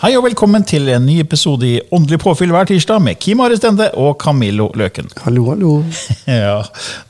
Hei 0.00 0.14
og 0.16 0.22
velkommen 0.24 0.62
til 0.64 0.86
en 0.94 1.04
ny 1.04 1.18
episode 1.20 1.66
i 1.68 1.74
Åndelig 1.92 2.22
påfyll 2.22 2.52
hver 2.54 2.64
tirsdag 2.70 3.02
med 3.04 3.18
Kim 3.20 3.42
Are 3.44 3.56
Stende 3.58 3.90
og 4.00 4.14
Camillo 4.22 4.70
Løken. 4.80 5.10
Hallo, 5.26 5.42
hallo. 5.52 5.74
Ja, 6.30 6.62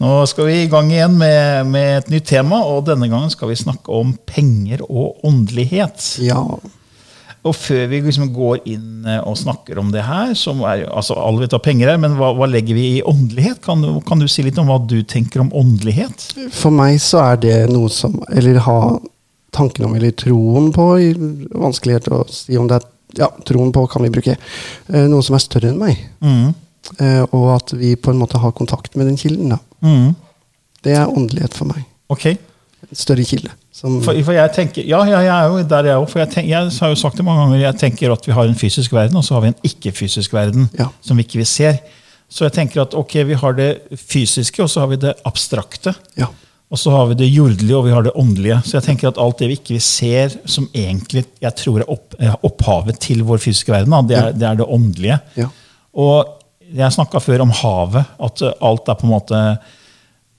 Nå 0.02 0.16
skal 0.26 0.48
vi 0.48 0.56
i 0.64 0.70
gang 0.72 0.90
igjen 0.90 1.14
med, 1.20 1.68
med 1.70 2.00
et 2.00 2.10
nytt 2.10 2.26
tema, 2.32 2.58
og 2.66 2.88
denne 2.88 3.06
gangen 3.12 3.30
skal 3.30 3.52
vi 3.52 3.58
snakke 3.60 3.94
om 3.94 4.16
penger 4.26 4.82
og 4.88 5.22
åndelighet. 5.28 6.02
Ja, 6.26 6.40
Og 7.46 7.54
før 7.56 7.86
vi 7.92 8.00
liksom 8.08 8.32
går 8.34 8.66
inn 8.68 9.06
eh, 9.08 9.20
og 9.22 9.38
snakker 9.38 9.78
om 9.80 9.94
det 9.94 10.02
her, 10.04 10.34
som 10.36 10.64
er, 10.66 10.82
altså 10.90 11.14
alle 11.16 11.44
vet 11.46 11.54
hva 11.54 11.62
penger 11.70 11.94
er, 11.94 12.02
men 12.02 12.18
hva, 12.18 12.32
hva 12.36 12.50
legger 12.50 12.74
vi 12.76 12.88
i 12.98 13.04
åndelighet? 13.06 13.62
Kan, 13.64 13.86
du- 13.86 14.02
kan 14.04 14.18
du 14.20 14.26
si 14.28 14.42
litt 14.44 14.58
om 14.60 14.66
hva 14.68 14.80
du 14.82 14.98
tenker 15.08 15.46
om 15.46 15.54
åndelighet? 15.62 16.26
for 16.58 16.74
meg 16.74 16.98
så 17.00 17.22
er 17.30 17.38
det 17.46 17.56
noe 17.70 17.88
som 17.94 18.18
Eller 18.34 18.58
ha 18.66 18.80
tanken 19.52 19.84
om, 19.86 19.94
eller 19.98 20.10
troen 20.12 20.70
på 20.72 20.84
Vanskelighet 21.60 22.08
å 22.14 22.24
si 22.30 22.56
om 22.60 22.68
det 22.70 22.80
er 22.80 22.88
Ja, 23.18 23.26
troen 23.42 23.72
på 23.74 23.88
kan 23.90 24.04
vi 24.04 24.08
bruke. 24.14 24.36
eh, 24.94 25.06
Noe 25.10 25.22
som 25.26 25.34
er 25.34 25.40
større 25.42 25.72
enn 25.72 25.78
meg. 25.80 25.98
Mm. 26.22 26.54
Eh, 27.00 27.24
Og 27.34 27.48
at 27.56 27.72
vi 27.74 27.96
på 27.96 28.12
en 28.12 28.20
måte 28.20 28.38
har 28.38 28.52
kontakt 28.52 28.94
med 28.94 29.06
den 29.08 29.16
kilden. 29.18 29.56
Mm. 29.82 30.14
Det 30.84 30.92
er 30.94 31.08
åndelighet 31.10 31.52
for 31.58 31.66
meg. 31.66 31.82
Ok. 32.08 32.26
En 32.26 32.94
større 32.96 33.24
kilde. 33.26 33.50
Som, 33.72 34.00
For, 34.02 34.14
for 34.22 34.32
jeg 34.32 34.52
tenker, 34.54 34.86
ja, 34.86 35.02
ja, 35.10 35.18
jeg 35.26 35.34
er 35.34 35.48
jo 35.50 35.62
der, 35.68 35.84
jeg 35.90 35.96
òg. 35.98 36.06
For 36.08 36.20
jeg, 36.22 36.30
tenker, 36.30 36.50
jeg 36.50 36.70
har 36.80 36.88
jo 36.94 36.94
sagt 37.02 37.16
det 37.18 37.24
mange 37.26 37.42
ganger, 37.42 37.60
jeg 37.66 37.78
tenker 37.82 38.12
at 38.14 38.26
vi 38.26 38.32
har 38.32 38.44
en 38.46 38.54
fysisk 38.54 38.92
verden, 38.92 39.16
og 39.18 39.24
så 39.26 39.34
har 39.34 39.42
vi 39.42 39.48
en 39.48 39.60
ikke-fysisk 39.64 40.32
verden 40.32 40.68
Ja. 40.78 40.86
som 41.02 41.16
vi 41.18 41.24
ikke 41.26 41.38
vi 41.42 41.44
ser. 41.50 41.78
Så 42.30 42.44
jeg 42.46 42.52
tenker 42.52 42.82
at 42.82 42.94
ok, 42.94 43.14
vi 43.26 43.34
har 43.34 43.52
det 43.58 43.82
fysiske, 43.98 44.62
og 44.62 44.70
så 44.70 44.80
har 44.84 44.86
vi 44.94 44.96
det 45.02 45.16
abstrakte. 45.26 45.96
ja. 46.16 46.26
Og 46.70 46.78
så 46.78 46.92
har 46.94 47.08
vi 47.10 47.16
det 47.18 47.26
jordelige, 47.26 47.76
og 47.76 47.86
vi 47.88 47.94
har 47.94 48.04
det 48.06 48.12
åndelige. 48.14 48.60
Så 48.62 48.76
jeg 48.76 48.86
tenker 48.86 49.10
at 49.10 49.18
alt 49.18 49.40
det 49.42 49.48
vi 49.50 49.56
ikke 49.58 49.80
ser, 49.82 50.36
som 50.46 50.68
egentlig 50.70 51.24
jeg 51.42 51.56
tror 51.58 51.82
er 51.82 51.90
opp, 51.90 52.14
opphavet 52.46 53.00
til 53.02 53.24
vår 53.26 53.42
fysiske 53.42 53.74
verden, 53.74 53.96
det, 54.06 54.18
er, 54.18 54.36
det 54.36 54.46
er 54.46 54.60
det 54.60 54.68
åndelige. 54.70 55.18
Ja. 55.40 55.48
Og 55.98 56.36
jeg 56.70 56.94
snakka 56.94 57.18
før 57.18 57.42
om 57.42 57.54
havet, 57.58 58.06
at 58.22 58.44
alt 58.46 58.90
er 58.92 58.98
på 59.00 59.08
en 59.08 59.14
måte 59.16 59.40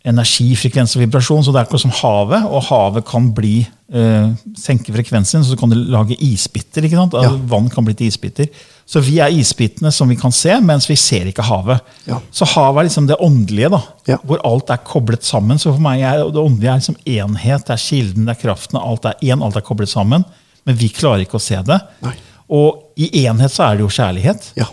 energi, 0.08 0.50
frekvens 0.58 0.96
og 0.98 1.04
vibrasjon. 1.04 1.44
Så 1.46 1.52
det 1.54 1.62
er 1.62 1.68
akkurat 1.68 1.84
som 1.84 1.94
havet, 2.02 2.46
og 2.50 2.64
havet 2.72 3.06
kan 3.06 3.28
bli 3.38 3.60
eh, 3.94 4.32
senke 4.58 4.94
frekvensen, 4.96 5.44
så 5.46 5.58
kan 5.60 5.70
det 5.70 5.78
lage 5.94 6.18
isbiter. 6.26 6.86
ikke 6.88 6.98
sant? 6.98 7.14
Ja. 7.22 7.34
Vann 7.52 7.70
kan 7.70 7.86
bli 7.86 7.94
til 7.98 8.08
isbiter. 8.10 8.50
Så 8.92 9.00
vi 9.06 9.20
er 9.24 9.32
isbitene 9.32 9.92
som 9.94 10.10
vi 10.12 10.18
kan 10.20 10.34
se, 10.36 10.56
mens 10.66 10.90
vi 10.90 10.98
ser 11.00 11.30
ikke 11.30 11.46
havet. 11.48 11.80
Ja. 12.10 12.18
Så 12.34 12.48
havet 12.56 12.82
er 12.82 12.90
liksom 12.90 13.08
det 13.08 13.20
åndelige, 13.24 13.70
da, 13.72 13.82
Ja. 14.10 14.18
hvor 14.26 14.42
alt 14.44 14.70
er 14.74 14.82
koblet 14.84 15.24
sammen. 15.24 15.58
Så 15.62 15.72
for 15.72 15.80
meg 15.80 16.02
er 16.02 16.26
det 16.26 16.42
åndelige 16.42 16.74
er 16.74 16.82
liksom 16.82 16.98
enhet, 17.06 17.68
det 17.68 17.78
er 17.78 17.86
kilden, 17.86 18.26
det 18.26 18.36
er 18.38 18.42
kraften. 18.42 18.82
Alt 18.82 19.06
er 19.06 19.16
én, 19.22 19.42
alt 19.46 19.56
er 19.56 19.62
koblet 19.62 19.90
sammen. 19.90 20.26
Men 20.66 20.76
vi 20.76 20.90
klarer 20.90 21.24
ikke 21.24 21.40
å 21.40 21.42
se 21.42 21.62
det. 21.66 21.80
Nei. 22.04 22.16
Og 22.52 22.84
i 23.00 23.26
enhet 23.26 23.54
så 23.54 23.70
er 23.70 23.78
det 23.78 23.86
jo 23.86 23.94
kjærlighet. 23.96 24.52
Ja. 24.60 24.66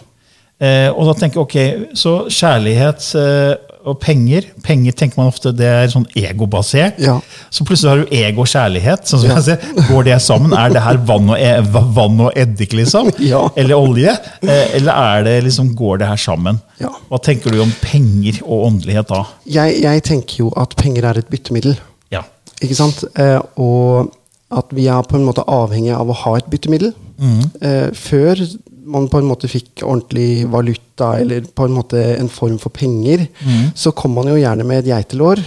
Eh, 0.58 0.88
og 0.90 1.06
da 1.06 1.12
tenker 1.14 1.38
jeg, 1.38 1.46
ok, 1.46 1.94
Så 1.94 2.12
kjærlighet 2.34 3.04
eh, 3.14 3.54
og 3.86 3.98
penger 4.02 4.46
Penger 4.64 4.92
tenker 4.96 5.18
man 5.20 5.28
ofte 5.30 5.52
det 5.56 5.66
er 5.68 5.88
sånn 5.92 6.06
egobasert. 6.18 6.98
Ja. 7.02 7.18
Så 7.50 7.64
plutselig 7.68 7.90
har 7.90 8.02
du 8.02 8.14
ego 8.16 8.42
og 8.44 8.50
kjærlighet. 8.50 9.06
Sånn 9.08 9.22
som 9.22 9.30
Ja. 9.30 9.36
jeg 9.38 9.44
ser. 9.44 9.84
Går 9.88 10.04
det 10.08 10.18
sammen? 10.22 10.52
Er 10.52 10.70
det 10.74 10.82
her 10.82 10.98
vann 11.08 11.30
og, 11.30 11.38
e 11.38 11.52
vann 11.96 12.20
og 12.26 12.32
eddik, 12.36 12.72
liksom? 12.76 13.10
Ja. 13.32 13.44
Eller 13.56 13.76
olje? 13.78 14.12
Eh, 14.42 14.74
eller 14.80 14.92
er 14.92 15.24
det 15.24 15.36
liksom, 15.48 15.74
går 15.78 15.98
det 16.02 16.08
her 16.10 16.16
sammen? 16.16 16.60
Ja. 16.80 16.90
Hva 17.10 17.18
tenker 17.22 17.50
du 17.54 17.60
om 17.62 17.72
penger 17.80 18.40
og 18.44 18.66
åndelighet 18.72 19.08
da? 19.08 19.24
Jeg, 19.46 19.80
jeg 19.82 20.02
tenker 20.02 20.44
jo 20.44 20.52
at 20.56 20.76
penger 20.76 21.04
er 21.10 21.18
et 21.22 21.28
byttemiddel. 21.30 21.76
Ja. 22.14 22.22
Ikke 22.62 22.76
sant? 22.78 23.04
Eh, 23.16 23.38
og 23.56 24.12
at 24.50 24.70
vi 24.72 24.86
er 24.88 25.02
på 25.04 25.16
en 25.18 25.26
måte 25.28 25.44
avhengig 25.44 25.92
av 25.92 26.08
å 26.08 26.16
ha 26.24 26.36
et 26.38 26.48
byttemiddel. 26.50 26.94
Mm. 27.18 27.50
før 27.98 28.38
man 28.88 29.08
på 29.12 29.20
en 29.20 29.28
måte 29.28 29.50
fikk 29.50 29.84
ordentlig 29.84 30.46
valuta, 30.50 31.12
eller 31.20 31.46
på 31.54 31.68
en 31.68 31.76
måte 31.76 32.00
en 32.16 32.30
form 32.32 32.56
for 32.62 32.74
penger, 32.74 33.26
så 33.76 33.92
kom 33.96 34.16
man 34.16 34.30
jo 34.32 34.38
gjerne 34.40 34.66
med 34.66 34.82
et 34.82 34.90
geitelår. 34.94 35.42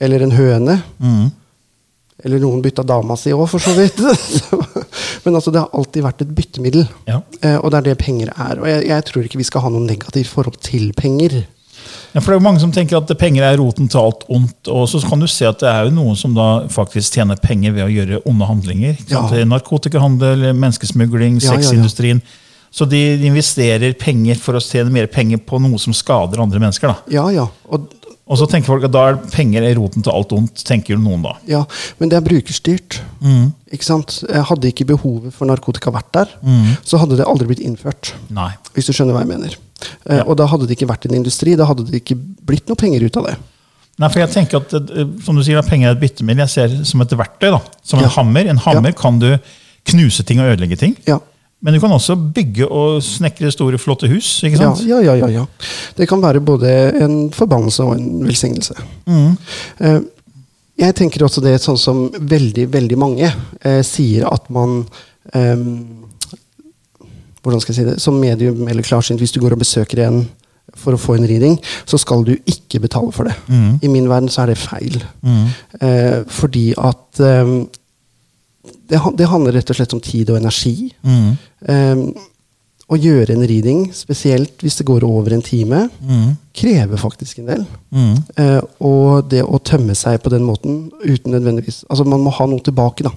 Eller 0.00 0.22
en 0.26 0.34
høne. 0.36 0.76
Eller 2.24 2.40
noen 2.40 2.62
bytta 2.64 2.84
dama 2.86 3.16
si 3.20 3.32
òg, 3.32 3.46
for 3.48 3.62
så 3.62 3.72
vidt. 3.76 4.00
Men 5.24 5.34
altså, 5.34 5.52
det 5.52 5.62
har 5.62 5.72
alltid 5.76 6.04
vært 6.06 6.22
et 6.24 6.32
byttemiddel. 6.36 6.86
Ja. 7.08 7.20
Eh, 7.42 7.56
og 7.58 7.72
det 7.72 7.80
er 7.80 7.88
det 7.90 7.98
penger 8.02 8.32
er. 8.32 8.60
Og 8.60 8.68
jeg, 8.70 8.86
jeg 8.88 9.06
tror 9.08 9.26
ikke 9.26 9.40
vi 9.40 9.48
skal 9.48 9.64
ha 9.64 9.72
noe 9.72 9.84
negativt 9.84 10.30
forhold 10.32 10.60
til 10.64 10.92
penger. 10.96 11.42
Ja, 12.16 12.22
for 12.24 12.32
det 12.32 12.38
er 12.38 12.40
jo 12.40 12.46
mange 12.46 12.60
som 12.62 12.70
tenker 12.72 12.96
at 12.96 13.10
penger 13.20 13.44
er 13.44 13.58
roten 13.60 13.90
til 13.92 14.00
alt 14.00 14.22
ondt. 14.32 14.70
Og 14.72 14.86
så 14.88 15.02
kan 15.04 15.20
du 15.20 15.26
se 15.28 15.44
at 15.44 15.60
det 15.60 15.68
er 15.68 15.84
jo 15.84 15.92
noen 15.98 16.16
som 16.16 16.32
da 16.32 16.46
faktisk 16.72 17.18
tjener 17.18 17.36
penger 17.36 17.74
ved 17.76 17.84
å 17.84 17.90
gjøre 17.92 18.20
onde 18.30 18.48
handlinger. 18.48 18.96
Ja. 19.12 19.26
Narkotikahandel, 19.44 20.46
menneskesmugling, 20.56 21.42
Ja, 21.44 21.58
ja, 21.60 21.76
ja. 21.76 22.18
Så 22.76 22.84
de 22.88 23.02
investerer 23.24 23.92
penger 24.00 24.40
for 24.40 24.56
å 24.56 24.64
tjene 24.64 24.92
mer 24.92 25.06
penger 25.12 25.42
på 25.44 25.60
noe 25.60 25.76
som 25.80 25.92
skader 25.96 26.40
andre 26.40 26.60
mennesker. 26.60 26.88
da. 26.88 27.12
Ja, 27.12 27.28
ja. 27.32 27.46
Og, 27.68 27.92
Og 28.26 28.38
så 28.40 28.46
tenker 28.50 28.66
folk 28.72 28.84
at 28.88 28.90
da 28.90 29.02
er 29.12 29.18
penger 29.30 29.62
i 29.62 29.74
roten 29.78 30.02
til 30.02 30.10
alt 30.10 30.32
ondt, 30.34 30.64
tenker 30.66 30.96
jo 30.96 30.98
noen 30.98 31.22
da. 31.22 31.36
ja. 31.46 31.60
Men 32.00 32.10
det 32.10 32.16
er 32.18 32.24
brukerstyrt. 32.26 32.96
Ikke 33.70 33.86
sant? 33.86 34.16
Eh, 34.28 34.42
Hadde 34.48 34.66
ikke 34.72 34.86
behovet 34.88 35.32
for 35.36 35.46
narkotika 35.46 35.92
vært 35.94 36.10
der, 36.16 36.32
så 36.82 36.98
hadde 36.98 37.16
det 37.20 37.26
aldri 37.26 37.46
blitt 37.52 37.62
innført. 37.62 38.14
Nei. 38.34 38.48
Hvis 38.74 38.86
du 38.90 38.92
skjønner 38.96 39.14
hva 39.14 39.22
jeg 39.22 39.30
mener. 39.30 39.54
Ja. 40.10 40.24
Og 40.26 40.34
da 40.40 40.46
hadde 40.50 40.66
det 40.66 40.74
ikke 40.78 40.88
vært 40.90 41.06
en 41.06 41.14
industri. 41.20 41.54
Da 41.54 41.68
hadde 41.70 41.84
det 41.86 42.00
ikke 42.02 42.16
blitt 42.18 42.66
noe 42.66 42.74
penger 42.80 43.04
ut 43.06 43.16
av 43.22 43.28
det. 43.30 43.36
Nei, 43.96 44.08
for 44.12 44.20
jeg 44.24 44.32
tenker 44.34 44.58
at 44.60 44.74
eh, 44.74 45.06
som 45.24 45.38
du 45.38 45.44
sier, 45.46 45.60
at 45.62 45.70
penger 45.70 45.92
er 45.92 45.94
et 45.94 46.02
byttemiddel. 46.02 46.42
Jeg 46.48 46.54
ser 46.56 46.74
det 46.74 46.86
som 46.90 47.00
et 47.06 47.14
verktøy. 47.16 47.50
da. 47.54 47.60
Som 47.86 48.00
en 48.02 48.08
Ja. 48.08 48.14
hammer. 48.18 48.50
En 48.50 48.58
hammer 48.58 48.90
Ja. 48.90 48.98
kan 48.98 49.18
du 49.22 49.38
knuse 49.86 50.24
ting 50.26 50.40
og 50.42 50.50
ødelegge 50.50 50.76
ting. 50.82 50.96
Ja. 51.06 51.20
Men 51.64 51.74
du 51.74 51.80
kan 51.80 51.92
også 51.92 52.14
bygge 52.36 52.66
og 52.68 53.00
snekre 53.02 53.50
store, 53.50 53.78
flotte 53.80 54.10
hus. 54.12 54.42
ikke 54.44 54.58
sant? 54.60 54.82
ja, 54.86 55.00
ja, 55.02 55.14
ja, 55.16 55.30
ja. 55.32 55.44
Det 55.96 56.08
kan 56.08 56.20
være 56.22 56.42
både 56.44 56.72
en 57.02 57.16
forbannelse 57.32 57.86
og 57.86 57.96
en 57.96 58.26
velsignelse. 58.26 58.76
Mm. 59.08 60.04
Jeg 60.76 60.96
tenker 60.98 61.24
også 61.24 61.40
det 61.40 61.56
sånn 61.64 61.78
som 61.80 62.06
veldig, 62.12 62.66
veldig 62.72 62.98
mange 63.00 63.30
eh, 63.64 63.80
sier 63.86 64.26
at 64.28 64.50
man 64.52 64.82
eh, 65.32 65.62
Hvordan 67.40 67.62
skal 67.62 67.72
jeg 67.72 67.78
si 67.78 67.86
det? 67.86 68.00
Som 68.02 68.18
medium 68.18 68.66
eller 68.66 68.82
klarsynt, 68.82 69.20
hvis 69.22 69.30
du 69.32 69.38
går 69.38 69.54
og 69.54 69.60
besøker 69.62 70.02
en 70.02 70.24
for 70.76 70.96
å 70.96 70.98
få 70.98 71.14
en 71.14 71.26
reading, 71.30 71.54
så 71.86 71.98
skal 72.02 72.24
du 72.26 72.32
ikke 72.50 72.80
betale 72.82 73.12
for 73.14 73.30
det. 73.30 73.36
I 73.86 73.88
min 73.88 74.08
verden 74.10 74.26
så 74.28 74.42
er 74.42 74.50
det 74.50 74.58
feil. 74.58 74.96
Eh, 75.78 76.24
fordi 76.26 76.72
at 76.74 77.20
eh, 77.22 77.52
det, 78.88 79.00
det 79.18 79.26
handler 79.30 79.52
rett 79.58 79.70
og 79.70 79.76
slett 79.78 79.94
om 79.96 80.00
tid 80.02 80.30
og 80.30 80.38
energi. 80.40 80.92
Eh, 81.66 82.02
å 82.86 82.94
gjøre 83.02 83.34
en 83.34 83.42
reading, 83.50 83.80
spesielt 83.96 84.62
hvis 84.62 84.76
det 84.78 84.84
går 84.86 85.02
over 85.02 85.32
en 85.34 85.42
time, 85.42 85.88
krever 86.54 87.00
faktisk 87.02 87.40
en 87.42 87.48
del. 87.50 87.64
Eh, 88.38 88.60
og 88.86 89.26
det 89.32 89.42
å 89.42 89.58
tømme 89.58 89.96
seg 89.98 90.20
på 90.22 90.30
den 90.30 90.44
måten 90.46 90.84
uten 91.02 91.34
nødvendigvis 91.34 91.80
Altså, 91.90 92.04
man 92.06 92.22
må 92.22 92.30
ha 92.30 92.46
noe 92.46 92.62
tilbake, 92.62 93.02
da. 93.08 93.10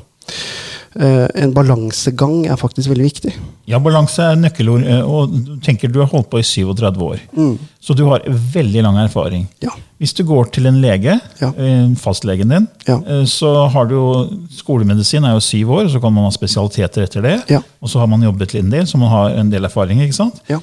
Eh, 0.96 1.28
en 1.36 1.52
balansegang 1.54 2.46
er 2.50 2.56
faktisk 2.58 2.90
veldig 2.90 3.04
viktig. 3.06 3.34
Ja, 3.70 3.78
balanse 3.80 4.24
er 4.32 4.36
nøkkelord. 4.36 4.84
eh, 4.88 5.02
Og 5.02 5.30
du 5.46 5.58
tenker 5.62 5.88
du 5.92 6.00
har 6.00 6.08
holdt 6.08 6.30
på 6.32 6.40
i 6.40 6.44
37 6.44 6.98
år. 7.02 7.20
Så 7.82 7.94
du 7.96 8.06
har 8.08 8.20
veldig 8.28 8.82
lang 8.84 8.98
erfaring. 8.98 9.48
Ja. 9.62 9.70
Hvis 10.00 10.14
du 10.16 10.24
går 10.24 10.50
til 10.52 10.66
en 10.68 10.82
lege, 10.82 11.20
Ja. 11.42 11.50
eh, 11.58 11.94
fastlegen 11.96 12.50
din, 12.50 12.68
Ja. 12.88 13.00
så 13.26 13.70
har 13.70 13.86
du 13.86 13.96
jo 13.96 14.30
Skolemedisin 14.50 15.24
er 15.26 15.34
jo 15.34 15.40
syv 15.40 15.68
år, 15.72 15.90
så 15.90 16.02
kan 16.02 16.14
man 16.14 16.24
ha 16.26 16.32
spesialiteter 16.32 17.04
etter 17.04 17.22
det. 17.22 17.44
Ja. 17.50 17.62
Og 17.82 17.90
så 17.90 18.00
har 18.00 18.08
man 18.08 18.22
jobbet 18.22 18.56
en 18.56 18.70
del, 18.70 18.86
så 18.86 18.98
man 18.98 19.10
har 19.10 19.30
en 19.32 19.50
del 19.50 19.64
erfaring. 19.66 20.00
ikke 20.02 20.14
sant? 20.16 20.42
Ja. 20.50 20.60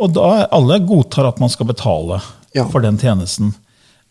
Og 0.00 0.12
da 0.14 0.46
alle 0.50 0.78
godtar 0.80 1.28
at 1.28 1.38
man 1.40 1.48
skal 1.50 1.66
betale 1.66 2.20
for 2.70 2.80
den 2.80 2.96
tjenesten. 2.98 3.54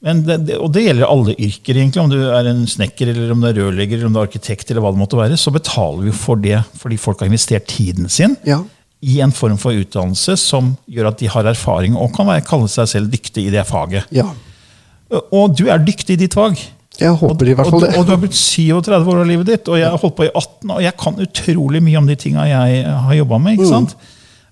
Men 0.01 0.21
det, 0.23 0.55
og 0.55 0.69
det 0.71 0.85
gjelder 0.85 1.09
alle 1.11 1.33
yrker, 1.35 1.75
egentlig. 1.75 1.99
Om 1.99 2.11
du 2.13 2.19
er 2.31 2.47
en 2.47 2.61
snekker, 2.71 3.09
eller 3.11 3.33
om 3.33 3.41
du 3.43 3.47
er 3.49 3.57
rørlegger, 3.57 3.97
eller 3.97 4.07
om 4.07 4.13
du 4.15 4.19
er 4.21 4.29
arkitekt, 4.29 4.69
eller 4.71 4.85
hva 4.85 4.93
det 4.95 5.01
måtte 5.01 5.19
være, 5.19 5.35
så 5.39 5.51
betaler 5.51 6.05
vi 6.07 6.13
for 6.15 6.39
det 6.39 6.61
fordi 6.79 6.97
folk 7.03 7.19
har 7.19 7.27
investert 7.27 7.67
tiden 7.67 8.07
sin 8.09 8.37
Ja. 8.47 8.61
i 9.03 9.19
en 9.23 9.31
form 9.35 9.57
for 9.59 9.75
utdannelse 9.75 10.37
som 10.39 10.77
gjør 10.89 11.07
at 11.11 11.19
de 11.19 11.27
har 11.27 11.43
erfaring 11.51 11.95
og 11.99 12.13
kan 12.15 12.27
være, 12.27 12.45
kalle 12.47 12.67
seg 12.71 12.87
selv 12.87 13.11
dyktig 13.11 13.47
i 13.47 13.51
det 13.51 13.65
faget. 13.67 14.05
ja. 14.11 14.29
Og 15.33 15.55
du 15.57 15.65
er 15.73 15.79
dyktig 15.81 16.13
i 16.13 16.21
ditt 16.21 16.35
fag. 16.37 16.59
Jeg 16.99 17.15
håper 17.17 17.47
i 17.49 17.53
hvert 17.57 17.69
fall 17.71 17.81
det. 17.81 17.95
og 17.97 18.05
du 18.05 18.11
har 18.11 18.19
blitt 18.21 18.35
37 18.37 19.07
år 19.09 19.21
av 19.23 19.27
livet 19.27 19.47
ditt, 19.47 19.67
og 19.71 19.79
jeg 19.79 19.87
har 19.89 19.97
holdt 19.97 20.15
på 20.15 20.27
i 20.27 20.31
18, 20.35 20.71
og 20.75 20.81
jeg 20.83 20.93
kan 20.99 21.19
utrolig 21.23 21.81
mye 21.83 21.97
om 21.97 22.07
de 22.07 22.15
tinga 22.19 22.45
jeg 22.45 22.83
har 22.85 23.13
jobba 23.17 23.39
med. 23.39 23.55
Mm. 23.55 23.59
ikke 23.59 23.69
sant? 23.71 23.95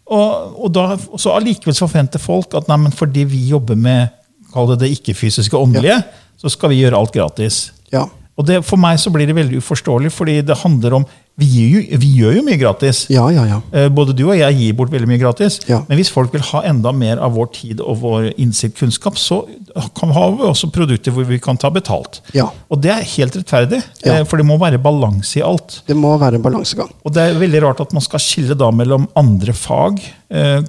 Og, 0.08 0.56
og 0.64 0.72
da, 0.74 0.86
så 1.20 1.36
allikevel 1.36 1.76
forventer 1.76 2.20
folk 2.24 2.56
at 2.56 2.70
nei, 2.72 2.78
men 2.86 2.96
fordi 2.96 3.26
vi 3.28 3.42
jobber 3.52 3.76
med 3.76 4.08
kall 4.54 4.68
det 4.74 4.80
det 4.86 4.92
ikke-fysiske 4.98 5.58
åndelige, 5.58 6.04
så 6.42 6.50
skal 6.54 6.70
vi 6.70 6.82
gjøre 6.84 6.98
alt 7.00 7.14
gratis. 7.16 7.72
Ja. 7.94 8.06
Og 8.38 8.46
det, 8.46 8.60
For 8.66 8.78
meg 8.78 9.00
så 9.02 9.10
blir 9.10 9.26
det 9.26 9.34
veldig 9.36 9.58
uforståelig, 9.64 10.12
fordi 10.14 10.42
det 10.46 10.58
handler 10.64 10.94
om 11.02 11.06
Vi, 11.40 11.46
jo, 11.70 11.98
vi 12.02 12.08
gjør 12.18 12.34
jo 12.40 12.42
mye 12.48 12.58
gratis. 12.58 13.04
ja, 13.14 13.28
ja, 13.30 13.44
ja. 13.46 13.58
Eh, 13.72 13.90
Både 13.94 14.10
du 14.18 14.24
og 14.26 14.34
jeg 14.40 14.56
gir 14.58 14.74
bort 14.74 14.90
veldig 14.90 15.06
mye 15.08 15.20
gratis. 15.22 15.60
Ja. 15.70 15.84
Men 15.88 16.00
hvis 16.00 16.10
folk 16.10 16.32
vil 16.34 16.42
ha 16.42 16.64
enda 16.66 16.90
mer 16.92 17.20
av 17.22 17.36
vår 17.38 17.52
tid 17.54 17.80
og 17.80 18.00
vår 18.02 18.32
innsikt 18.42 18.80
kunnskap, 18.80 19.20
så 19.22 19.44
kan, 19.94 20.10
har 20.10 20.32
vi 20.34 20.48
også 20.50 20.72
produkter 20.74 21.14
hvor 21.14 21.28
vi 21.30 21.38
kan 21.38 21.56
ta 21.62 21.70
betalt. 21.70 22.24
Ja. 22.34 22.48
Og 22.74 22.82
det 22.82 22.90
er 22.90 23.06
helt 23.06 23.38
rettferdig, 23.38 23.84
Ja. 24.04 24.16
eh, 24.16 24.24
for 24.26 24.38
det 24.42 24.48
må 24.50 24.58
være 24.58 24.82
balanse 24.82 25.38
i 25.38 25.44
alt. 25.46 25.84
Det 25.86 25.96
må 25.96 26.16
være 26.18 26.36
en 26.42 26.42
balansegang. 26.42 26.90
Og 27.06 27.14
det 27.14 27.22
er 27.30 27.38
veldig 27.38 27.62
rart 27.68 27.82
at 27.86 27.94
man 27.94 28.02
skal 28.02 28.20
skille 28.20 28.58
da 28.58 28.72
mellom 28.74 29.06
andre 29.16 29.54
fag 29.54 30.02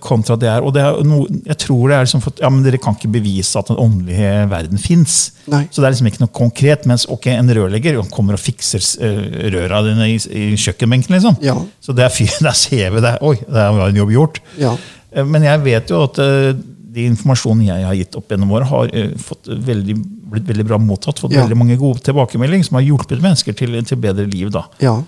kontra 0.05 0.37
det 0.39 0.47
er. 0.47 0.63
Og 0.63 0.71
det 0.77 0.83
er 0.87 1.01
noe, 1.03 1.27
jeg 1.49 1.57
tror 1.59 1.89
det 1.91 1.97
er 1.97 2.05
liksom 2.07 2.21
for, 2.23 2.33
ja, 2.39 2.47
men 2.53 2.63
Dere 2.63 2.79
kan 2.79 2.95
ikke 2.95 3.11
bevise 3.11 3.59
at 3.59 3.67
den 3.73 3.81
åndelige 3.83 4.45
verden 4.53 4.79
fins. 4.79 5.17
Så 5.49 5.81
det 5.83 5.89
er 5.89 5.91
liksom 5.97 6.07
ikke 6.13 6.23
noe 6.23 6.31
konkret. 6.37 6.87
Mens 6.87 7.09
ok, 7.11 7.27
en 7.33 7.51
rørlegger 7.59 7.99
kommer 8.15 8.39
og 8.39 8.43
fikser 8.45 8.85
eh, 9.03 9.51
røra 9.57 9.81
dine 9.89 10.07
i, 10.13 10.17
i 10.31 10.45
kjøkkenbenken. 10.55 11.17
liksom. 11.17 11.41
Ja. 11.43 11.57
Så 11.83 11.93
der, 11.99 12.09
fyr- 12.15 12.39
det 12.39 12.53
er 12.53 12.59
CV. 12.61 13.01
det. 13.09 13.17
Oi, 13.27 13.35
det 13.43 13.67
var 13.81 13.89
en 13.89 13.99
jobb 14.05 14.15
gjort. 14.15 14.39
Ja. 14.63 14.77
Eh, 15.11 15.25
Men 15.27 15.43
jeg 15.49 15.65
vet 15.67 15.91
jo 15.91 16.05
at 16.07 16.23
eh, 16.23 16.53
de 16.89 17.05
informasjonen 17.11 17.67
jeg 17.67 17.85
har 17.85 17.99
gitt 17.99 18.15
opp 18.17 18.31
gjennom 18.33 18.55
året, 18.55 18.71
har 18.71 18.95
eh, 18.97 19.11
fått 19.21 19.51
veldig, 19.51 19.99
blitt 20.33 20.47
veldig 20.55 20.65
bra 20.71 20.79
mottatt. 20.79 21.19
Fått 21.21 21.35
Ja. 21.35 21.43
veldig 21.43 21.59
mange 21.59 21.77
gode 21.83 22.01
tilbakemeldinger 22.07 22.71
som 22.71 22.79
har 22.79 22.87
hjulpet 22.87 23.21
mennesker 23.27 23.59
til, 23.59 23.75
til 23.83 23.99
bedre 24.07 24.25
liv. 24.31 24.55
da. 24.55 24.69
ja. 24.87 25.01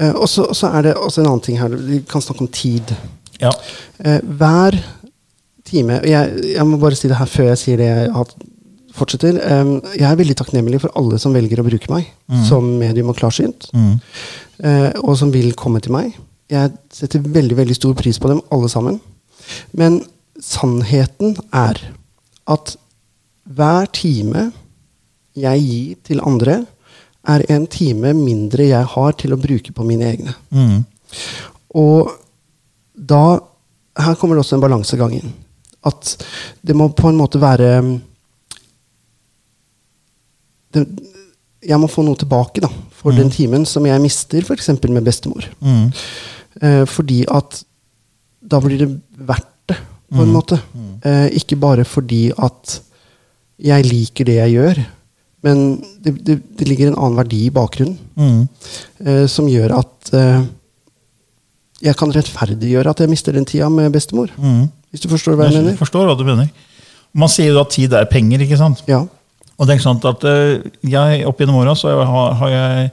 Eh, 0.00 0.12
og 0.14 0.28
så 0.30 0.44
er 0.70 0.82
det 0.86 0.92
også 0.96 1.20
en 1.22 1.26
annen 1.30 1.42
ting 1.44 1.56
her. 1.60 1.68
Vi 1.74 1.98
kan 2.08 2.22
snakke 2.22 2.44
om 2.46 2.48
tid. 2.54 2.92
Ja. 3.40 3.52
Eh, 4.04 4.20
hver 4.40 4.78
time 5.70 6.00
og 6.00 6.08
jeg, 6.08 6.46
jeg 6.54 6.66
må 6.66 6.80
bare 6.82 6.98
si 6.98 7.08
det 7.10 7.18
her 7.18 7.28
før 7.30 7.50
jeg 7.52 7.60
sier 7.60 7.80
det 7.80 7.90
jeg 7.90 8.24
fortsetter. 8.96 9.36
Jeg 9.94 10.06
er 10.08 10.16
veldig 10.18 10.34
takknemlig 10.40 10.80
for 10.82 10.90
alle 10.98 11.18
som 11.22 11.34
velger 11.36 11.60
å 11.62 11.66
bruke 11.66 11.92
meg 11.92 12.08
som 12.48 12.66
medium 12.80 13.12
og 13.12 13.20
klarsynt. 13.20 13.68
Eh, 14.60 14.90
og 15.00 15.14
som 15.16 15.30
vil 15.32 15.54
komme 15.56 15.80
til 15.80 15.94
meg. 15.94 16.16
Jeg 16.50 16.72
setter 16.92 17.22
veldig 17.22 17.56
veldig 17.60 17.76
stor 17.78 17.94
pris 17.98 18.18
på 18.20 18.32
dem 18.32 18.42
alle 18.52 18.68
sammen. 18.72 18.98
Men 19.72 20.00
sannheten 20.42 21.36
er 21.54 21.78
at 22.50 22.74
hver 23.50 23.88
time 23.94 24.50
jeg 25.38 25.62
gir 25.64 26.00
til 26.10 26.22
andre, 26.26 26.64
er 27.28 27.44
en 27.52 27.66
time 27.70 28.12
mindre 28.16 28.66
jeg 28.70 28.86
har 28.94 29.12
til 29.20 29.34
å 29.34 29.40
bruke 29.40 29.72
på 29.76 29.84
mine 29.86 30.08
egne. 30.08 30.34
Mm. 30.50 30.82
Og 31.78 32.10
da 33.00 33.40
Her 34.00 34.14
kommer 34.20 34.36
det 34.38 34.44
også 34.44 34.56
en 34.58 34.62
balansegang 34.62 35.12
inn. 35.16 35.32
At 35.84 36.12
det 36.62 36.76
må 36.76 36.86
på 36.94 37.08
en 37.10 37.16
måte 37.18 37.40
være 37.42 37.70
det, 40.74 40.84
Jeg 41.66 41.76
må 41.82 41.88
få 41.92 42.04
noe 42.06 42.16
tilbake 42.16 42.62
da, 42.64 42.70
for 42.96 43.12
den 43.16 43.28
timen 43.32 43.66
som 43.68 43.84
jeg 43.88 44.00
mister 44.00 44.44
f.eks. 44.46 44.70
med 44.88 45.04
bestemor. 45.04 45.44
Mm. 45.60 45.90
Eh, 46.62 46.84
fordi 46.88 47.18
at 47.28 47.58
da 48.40 48.60
blir 48.64 48.78
det 48.80 48.88
verdt 49.28 49.50
det, 49.68 49.76
på 50.10 50.22
en 50.24 50.32
måte. 50.32 50.56
Eh, 51.04 51.26
ikke 51.36 51.58
bare 51.60 51.84
fordi 51.84 52.30
at 52.32 52.78
jeg 53.60 53.84
liker 53.90 54.24
det 54.30 54.38
jeg 54.38 54.54
gjør, 54.56 54.80
men 55.44 55.60
det, 56.00 56.14
det, 56.24 56.38
det 56.58 56.66
ligger 56.68 56.90
en 56.90 56.96
annen 56.98 57.18
verdi 57.20 57.42
i 57.48 57.52
bakgrunnen 57.54 57.98
Mm. 58.16 58.48
eh, 59.06 59.26
som 59.28 59.46
gjør 59.48 59.72
at 59.78 60.10
eh, 60.16 60.40
jeg 61.82 61.96
kan 61.96 62.12
rettferdiggjøre 62.12 62.90
at 62.92 63.00
jeg 63.00 63.08
mister 63.10 63.32
den 63.36 63.46
tida 63.48 63.68
med 63.72 63.92
bestemor. 63.94 64.28
Mm. 64.36 64.66
Hvis 64.90 65.00
du 65.04 65.08
forstår 65.08 65.36
hva 65.38 65.46
jeg 65.48 65.54
Jeg 65.56 65.64
mener? 65.64 65.76
forstår 65.80 66.06
hva 66.08 66.16
du 66.18 66.24
mener. 66.26 66.50
Man 67.14 67.28
sier 67.32 67.52
jo 67.54 67.60
at 67.62 67.70
tid 67.74 67.92
er 67.96 68.04
penger. 68.10 68.40
ikke 68.44 68.58
sant? 68.58 68.82
Ja. 68.86 69.00
Og 69.58 69.66
det 69.66 69.74
er 69.74 69.78
ikke 69.78 69.88
sant 69.88 70.04
at 70.08 70.24
eh, 70.24 70.62
jeg 70.88 71.24
Opp 71.28 71.38
gjennom 71.40 71.56
åra 71.60 71.74
har, 71.74 72.34
har 72.40 72.50
jeg 72.54 72.90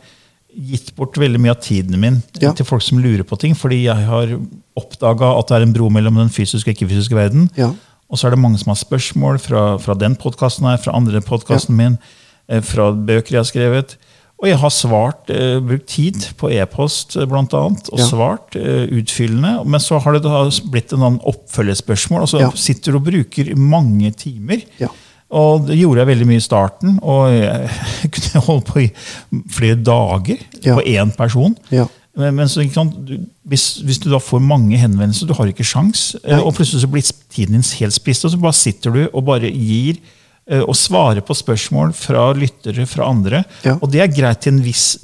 gitt 0.71 0.95
bort 0.97 1.17
veldig 1.21 1.39
mye 1.39 1.53
av 1.53 1.59
tiden 1.61 1.99
min 2.01 2.21
Ja. 2.41 2.51
til 2.51 2.65
folk 2.65 2.81
som 2.81 2.97
lurer 2.99 3.23
på 3.23 3.37
ting, 3.39 3.53
fordi 3.55 3.83
jeg 3.85 4.05
har 4.07 4.31
oppdaga 4.75 5.37
at 5.37 5.47
det 5.47 5.55
er 5.57 5.65
en 5.67 5.73
bro 5.73 5.89
mellom 5.89 6.15
den 6.17 6.29
fysiske 6.33 6.71
og 6.71 6.75
ikke-fysiske 6.75 7.13
verden. 7.15 7.49
Ja. 7.57 7.71
Og 8.09 8.17
så 8.17 8.27
er 8.27 8.31
det 8.31 8.39
mange 8.39 8.57
som 8.57 8.71
har 8.71 8.79
spørsmål 8.79 9.37
fra, 9.43 9.77
fra 9.77 9.93
den 9.93 10.15
podkasten 10.15 10.65
her, 10.65 10.77
fra 10.81 10.95
andre 10.97 11.21
podkasten 11.21 11.75
min, 11.77 11.97
eh, 12.49 12.61
fra 12.61 12.91
bøker 12.91 13.35
jeg 13.37 13.43
har 13.43 13.49
skrevet. 13.51 13.97
Og 14.37 14.45
jeg 14.51 14.57
har 14.61 14.69
svart, 14.69 15.29
eh, 15.33 15.57
brukt 15.65 15.87
tid 15.89 16.27
på 16.37 16.51
e-post 16.53 17.15
bl.a. 17.17 17.25
blant 17.25 17.53
annet, 17.57 17.87
og 17.89 17.97
Ja. 17.99 18.05
svart 18.05 18.55
eh, 18.55 18.85
utfyllende. 18.99 19.65
Men 19.65 19.79
så 19.81 19.97
har 19.99 20.13
det 20.13 20.21
da 20.23 20.43
blitt 20.69 20.93
en 20.93 21.19
oppfølgespørsmål, 21.25 22.21
og 22.21 22.29
så 22.29 22.39
Ja. 22.41 22.51
sitter 22.53 22.95
og 22.95 23.03
bruker 23.05 23.55
mange 23.57 24.11
timer. 24.11 24.61
Ja. 24.79 24.87
Og 25.31 25.65
det 25.67 25.77
gjorde 25.79 25.97
jeg 26.05 26.07
veldig 26.07 26.27
mye 26.27 26.37
i 26.37 26.45
starten, 26.45 26.99
og 27.01 27.31
jeg 27.33 27.69
kunne 28.13 28.41
holde 28.45 28.65
på 28.65 28.79
i 28.85 28.91
flere 29.49 29.75
dager 29.83 30.37
på 30.63 30.83
én 30.85 31.11
person. 31.17 31.57
Ja. 31.71 31.87
Men, 32.15 32.35
men 32.35 32.47
så, 32.47 32.61
hvis, 33.45 33.77
hvis 33.85 33.99
du 33.99 34.09
da 34.09 34.17
får 34.17 34.39
mange 34.41 34.77
henvendelser, 34.77 35.27
du 35.27 35.33
har 35.33 35.45
ikke 35.47 35.65
sjans, 35.65 36.15
eh, 36.23 36.35
Nei. 36.37 36.43
og 36.43 36.53
plutselig 36.55 36.81
så 36.81 36.87
blir 36.89 37.01
tiden 37.29 37.53
din 37.53 37.63
helt 37.79 37.93
spist, 37.93 38.25
og 38.25 38.31
så 38.31 38.37
bare 38.41 38.53
sitter 38.53 38.91
du 38.91 39.09
og 39.13 39.25
bare 39.25 39.49
gir 39.51 39.97
eh, 39.97 40.03
og 40.63 40.75
svare 40.79 41.21
på 41.21 41.35
spørsmål 41.35 41.91
fra 41.97 42.29
lyttere 42.37 42.85
fra 42.87 43.09
andre. 43.11 43.43
Ja. 43.65 43.77
Og 43.81 43.91
det 43.91 43.99
er 44.05 44.13
greit 44.13 44.39
til 44.45 44.53
en 44.55 44.61
viss 44.63 44.97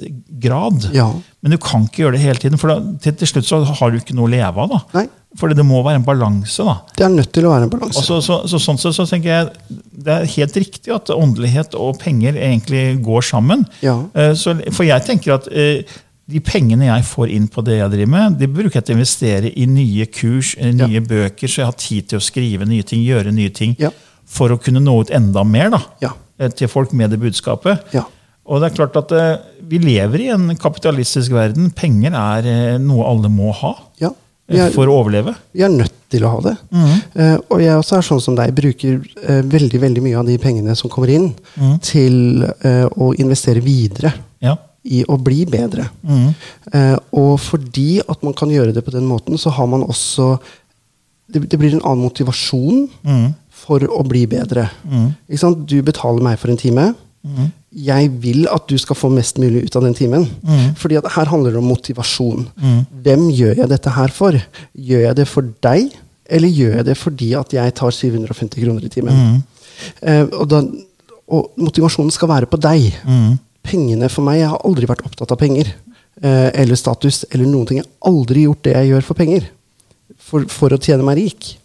grad, 0.44 0.90
Ja. 0.96 1.10
men 1.42 1.52
du 1.52 1.58
kan 1.58 1.84
ikke 1.88 2.04
gjøre 2.06 2.16
det 2.18 2.22
hele 2.24 2.40
tiden, 2.40 2.58
for 2.60 2.68
da, 2.72 2.78
til, 3.04 3.14
til 3.20 3.28
slutt 3.28 3.46
så 3.50 3.60
har 3.64 3.92
du 3.92 3.98
ikke 4.00 4.16
noe 4.16 4.28
å 4.30 4.32
leve 4.32 4.64
av. 4.64 4.70
da. 4.70 4.80
Nei. 5.02 5.08
Fordi 5.36 5.56
det 5.58 5.66
må 5.66 5.80
være 5.84 5.96
en 5.98 6.06
balanse. 6.06 6.64
da. 6.64 6.76
Det 6.96 7.06
er 7.08 7.10
nødt 7.10 7.32
til 7.34 7.48
å 7.48 7.54
være 7.56 7.64
en 7.68 7.70
balanse. 7.74 8.04
Så, 8.06 8.20
så, 8.22 8.44
så, 8.48 8.60
sånn 8.62 8.78
sett 8.78 8.94
så 8.94 9.06
tenker 9.10 9.32
jeg 9.32 9.82
Det 10.06 10.14
er 10.14 10.26
helt 10.36 10.58
riktig 10.62 10.94
at 10.94 11.10
åndelighet 11.10 11.74
og 11.80 11.98
penger 12.00 12.38
egentlig 12.38 13.02
går 13.04 13.22
sammen. 13.26 13.66
Ja. 13.82 13.98
Eh, 14.14 14.34
Så, 14.38 14.54
for 14.72 14.84
jeg 14.86 15.02
tenker 15.08 15.34
at 15.40 15.48
eh, 15.52 15.82
de 16.30 16.40
pengene 16.40 16.86
jeg 16.86 17.04
får 17.04 17.32
inn 17.34 17.48
på 17.52 17.64
det 17.66 17.80
jeg 17.82 17.90
driver 17.92 18.12
med, 18.14 18.38
de 18.40 18.48
bruker 18.48 18.78
jeg 18.80 18.86
til 18.86 18.96
å 18.96 19.00
investere 19.02 19.50
i 19.60 19.66
nye 19.68 20.06
kurs, 20.08 20.54
nye 20.62 20.72
nye 20.88 21.02
bøker, 21.04 21.50
så 21.52 21.62
jeg 21.64 21.66
har 21.68 21.76
tid 21.82 22.08
til 22.14 22.22
å 22.22 22.24
skrive 22.24 22.66
nye 22.70 22.84
ting, 22.88 23.02
gjøre 23.04 23.34
nye 23.36 23.50
ting, 23.52 23.74
Ja. 23.82 23.90
For 24.26 24.50
å 24.54 24.60
kunne 24.62 24.82
nå 24.84 25.02
ut 25.02 25.12
enda 25.14 25.44
mer 25.44 25.70
da, 25.74 25.82
Ja. 26.02 26.12
eh, 26.40 26.50
til 26.50 26.68
folk 26.68 26.94
med 26.94 27.12
det 27.12 27.20
budskapet. 27.20 27.94
Ja. 27.94 28.06
Og 28.46 28.60
det 28.60 28.72
er 28.72 28.76
klart 28.76 28.96
at 29.00 29.12
eh, 29.16 29.38
Vi 29.64 29.78
lever 29.80 30.20
i 30.20 30.28
en 30.34 30.50
kapitalistisk 30.60 31.32
verden. 31.32 31.70
Penger 31.72 32.12
er 32.14 32.46
eh, 32.46 32.78
noe 32.78 33.06
alle 33.08 33.30
må 33.32 33.54
ha 33.56 33.74
ja. 34.02 34.10
er, 34.50 34.70
for 34.76 34.86
å 34.92 34.98
overleve. 35.02 35.34
vi 35.54 35.64
er 35.64 35.70
nødt 35.72 35.94
til 36.12 36.26
å 36.28 36.34
ha 36.36 36.42
det. 36.46 36.52
Mm. 36.70 36.98
Uh, 37.16 37.38
og 37.50 37.62
jeg 37.64 37.78
også 37.80 37.96
er 37.98 38.04
sånn 38.06 38.20
som 38.22 38.36
deg, 38.38 38.52
bruker 38.54 39.00
uh, 39.00 39.40
veldig 39.50 39.80
veldig 39.82 40.04
mye 40.04 40.18
av 40.20 40.28
de 40.28 40.36
pengene 40.38 40.76
som 40.78 40.92
kommer 40.94 41.10
inn, 41.10 41.32
mm. 41.58 41.80
til 41.82 42.44
uh, 42.44 42.86
å 43.00 43.14
investere 43.18 43.64
videre 43.64 44.12
Ja. 44.44 44.58
i 44.84 45.00
å 45.10 45.16
bli 45.18 45.46
bedre. 45.50 45.88
Mm. 46.04 46.28
Eh, 46.74 46.98
og 47.16 47.40
fordi 47.40 48.02
at 48.04 48.22
man 48.22 48.34
kan 48.36 48.52
gjøre 48.52 48.74
det 48.76 48.84
på 48.86 48.92
den 48.92 49.08
måten, 49.08 49.38
så 49.40 49.50
har 49.56 49.66
man 49.72 49.82
også 49.88 50.38
Det, 51.34 51.40
det 51.50 51.58
blir 51.58 51.74
en 51.74 51.82
annen 51.88 52.04
motivasjon 52.04 52.90
Mhm. 53.02 53.34
For 53.64 53.84
å 53.88 54.04
bli 54.08 54.26
bedre. 54.30 54.68
Mm. 54.84 55.10
Du 55.66 55.78
betaler 55.86 56.24
meg 56.26 56.40
for 56.42 56.52
en 56.52 56.60
time. 56.60 56.90
Mm. 57.24 57.52
Jeg 57.88 58.10
vil 58.22 58.48
at 58.52 58.68
du 58.70 58.76
skal 58.78 58.98
få 59.00 59.10
mest 59.14 59.40
mulig 59.42 59.64
ut 59.66 59.76
av 59.80 59.86
den 59.88 59.96
timen. 59.98 60.26
Mm. 60.44 60.74
Fordi 60.80 60.98
at 61.00 61.08
her 61.16 61.30
handler 61.32 61.56
det 61.56 61.62
om 61.62 61.70
motivasjon. 61.72 62.48
Mm. 62.60 62.82
Hvem 63.06 63.24
gjør 63.34 63.62
jeg 63.64 63.72
dette 63.72 63.94
her 63.96 64.12
for? 64.14 64.36
Gjør 64.76 65.06
jeg 65.08 65.16
det 65.22 65.28
for 65.32 65.48
deg, 65.64 65.96
eller 66.30 66.52
gjør 66.52 66.76
jeg 66.82 66.88
det 66.92 66.98
fordi 67.00 67.32
at 67.40 67.56
jeg 67.56 67.76
tar 67.80 67.96
750 67.96 68.60
kroner 68.66 68.84
i 68.86 68.92
timen? 68.92 69.16
Mhm. 69.24 69.40
Eh, 70.04 70.28
og, 70.38 70.46
da, 70.52 70.62
og 71.34 71.50
motivasjonen 71.60 72.12
skal 72.14 72.30
være 72.32 72.52
på 72.52 72.60
deg. 72.62 72.92
Mhm. 73.08 73.34
Pengene 73.64 74.10
for 74.12 74.28
meg, 74.28 74.42
Jeg 74.42 74.50
har 74.52 74.60
aldri 74.68 74.86
vært 74.92 75.06
opptatt 75.08 75.32
av 75.32 75.40
penger. 75.40 75.74
eh, 76.22 76.52
eller 76.54 76.76
status 76.76 77.24
eller 77.32 77.46
noen 77.50 77.66
ting. 77.68 77.78
Jeg 77.82 77.86
har 77.88 78.12
aldri 78.12 78.44
gjort 78.46 78.62
det 78.64 78.74
jeg 78.76 78.90
gjør 78.92 79.04
for 79.04 79.14
penger. 79.18 79.48
For, 80.20 80.46
for 80.46 80.70
å 80.70 80.78
tjene 80.80 81.04
meg 81.04 81.18
rik. 81.18 81.58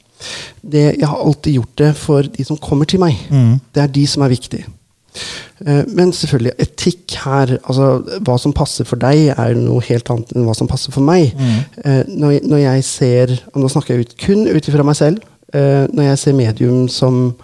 Det, 0.62 0.98
jeg 0.98 1.06
har 1.08 1.20
alltid 1.24 1.54
gjort 1.54 1.76
det 1.76 1.92
for 1.96 2.22
de 2.22 2.44
som 2.44 2.56
kommer 2.58 2.84
til 2.90 3.00
meg. 3.00 3.16
Det 3.74 3.82
er 3.82 3.86
de 3.94 4.06
som 4.06 4.22
er 4.22 4.28
viktige. 4.34 4.64
Eh, 5.66 5.84
Men 5.88 6.12
selvfølgelig, 6.12 6.52
etikk 6.62 7.14
her 7.24 7.56
altså 7.66 8.20
Hva 8.22 8.36
som 8.38 8.52
passer 8.54 8.84
for 8.86 8.96
deg, 9.02 9.32
er 9.34 9.54
noe 9.58 9.80
helt 9.82 10.10
annet 10.10 10.30
enn 10.36 10.44
hva 10.46 10.54
som 10.54 10.68
passer 10.70 10.92
for 10.94 11.00
meg. 11.02 11.32
Mm. 11.34 12.18
Når, 12.18 12.30
jeg- 12.36 12.44
når 12.46 12.58
jeg 12.62 12.84
ser 12.84 13.32
og 13.54 13.60
Nå 13.62 13.68
snakker 13.72 13.94
jeg 13.96 14.00
ut, 14.06 14.16
kun 14.18 14.46
ut 14.48 14.68
ifra 14.68 14.84
meg 14.84 14.96
selv. 14.96 15.18
eh, 15.54 15.86
Når 15.92 16.02
jeg 16.10 16.18
ser 16.18 16.32
medium 16.34 16.88
som, 16.88 17.34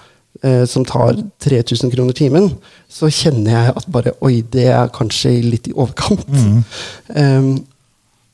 eh, 0.43 0.65
som 0.67 0.85
tar 0.85 1.17
3000 1.41 1.91
kroner 1.91 2.13
timen, 2.13 2.53
så 2.89 3.07
kjenner 3.11 3.51
jeg 3.51 3.73
at 3.77 3.87
bare 3.91 4.13
Oi, 4.23 4.43
det 4.43 4.67
er 4.67 4.89
kanskje 4.89 5.43
litt 5.43 5.67
i 5.69 5.73
overkant. 5.73 6.27
Eh, 7.17 7.57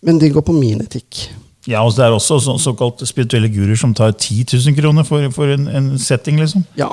Men 0.03 0.19
det 0.19 0.33
går 0.33 0.41
på 0.43 0.53
min 0.59 0.81
etikk. 0.81 1.29
Ja, 1.69 1.83
og 1.85 1.93
Det 1.97 2.05
er 2.07 2.15
også 2.17 2.39
så, 2.41 2.55
såkalt 2.59 3.03
spirituelle 3.09 3.51
guruer 3.53 3.77
som 3.77 3.93
tar 3.95 4.13
10 4.17 4.47
000 4.57 4.77
kroner 4.79 5.05
for, 5.05 5.27
for 5.35 5.51
en, 5.53 5.67
en 5.69 5.91
setting. 6.01 6.39
liksom. 6.41 6.65
Ja. 6.79 6.89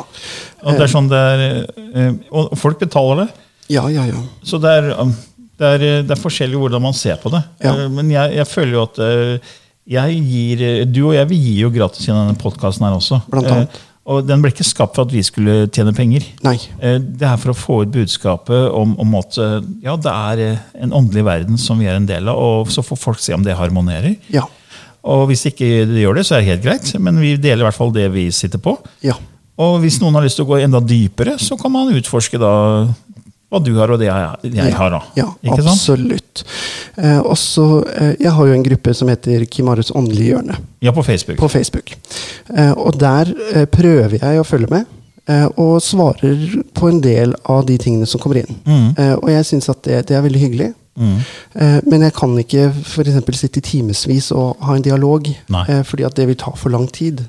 Og 0.64 0.74
det 0.76 0.84
er 0.88 0.92
sånn 0.92 1.08
det 1.08 1.22
er, 1.22 1.46
eh, 1.94 2.12
og 2.32 2.52
folk 2.60 2.80
betaler 2.82 3.24
det. 3.26 3.30
Ja, 3.72 3.86
ja, 3.92 4.04
ja. 4.10 4.20
Så 4.44 4.60
det 4.64 4.70
er, 4.82 4.90
um, 5.00 5.14
det 5.60 5.72
er, 5.78 5.88
det 6.04 6.12
er 6.12 6.20
forskjellig 6.22 6.60
hvordan 6.60 6.84
man 6.84 6.94
ser 6.94 7.16
på 7.24 7.32
det. 7.32 7.44
Ja. 7.64 7.74
Eh, 7.86 7.88
Men 7.90 8.12
jeg, 8.12 8.36
jeg 8.42 8.48
føler 8.52 8.74
jo 8.76 8.84
at 8.90 9.00
eh, 9.00 9.54
jeg 9.88 10.20
gir, 10.28 10.62
eh, 10.68 10.86
du 10.86 11.06
og 11.08 11.14
jeg 11.16 11.30
vi 11.32 11.38
gir 11.46 11.62
jo 11.68 11.70
gratis 11.80 12.04
gjennom 12.08 12.28
denne 12.28 12.42
podkasten 12.42 12.84
her 12.90 12.98
også. 13.00 13.22
Blant 13.32 13.48
annet. 13.48 13.72
Eh, 13.80 13.84
Og 14.08 14.22
den 14.24 14.40
ble 14.40 14.54
ikke 14.54 14.64
skapt 14.64 14.96
for 14.96 15.04
at 15.04 15.12
vi 15.12 15.20
skulle 15.24 15.66
tjene 15.76 15.92
penger. 15.96 16.24
Nei. 16.44 16.58
Eh, 16.80 17.00
Det 17.00 17.28
er 17.28 17.40
for 17.40 17.52
å 17.52 17.58
få 17.60 17.80
ut 17.84 17.92
budskapet 17.92 18.70
om, 18.72 18.94
om 19.04 19.16
at 19.20 19.36
eh, 19.44 19.58
ja, 19.84 19.96
det 20.00 20.12
er 20.14 20.44
eh, 20.46 20.62
en 20.84 20.94
åndelig 20.96 21.26
verden 21.28 21.58
som 21.60 21.80
vi 21.80 21.88
er 21.92 21.96
en 22.00 22.08
del 22.08 22.28
av, 22.32 22.40
og 22.40 22.72
så 22.72 22.84
får 22.84 23.00
folk 23.02 23.20
se 23.20 23.36
om 23.36 23.44
det 23.44 23.56
harmonerer. 23.60 24.16
Ja. 24.32 24.46
Og 25.08 25.26
hvis 25.32 25.46
ikke 25.50 25.68
det 25.88 26.02
gjør 26.04 26.20
det, 26.20 26.26
så 26.28 26.36
er 26.36 26.44
det 26.44 26.50
helt 26.52 26.64
greit, 26.68 26.94
men 27.00 27.20
vi 27.24 27.36
deler 27.40 27.64
i 27.64 27.68
hvert 27.70 27.78
fall 27.80 27.94
det 27.96 28.10
vi 28.12 28.28
sitter 28.36 28.60
på. 28.60 28.76
Ja. 29.06 29.16
Og 29.58 29.80
hvis 29.82 30.02
noen 30.04 30.14
har 30.20 30.26
lyst 30.26 30.38
til 30.38 30.46
å 30.46 30.50
gå 30.52 30.60
enda 30.62 30.82
dypere, 30.84 31.38
så 31.42 31.56
kan 31.58 31.72
man 31.74 31.94
utforske 31.96 32.38
da 32.42 32.52
hva 33.48 33.62
du 33.64 33.70
har, 33.78 33.94
og 33.96 34.02
det 34.02 34.10
jeg, 34.10 34.52
jeg 34.58 34.74
har. 34.76 34.92
da. 34.92 35.00
Ja, 35.16 35.30
Ikke 35.48 35.64
absolutt. 35.64 36.42
Eh, 37.00 37.22
også, 37.24 37.64
eh, 37.96 38.10
jeg 38.20 38.34
har 38.36 38.50
jo 38.50 38.58
en 38.58 38.66
gruppe 38.66 38.92
som 38.98 39.08
heter 39.08 39.46
Kimarus 39.48 39.94
åndelige 39.96 40.34
hjørne 40.34 40.58
Ja, 40.84 40.92
på 40.92 41.04
Facebook. 41.08 41.38
på 41.40 41.48
Facebook. 41.54 41.94
Eh, 42.52 42.74
og 42.76 43.00
der 43.00 43.32
eh, 43.54 43.64
prøver 43.72 44.18
jeg 44.20 44.42
å 44.42 44.44
følge 44.44 44.68
med. 44.74 44.86
eh, 45.32 45.46
Og 45.56 45.80
svarer 45.82 46.44
på 46.76 46.90
en 46.92 47.00
del 47.02 47.34
av 47.46 47.64
de 47.66 47.78
tingene 47.80 48.06
som 48.06 48.20
kommer 48.20 48.42
inn. 48.44 48.60
Mm. 48.68 48.90
Eh, 49.00 49.14
Og 49.16 49.30
jeg 49.32 49.46
syns 49.54 49.70
at 49.72 49.82
det, 49.88 50.02
det 50.12 50.18
er 50.20 50.28
veldig 50.28 50.44
hyggelig. 50.44 50.74
Eh, 50.98 51.80
Men 51.86 52.02
jeg 52.02 52.14
kan 52.14 52.36
ikke 52.38 52.72
for 52.84 53.04
eksempel 53.04 53.36
sitte 53.38 53.60
i 53.60 53.62
timevis 53.62 54.32
og 54.32 54.58
ha 54.62 54.76
en 54.76 54.82
dialog, 54.82 55.28
Nei. 55.50 55.66
eh, 55.70 55.84
fordi 55.84 56.04
at 56.06 56.16
det 56.16 56.28
vil 56.28 56.36
ta 56.36 56.52
for 56.56 56.70
lang 56.70 56.88
tid. 56.92 57.26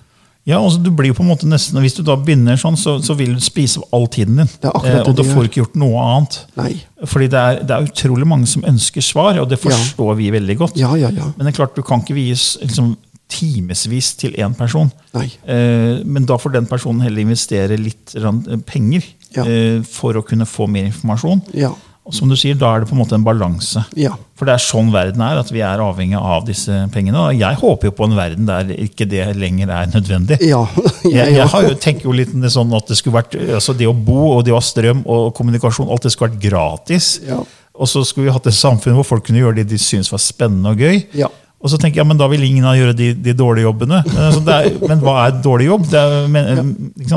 Ja, 0.48 0.62
altså 0.64 0.80
du 0.82 0.88
blir 0.90 1.12
på 1.12 1.20
en 1.20 1.28
måte 1.28 1.44
nesten, 1.44 1.76
Hvis 1.84 1.92
du 1.98 2.02
da 2.02 2.14
begynner 2.16 2.56
sånn, 2.56 2.76
så, 2.80 2.94
så 3.04 3.12
vil 3.14 3.34
du 3.34 3.40
spise 3.44 3.78
opp 3.82 3.92
all 3.92 4.06
tiden 4.08 4.36
din. 4.40 4.48
Eh, 4.64 5.02
og 5.04 5.14
du 5.14 5.22
får 5.22 5.44
ikke 5.50 5.60
gjort 5.60 5.76
noe 5.76 5.98
annet. 6.00 6.38
Nei. 6.56 6.70
Fordi 7.04 7.26
det 7.28 7.38
er, 7.42 7.58
det 7.68 7.70
er 7.76 7.84
utrolig 7.90 8.26
mange 8.26 8.46
som 8.48 8.64
ønsker 8.64 9.04
svar, 9.04 9.36
og 9.42 9.50
det 9.50 9.58
Ja. 9.60 9.68
forstår 9.68 10.16
vi 10.16 10.30
veldig 10.32 10.56
godt. 10.56 10.76
Ja, 10.80 10.94
ja, 10.96 11.10
ja. 11.10 11.28
Men 11.36 11.44
det 11.46 11.52
er 11.52 11.58
klart, 11.64 11.76
du 11.76 11.82
kan 11.82 12.00
ikke 12.00 12.14
vies 12.16 12.56
liksom, 12.62 12.96
timevis 13.28 14.14
til 14.16 14.32
én 14.40 14.54
person. 14.56 14.90
Eh, 15.14 16.00
men 16.04 16.24
da 16.24 16.38
får 16.40 16.52
den 16.56 16.66
personen 16.70 17.02
heller 17.04 17.20
investere 17.26 17.76
litt 17.76 18.14
eh, 18.16 18.56
penger 18.64 19.04
Ja. 19.36 19.44
eh, 19.44 19.82
for 19.84 20.14
å 20.16 20.22
kunne 20.24 20.46
få 20.48 20.66
mer 20.66 20.88
informasjon. 20.88 21.42
Ja. 21.52 21.74
Og 22.08 22.14
som 22.16 22.30
du 22.30 22.34
sier, 22.40 22.56
da 22.56 22.70
er 22.72 22.80
det 22.80 22.88
på 22.88 22.94
en 22.96 23.02
måte 23.02 23.16
en 23.18 23.24
balanse. 23.24 23.82
Ja. 23.98 24.14
For 24.38 24.48
det 24.48 24.54
er 24.54 24.62
sånn 24.64 24.88
verden 24.94 25.20
er, 25.20 25.40
at 25.42 25.50
vi 25.52 25.60
er 25.60 25.82
avhengig 25.84 26.16
av 26.16 26.46
disse 26.48 26.72
pengene. 26.94 27.20
Og 27.20 27.36
jeg 27.36 27.58
håper 27.60 27.90
jo 27.90 27.94
på 27.98 28.06
en 28.08 28.16
verden 28.16 28.48
der 28.48 28.70
ikke 28.72 29.04
det 29.10 29.26
lenger 29.36 29.68
er 29.76 29.90
nødvendig. 29.92 30.38
Ja. 30.48 30.62
Jeg, 31.08 31.34
jeg 31.36 31.46
har 31.48 31.64
jo, 31.64 31.74
tenker 31.80 32.08
jo 32.08 32.12
litt 32.12 32.32
sånn 32.52 32.72
at 32.76 32.90
det 32.90 32.96
skulle 32.98 33.16
vært 33.16 33.34
altså 33.56 33.72
det 33.76 33.86
å 33.88 33.94
bo 33.94 34.34
og 34.34 34.42
det 34.44 34.52
å 34.52 34.58
ha 34.58 34.64
strøm 34.64 35.00
og 35.08 35.30
kommunikasjon, 35.36 35.88
alt 35.88 36.04
det 36.04 36.12
skulle 36.12 36.34
vært 36.34 36.42
gratis. 36.42 37.06
Ja. 37.24 37.38
Og 37.78 37.88
så 37.88 38.02
skulle 38.04 38.28
vi 38.28 38.34
hatt 38.34 38.48
et 38.50 38.56
samfunn 38.56 38.96
hvor 38.98 39.06
folk 39.06 39.24
kunne 39.28 39.40
gjøre 39.40 39.60
det 39.60 39.68
de 39.70 39.78
syntes 39.80 40.10
var 40.12 40.20
spennende 40.22 40.74
og 40.74 40.82
gøy. 40.82 41.00
Ja. 41.16 41.30
Og 41.58 41.72
så 41.72 41.78
tenker 41.80 42.02
jeg, 42.02 42.06
men 42.06 42.18
da 42.20 42.28
vil 42.30 42.44
ingen 42.46 42.66
av 42.68 42.76
gjøre 42.78 42.94
de, 42.94 43.08
de 43.18 43.34
dårlige 43.34 43.66
jobbene. 43.66 44.02
Men 44.06 44.24
Altså, 44.28 44.42
det 44.46 44.56
er, 44.58 44.76
men 44.90 45.00
hva 45.02 45.14
er 45.24 45.40
dårlig 45.42 45.66
jobb? 45.66 45.88
Det, 45.90 46.02
er, 46.02 46.28
men, 46.30 46.74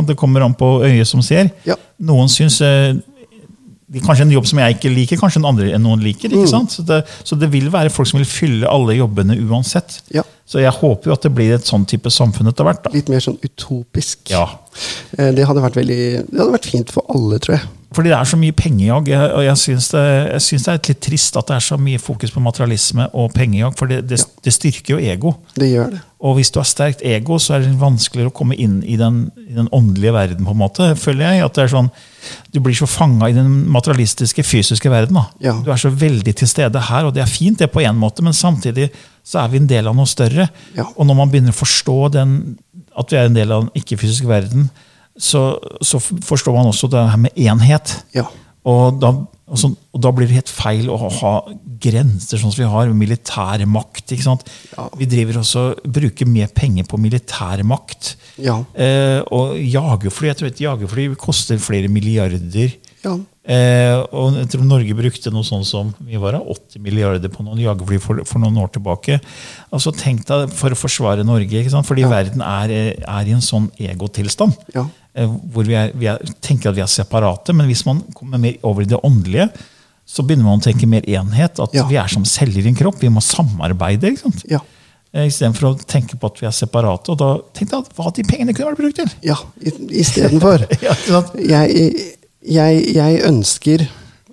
det 0.08 0.18
kommer 0.18 0.46
an 0.46 0.56
på 0.58 0.72
øyet 0.88 1.10
som 1.10 1.22
ser. 1.26 1.52
Ja. 1.68 1.78
Noen 2.02 2.32
syns 2.32 2.58
eh, 2.66 2.96
kanskje 4.00 4.24
en 4.24 4.32
jobb 4.32 4.48
som 4.48 4.60
jeg 4.62 4.78
ikke 4.78 4.92
liker, 4.94 5.20
kanskje 5.20 5.42
en 5.42 5.50
andre 5.50 5.72
enn 5.76 5.84
noen 5.84 6.00
liker. 6.04 6.32
Mm. 6.32 6.40
ikke 6.40 6.52
sant? 6.54 6.72
Så 6.72 6.86
det, 6.88 7.02
så 7.28 7.36
det 7.36 7.50
vil 7.52 7.68
være 7.74 7.92
folk 7.92 8.08
som 8.08 8.22
vil 8.22 8.30
fylle 8.30 8.70
alle 8.72 8.96
jobbene 8.96 9.36
uansett. 9.50 10.00
Ja. 10.16 10.24
Så 10.48 10.64
jeg 10.64 10.72
håper 10.78 11.12
jo 11.12 11.16
at 11.18 11.26
det 11.28 11.34
blir 11.36 11.54
et 11.56 11.68
sånn 11.68 11.86
type 11.88 12.12
samfunn 12.12 12.48
etter 12.52 12.68
hvert. 12.68 12.84
da. 12.86 12.94
Litt 12.96 13.12
mer 13.12 13.24
sånn 13.24 13.40
utopisk. 13.44 14.24
Ja. 14.32 14.46
Eh, 15.18 15.32
Det 15.36 15.46
hadde 15.48 15.64
vært 15.64 15.76
veldig 15.80 16.02
Det 16.32 16.40
hadde 16.40 16.56
vært 16.56 16.72
fint 16.72 16.92
for 16.92 17.04
alle, 17.12 17.40
tror 17.40 17.58
jeg. 17.58 17.68
Fordi 17.92 18.08
det 18.08 18.16
er 18.16 18.28
så 18.30 18.38
mye 18.40 18.56
pengejag, 18.56 19.10
og 19.36 19.42
jeg 19.44 19.60
syns 19.60 19.90
det, 19.92 20.02
det 20.32 20.60
er 20.72 20.78
litt 20.88 21.02
trist 21.04 21.36
at 21.36 21.50
det 21.50 21.58
er 21.58 21.64
så 21.66 21.76
mye 21.76 22.00
fokus 22.00 22.32
på 22.32 22.44
materialisme 22.44 23.10
og 23.12 23.34
pengejag, 23.36 23.74
for 23.76 23.92
det, 23.92 24.06
det, 24.08 24.22
det 24.46 24.54
styrker 24.56 24.94
jo 24.94 25.00
ego. 25.12 25.34
Det 25.60 25.68
gjør 25.74 25.90
det. 25.92 26.00
Og 26.22 26.38
hvis 26.38 26.54
du 26.54 26.62
har 26.62 26.68
sterkt 26.70 27.02
ego, 27.04 27.36
så 27.42 27.58
er 27.58 27.66
det 27.66 27.74
vanskeligere 27.82 28.32
å 28.32 28.36
komme 28.38 28.56
inn 28.56 28.78
i 28.88 28.96
den, 28.96 29.26
i 29.44 29.58
den 29.58 29.68
åndelige 29.76 30.14
verden. 30.16 30.46
på 30.48 30.54
en 30.54 30.60
måte, 30.62 30.88
føler 31.02 31.26
jeg. 31.26 31.44
At 31.48 31.58
det 31.58 31.64
er 31.66 31.74
sånn, 31.74 31.90
Du 32.54 32.60
blir 32.62 32.78
så 32.78 32.86
fanga 32.86 33.28
i 33.28 33.34
den 33.36 33.50
materialistiske, 33.74 34.44
fysiske 34.46 34.92
verden. 34.94 35.18
Ja. 35.42 35.56
Du 35.66 35.72
er 35.74 35.82
så 35.82 35.90
veldig 35.90 36.36
til 36.38 36.48
stede 36.48 36.84
her, 36.88 37.10
og 37.10 37.16
det 37.16 37.24
er 37.26 37.32
fint 37.32 37.60
det 37.60 37.72
på 37.74 37.82
en 37.82 37.98
måte, 37.98 38.24
men 38.24 38.38
samtidig 38.38 38.92
så 39.26 39.42
er 39.42 39.50
vi 39.52 39.58
en 39.58 39.68
del 39.68 39.90
av 39.90 39.98
noe 39.98 40.08
større. 40.08 40.48
Ja. 40.78 40.86
Og 40.96 41.10
når 41.10 41.18
man 41.18 41.34
begynner 41.34 41.52
å 41.56 41.60
forstå 41.60 41.98
den, 42.14 42.38
at 42.96 43.12
vi 43.12 43.18
er 43.18 43.28
en 43.28 43.36
del 43.36 43.52
av 43.52 43.66
den 43.66 43.82
ikke-fysiske 43.82 44.30
verden, 44.30 44.70
så, 45.22 45.42
så 45.86 46.00
forstår 46.01 46.56
man 46.58 46.72
også 46.72 46.90
det 46.92 47.04
her 47.12 47.22
med 47.28 47.38
enhet. 47.38 48.00
Ja. 48.18 48.25
Og 48.66 48.98
da, 49.01 49.12
og 49.51 49.58
så- 49.58 49.72
og 49.92 50.00
da 50.01 50.12
blir 50.16 50.28
det 50.30 50.38
helt 50.38 50.50
feil 50.54 50.88
å 50.94 50.98
ha 51.20 51.32
grenser 51.82 52.38
sånn 52.40 52.54
som 52.54 52.62
vi 52.63 52.70
har, 52.70 52.88
med 52.92 53.00
militærmakt. 53.10 54.06
ikke 54.13 54.24
sant? 54.24 54.46
Ja. 54.78 54.86
Vi 54.98 55.06
driver 55.10 55.40
også 55.42 55.63
bruker 55.84 56.25
mer 56.30 56.48
penger 56.56 56.86
på 56.88 57.00
militærmakt. 57.01 58.16
Ja. 58.42 58.60
Eh, 58.75 59.22
og 59.32 59.58
jagerfly 59.58 60.30
jeg 60.32 60.38
tror 60.40 60.48
et 60.51 60.62
jagerfly 60.63 61.10
koster 61.20 61.58
flere 61.62 61.90
milliarder. 61.92 62.74
Ja. 63.04 63.16
Eh, 63.44 63.98
og 64.13 64.36
jeg 64.38 64.48
tror 64.54 64.63
Norge 64.70 64.94
brukte 64.94 65.32
noe 65.34 65.42
sånn 65.44 65.66
som 65.66 65.90
vi 66.06 66.16
var 66.22 66.36
da, 66.38 66.40
80 66.46 66.80
milliarder 66.86 67.32
på 67.34 67.42
noen 67.44 67.58
jagerfly 67.63 67.98
for, 68.00 68.22
for 68.30 68.40
noen 68.44 68.60
år 68.62 68.70
tilbake. 68.75 69.18
Altså 69.74 69.92
Tenk 69.98 70.24
deg 70.30 70.51
for 70.54 70.70
å 70.70 70.78
forsvare 70.78 71.25
Norge, 71.25 71.50
ikke 71.63 71.74
sant? 71.74 71.88
fordi 71.90 72.06
verden 72.08 72.44
er, 72.46 72.94
er 73.01 73.25
i 73.25 73.34
en 73.34 73.42
sånn 73.42 73.72
egotilstand. 73.82 74.54
Ja. 74.78 74.86
Eh, 75.15 75.27
hvor 75.51 75.65
vi, 75.68 75.74
er, 75.75 75.91
vi 76.00 76.08
er, 76.08 76.22
tenker 76.41 76.70
at 76.72 76.75
vi 76.77 76.82
er 76.86 76.88
separate, 76.91 77.51
men 77.53 77.68
hvis 77.68 77.86
man 77.86 78.01
kommer 78.15 78.39
mer 78.39 78.56
over 78.63 78.82
i 78.86 78.89
det 78.91 79.00
åndelige, 79.03 79.50
så 80.08 80.24
begynner 80.24 80.48
man 80.48 80.60
å 80.60 80.63
tenke 80.63 80.88
mer 80.88 81.03
enhet. 81.08 81.60
At 81.60 81.74
Ja. 81.75 81.84
vi 81.88 81.96
er 82.00 82.08
som 82.12 82.24
celler 82.25 82.63
i 82.65 82.68
en 82.72 82.75
kropp. 82.75 83.00
Vi 83.00 83.10
må 83.12 83.22
samarbeide. 83.24 84.12
ikke 84.12 84.24
sant? 84.25 84.46
Ja. 84.50 84.60
Eh, 85.13 85.27
Istedenfor 85.27 85.72
å 85.74 85.86
tenke 85.86 86.15
på 86.20 86.27
at 86.32 86.39
vi 86.39 86.48
er 86.48 86.51
separate. 86.56 87.10
Og 87.12 87.18
da 87.20 87.34
tenkte 87.53 87.75
jeg 87.75 87.86
at 87.86 87.96
hva 87.96 88.13
de 88.15 88.24
pengene 88.24 88.53
kunne 88.56 88.72
vært 88.72 88.77
brukt 88.80 88.96
til. 88.96 89.12
ja. 89.22 89.36
Istedenfor. 89.62 90.65
Ja, 90.82 91.22
jeg, 91.38 92.15
jeg, 92.41 92.96
jeg 92.96 93.22
ønsker 93.27 93.88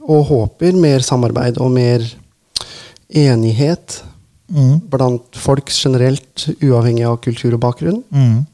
og 0.09 0.27
håper 0.31 0.73
mer 0.79 1.01
samarbeid 1.05 1.59
og 1.61 1.71
mer 1.75 2.07
enighet 3.11 4.03
Mm. 4.49 4.79
blant 4.89 5.37
folk 5.37 5.69
generelt, 5.69 6.47
uavhengig 6.65 7.05
av 7.05 7.19
kultur 7.21 7.53
og 7.53 7.61
bakgrunn. 7.61 7.99
Mm. 8.11 8.47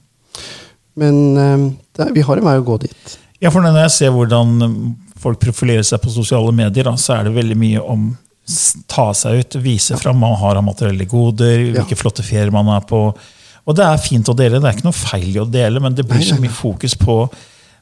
Men 1.01 1.23
eh, 1.41 1.69
det, 1.99 2.11
vi 2.17 2.25
har 2.27 2.41
en 2.41 2.49
vei 2.49 2.59
å 2.61 2.67
gå 2.67 2.81
dit. 2.87 3.17
Ja, 3.43 3.51
for 3.51 3.65
når 3.65 3.83
jeg 3.85 3.95
ser 3.97 4.13
hvordan 4.15 4.59
folk 5.21 5.41
profilerer 5.43 5.85
seg 5.87 6.03
på 6.03 6.13
sosiale 6.13 6.53
medier, 6.55 6.87
da, 6.87 6.95
så 7.01 7.19
er 7.19 7.27
det 7.29 7.35
veldig 7.37 7.57
mye 7.59 7.83
om 7.83 8.13
ta 8.91 9.07
seg 9.17 9.41
ut, 9.41 9.57
vise 9.65 9.97
fram 9.97 10.19
hva 10.21 10.29
man 10.35 10.41
har 10.41 10.59
av 10.61 10.67
materielle 10.67 11.07
goder, 11.09 11.71
hvilke 11.73 11.97
flotte 11.97 12.25
ferier 12.25 12.53
man 12.53 12.69
er 12.75 12.85
på. 12.89 13.07
Og 13.65 13.77
det 13.77 13.87
er 13.87 14.03
fint 14.03 14.29
å 14.29 14.37
dele, 14.37 14.61
det 14.61 14.69
er 14.69 14.77
ikke 14.77 14.89
noe 14.91 14.97
feil 14.97 15.31
i 15.31 15.41
å 15.41 15.47
dele, 15.49 15.81
men 15.81 15.97
det 15.97 16.05
blir 16.09 16.21
Nei, 16.21 16.27
så 16.29 16.37
nei, 16.37 16.47
mye 16.47 16.57
fokus 16.57 16.97
på 17.01 17.23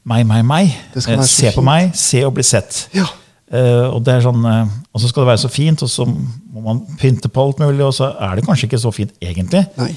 meg, 0.06 0.22
meg, 0.28 0.44
meg. 0.46 0.70
Eh, 0.94 1.24
Se 1.26 1.50
på 1.50 1.58
fint. 1.58 1.66
meg, 1.66 1.90
se 1.98 2.22
og 2.26 2.36
bli 2.38 2.46
sett. 2.46 2.84
Ja. 2.94 3.08
Uh, 3.52 3.90
og, 3.90 3.98
det 4.06 4.14
er 4.14 4.22
sånn, 4.24 4.46
uh, 4.48 4.70
og 4.94 5.02
så 5.02 5.10
skal 5.10 5.26
det 5.26 5.32
være 5.34 5.40
så 5.42 5.50
fint, 5.52 5.82
og 5.84 5.90
så 5.92 6.06
må 6.08 6.62
man 6.64 6.78
pynte 6.96 7.28
på 7.28 7.42
alt 7.42 7.58
mulig, 7.60 7.82
og 7.84 7.92
så 7.92 8.08
er 8.14 8.38
det 8.38 8.46
kanskje 8.46 8.70
ikke 8.70 8.80
så 8.80 8.92
fint 8.94 9.12
egentlig. 9.20 9.60
Nei. 9.76 9.90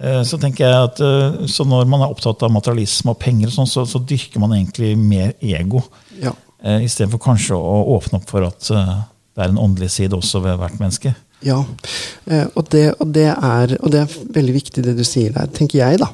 Eh, 0.00 0.22
Så 0.24 0.38
tenker 0.40 0.64
jeg 0.64 0.88
at 0.88 1.00
eh, 1.04 1.46
så 1.50 1.66
når 1.68 1.88
man 1.90 2.04
er 2.04 2.12
opptatt 2.12 2.42
av 2.46 2.52
materialisme 2.54 3.12
og 3.12 3.20
penger, 3.20 3.50
og 3.50 3.56
sånn, 3.58 3.70
så, 3.70 3.84
så 3.88 4.00
dyrker 4.00 4.40
man 4.42 4.54
egentlig 4.56 4.94
mer 4.98 5.34
ego. 5.44 5.82
Ja. 6.22 6.32
Eh, 6.64 6.86
Istedenfor 6.86 7.20
kanskje 7.22 7.58
å 7.58 7.82
åpne 7.96 8.20
opp 8.20 8.30
for 8.30 8.46
at 8.48 8.70
det 8.70 9.44
er 9.44 9.52
en 9.52 9.60
åndelig 9.60 9.90
side 9.94 10.16
også 10.16 10.42
ved 10.44 10.58
hvert 10.60 10.80
menneske. 10.80 11.14
Ja, 11.40 11.62
og 11.62 12.66
det, 12.68 12.82
og, 13.00 13.06
det 13.16 13.30
er, 13.30 13.70
og 13.80 13.92
det 13.94 14.02
er 14.02 14.16
veldig 14.34 14.52
viktig 14.58 14.82
det 14.84 14.92
du 14.98 15.04
sier 15.08 15.32
der, 15.32 15.48
tenker 15.56 15.78
jeg, 15.78 16.00
da. 16.02 16.10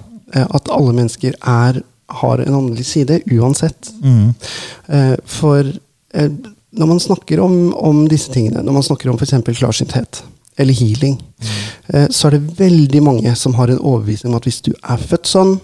At 0.54 0.68
alle 0.70 0.92
mennesker 0.94 1.34
er, 1.40 1.80
har 2.20 2.42
en 2.44 2.58
åndelig 2.60 2.84
side, 2.86 3.16
uansett. 3.34 3.90
Mm. 4.04 4.36
For 5.26 5.72
når 6.14 6.90
man 6.92 7.02
snakker 7.02 7.42
om, 7.42 7.56
om 7.74 8.04
disse 8.06 8.30
tingene, 8.30 8.62
når 8.62 8.78
man 8.78 8.86
snakker 8.86 9.10
om 9.10 9.18
f.eks. 9.18 9.34
klarsynthet 9.58 10.22
eller 10.58 10.72
healing, 10.76 11.16
eh, 11.92 12.06
så 12.10 12.28
er 12.28 12.36
det 12.36 12.58
veldig 12.58 13.02
mange 13.04 13.32
som 13.36 13.54
har 13.58 13.68
en 13.72 13.80
overbevisning 13.82 14.32
om 14.32 14.38
at 14.40 14.48
hvis 14.48 14.62
du 14.66 14.72
er 14.82 14.96
født 15.00 15.26
sånn 15.30 15.56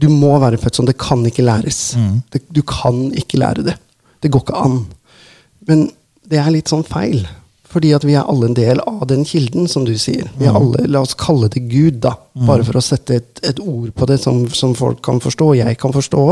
Du 0.00 0.08
må 0.08 0.30
være 0.40 0.56
født 0.56 0.78
sånn. 0.78 0.86
Det 0.88 0.96
kan 0.96 1.20
ikke 1.28 1.42
læres. 1.44 1.94
Det, 2.32 2.40
du 2.48 2.62
kan 2.64 3.10
ikke 3.12 3.36
lære 3.36 3.66
det. 3.66 3.74
Det 4.24 4.30
går 4.32 4.40
ikke 4.46 4.56
an. 4.56 4.78
Men 5.68 5.82
det 6.30 6.38
er 6.40 6.48
litt 6.54 6.72
sånn 6.72 6.86
feil. 6.88 7.26
Fordi 7.68 7.90
at 7.92 8.06
vi 8.08 8.14
er 8.16 8.24
alle 8.24 8.48
en 8.48 8.56
del 8.56 8.80
av 8.80 9.02
den 9.10 9.26
kilden, 9.28 9.68
som 9.68 9.84
du 9.84 9.92
sier. 10.00 10.30
Vi 10.40 10.46
er 10.48 10.56
alle, 10.56 10.86
La 10.88 11.02
oss 11.04 11.12
kalle 11.20 11.50
det 11.52 11.66
Gud, 11.68 12.00
da. 12.00 12.14
Bare 12.48 12.64
for 12.64 12.80
å 12.80 12.82
sette 12.82 13.18
et, 13.20 13.42
et 13.44 13.60
ord 13.60 13.92
på 13.92 14.08
det 14.08 14.16
som, 14.22 14.40
som 14.48 14.72
folk 14.74 15.02
kan 15.04 15.20
forstå, 15.20 15.50
og 15.52 15.60
jeg 15.60 15.76
kan 15.78 15.92
forstå. 15.92 16.24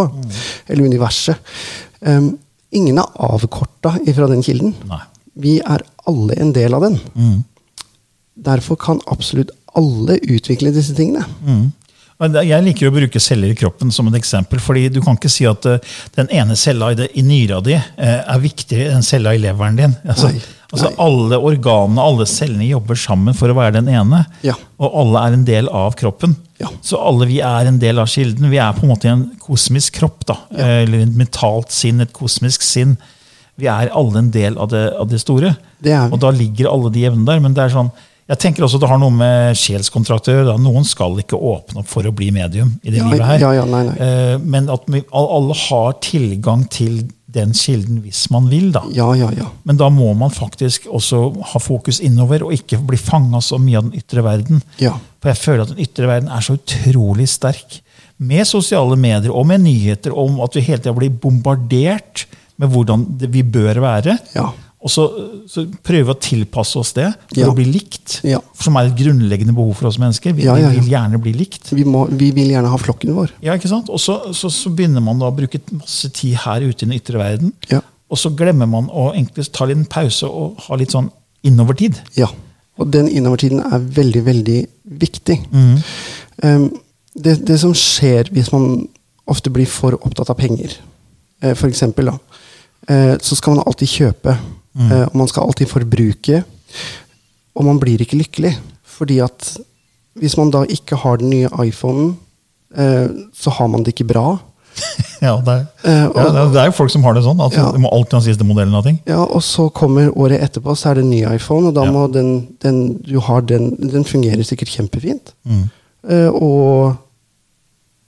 Eller 0.73 0.89
universet. 0.89 1.37
Um, 2.01 2.33
ingen 2.73 2.99
er 2.99 3.21
avkorta 3.29 3.99
ifra 4.09 4.27
den 4.33 4.41
kilden. 4.43 4.73
Nei. 4.89 5.03
Vi 5.39 5.59
er 5.61 5.85
alle 6.09 6.41
en 6.41 6.57
del 6.57 6.75
av 6.75 6.89
den. 6.89 6.99
Derfor 8.45 8.79
kan 8.81 9.01
absolutt 9.11 9.51
alle 9.79 10.19
utvikle 10.23 10.73
disse 10.75 10.95
tingene. 10.97 11.25
Mm. 11.45 11.69
Jeg 12.19 12.65
liker 12.67 12.89
å 12.89 12.95
bruke 12.95 13.21
celler 13.23 13.53
i 13.53 13.57
kroppen 13.59 13.93
som 13.95 14.09
et 14.11 14.17
eksempel. 14.19 14.59
fordi 14.59 14.89
Du 14.91 15.01
kan 15.05 15.15
ikke 15.15 15.31
si 15.31 15.47
at 15.47 15.67
eh, 15.71 15.79
den 16.17 16.31
ene 16.35 16.57
cella 16.59 16.91
i, 16.91 17.23
nyra 17.23 17.61
di 17.63 17.77
eh, 17.77 18.19
er 18.19 18.41
viktigere 18.43 18.97
enn 18.97 19.07
cella 19.07 19.37
i 19.37 19.39
leveren 19.43 19.79
din. 19.79 19.95
Altså, 20.03 20.33
Nei, 20.33 20.43
altså 20.73 20.89
nei. 20.89 20.97
Alle 21.05 21.39
organene 21.39 22.03
alle 22.03 22.27
cellene 22.27 22.67
jobber 22.67 22.99
sammen 22.99 23.39
for 23.39 23.53
å 23.53 23.59
være 23.61 23.77
den 23.79 23.93
ene. 23.95 24.25
Ja. 24.43 24.57
Og 24.83 24.99
alle 25.05 25.23
er 25.29 25.37
en 25.39 25.47
del 25.47 25.71
av 25.71 25.95
kroppen. 26.01 26.35
Ja. 26.59 26.73
Så 26.83 26.99
alle 26.99 27.29
vi 27.31 27.39
er 27.39 27.71
en 27.71 27.79
del 27.79 28.03
av 28.03 28.11
kilden. 28.11 28.51
Vi 28.51 28.59
er 28.59 28.75
på 28.75 28.83
en 28.83 28.93
måte 28.97 29.13
en 29.13 29.29
kosmisk 29.45 30.01
kropp. 30.01 30.27
da, 30.27 30.41
ja. 30.51 30.73
Eller 30.83 31.07
et 31.07 31.15
mentalt 31.23 31.71
sinn, 31.75 32.03
et 32.03 32.15
kosmisk 32.17 32.67
sinn. 32.67 32.97
Vi 33.59 33.71
er 33.71 33.95
alle 33.95 34.25
en 34.25 34.35
del 34.35 34.59
av 34.59 34.75
det, 34.75 34.89
av 34.99 35.07
det 35.11 35.23
store. 35.23 35.55
Det. 35.79 35.95
Og 36.11 36.19
da 36.23 36.35
ligger 36.35 36.67
alle 36.71 36.91
de 36.95 37.07
evnene 37.07 37.31
der. 37.31 37.47
Men 37.47 37.55
det 37.55 37.63
er 37.63 37.79
sånn, 37.79 37.95
jeg 38.29 38.39
tenker 38.43 38.65
også 38.67 38.79
det 38.83 38.89
har 38.91 38.99
noe 39.01 39.15
med 39.15 39.57
sjelskontrakt 39.57 40.29
å 40.29 40.35
gjøre. 40.35 40.57
Noen 40.61 40.85
skal 40.85 41.17
ikke 41.23 41.39
åpne 41.39 41.81
opp 41.81 41.89
for 41.89 42.05
å 42.05 42.13
bli 42.13 42.29
medium 42.35 42.75
i 42.83 42.91
det 42.93 42.99
Ja, 43.01 43.07
livet 43.09 43.27
her. 43.27 43.39
ja, 43.41 43.53
ja, 43.57 43.65
nei, 43.65 43.85
nei. 43.89 43.95
Eh, 44.05 44.35
Men 44.45 44.69
at 44.75 44.83
vi, 44.87 45.01
alle 45.17 45.55
har 45.69 45.95
tilgang 46.05 46.67
til 46.69 47.07
den 47.29 47.53
kilden 47.53 48.03
hvis 48.05 48.27
man 48.33 48.47
vil. 48.49 48.71
da. 48.73 48.83
Ja, 48.93 49.11
ja, 49.17 49.31
ja. 49.37 49.49
Men 49.65 49.77
da 49.81 49.89
må 49.93 50.11
man 50.17 50.31
faktisk 50.33 50.87
også 50.93 51.23
ha 51.53 51.59
fokus 51.61 52.01
innover, 52.01 52.45
og 52.45 52.53
ikke 52.57 52.79
bli 52.89 52.97
fanga 53.01 53.41
så 53.45 53.59
mye 53.61 53.77
av 53.81 53.89
den 53.91 53.99
ytre 54.01 54.23
verden. 54.25 54.63
Ja. 54.81 54.95
For 55.21 55.29
jeg 55.33 55.41
føler 55.43 55.63
at 55.67 55.73
den 55.75 55.83
ytre 55.85 56.07
verden 56.09 56.29
er 56.33 56.41
så 56.45 56.57
utrolig 56.57 57.29
sterk. 57.29 57.81
Med 58.19 58.45
sosiale 58.49 58.97
medier 58.99 59.31
og 59.33 59.47
med 59.47 59.61
nyheter 59.63 60.13
om 60.17 60.41
at 60.45 60.57
vi 60.57 60.65
hele 60.67 60.81
tida 60.83 60.93
blir 60.97 61.13
bombardert 61.23 62.25
med 62.59 62.73
hvordan 62.73 63.05
vi 63.31 63.43
bør 63.47 63.79
være. 63.85 64.17
Ja. 64.35 64.49
Og 64.79 64.93
så, 64.95 65.05
så 65.51 65.65
prøve 65.83 66.15
å 66.15 66.19
tilpasse 66.23 66.79
oss 66.79 66.93
det 66.95 67.09
for 67.33 67.41
Ja. 67.41 67.49
å 67.51 67.57
bli 67.57 67.65
likt. 67.67 68.21
Ja. 68.23 68.39
Som 68.55 68.77
er 68.79 68.87
et 68.87 68.99
grunnleggende 68.99 69.55
behov 69.57 69.75
for 69.81 69.89
oss 69.91 69.99
mennesker. 69.99 70.37
Vi, 70.37 70.45
Ja, 70.47 70.55
vi 70.55 70.79
vil 70.79 70.93
gjerne 70.93 71.19
bli 71.23 71.33
likt. 71.35 71.73
Vi, 71.75 71.83
må, 71.85 72.05
vi 72.11 72.31
vil 72.37 72.53
gjerne 72.55 72.71
ha 72.71 72.79
flokken 72.79 73.11
vår. 73.17 73.33
Ja, 73.43 73.57
ikke 73.59 73.71
sant? 73.73 73.91
Og 73.91 73.99
så, 73.99 74.21
så, 74.39 74.51
så 74.55 74.71
begynner 74.71 75.03
man 75.03 75.19
da 75.19 75.33
å 75.33 75.35
bruke 75.35 75.59
masse 75.75 76.11
tid 76.15 76.37
her 76.45 76.63
ute 76.63 76.85
i 76.85 76.87
den 76.87 76.95
ytre 76.99 77.19
verden. 77.19 77.53
Ja. 77.73 77.81
Og 78.09 78.21
så 78.23 78.31
glemmer 78.31 78.71
man 78.71 78.87
å 78.95 79.11
egentlig 79.11 79.49
ta 79.53 79.67
litt 79.67 79.81
en 79.81 79.89
pause 79.91 80.29
og 80.31 80.63
ha 80.69 80.79
litt 80.79 80.95
sånn 80.95 81.11
innovertid. 81.47 81.99
Ja. 82.17 82.31
Og 82.79 82.93
den 82.95 83.09
innovertiden 83.11 83.59
er 83.67 83.83
veldig, 83.83 84.23
veldig 84.29 84.59
viktig. 85.03 85.41
Mm. 85.51 85.75
Um, 86.45 86.69
det, 87.19 87.41
det 87.49 87.59
som 87.61 87.75
skjer 87.75 88.31
hvis 88.31 88.53
man 88.55 88.87
ofte 89.29 89.51
blir 89.53 89.67
for 89.69 89.99
opptatt 89.99 90.31
av 90.31 90.39
penger, 90.39 90.79
uh, 91.43 91.51
da, 91.53 92.15
eh, 92.89 93.15
så 93.21 93.37
skal 93.37 93.57
man 93.57 93.67
alltid 93.67 93.91
kjøpe, 93.91 94.37
Mm. 94.79 94.93
eh, 94.93 95.05
og 95.09 95.17
man 95.19 95.29
skal 95.29 95.43
alltid 95.49 95.67
forbruke, 95.67 96.45
og 97.59 97.65
man 97.67 97.81
blir 97.83 97.99
ikke 98.05 98.19
lykkelig. 98.21 98.55
Fordi 98.99 99.19
at 99.25 99.57
hvis 100.19 100.37
man 100.39 100.51
da 100.55 100.65
ikke 100.71 100.97
har 101.03 101.17
den 101.19 101.31
nye 101.31 101.49
iPhonen, 101.67 102.17
eh, 102.77 103.09
så 103.35 103.51
har 103.51 103.69
man 103.69 103.83
det 103.83 103.95
ikke 103.97 104.09
bra. 104.15 104.39
Ja, 105.21 105.33
det 105.43 105.51
er, 105.51 105.63
Eh, 105.83 106.05
ja, 106.15 106.45
det 106.53 106.61
er- 106.61 106.67
jo 106.71 106.75
folk 106.77 106.91
som 106.95 107.03
har 107.03 107.15
det 107.15 107.25
sånn. 107.25 107.41
Altså, 107.43 107.59
Ja. 107.59 107.73
De 107.75 107.79
må 107.83 107.91
alltid 107.91 108.13
ha 108.13 108.21
siste 108.21 108.45
modellen 108.47 108.75
av 108.79 108.85
ting. 108.85 109.01
Ja, 109.07 109.25
og 109.25 109.43
så 109.43 109.69
kommer 109.75 110.13
året 110.15 110.39
etterpå, 110.41 110.77
så 110.79 110.91
er 110.91 110.95
det 110.95 111.05
en 111.05 111.11
ny 111.11 111.25
iPhone, 111.35 111.67
og 111.67 111.75
da 111.75 111.85
Ja. 111.85 111.91
må 111.91 112.07
den, 112.13 112.47
den 112.63 112.99
du 113.03 113.19
har, 113.19 113.41
den, 113.41 113.75
den 113.77 114.05
fungerer 114.05 114.45
sikkert 114.47 114.69
kjempefint. 114.71 115.33
Mm. 115.45 115.71
Eh, 116.09 116.29
og, 116.31 116.95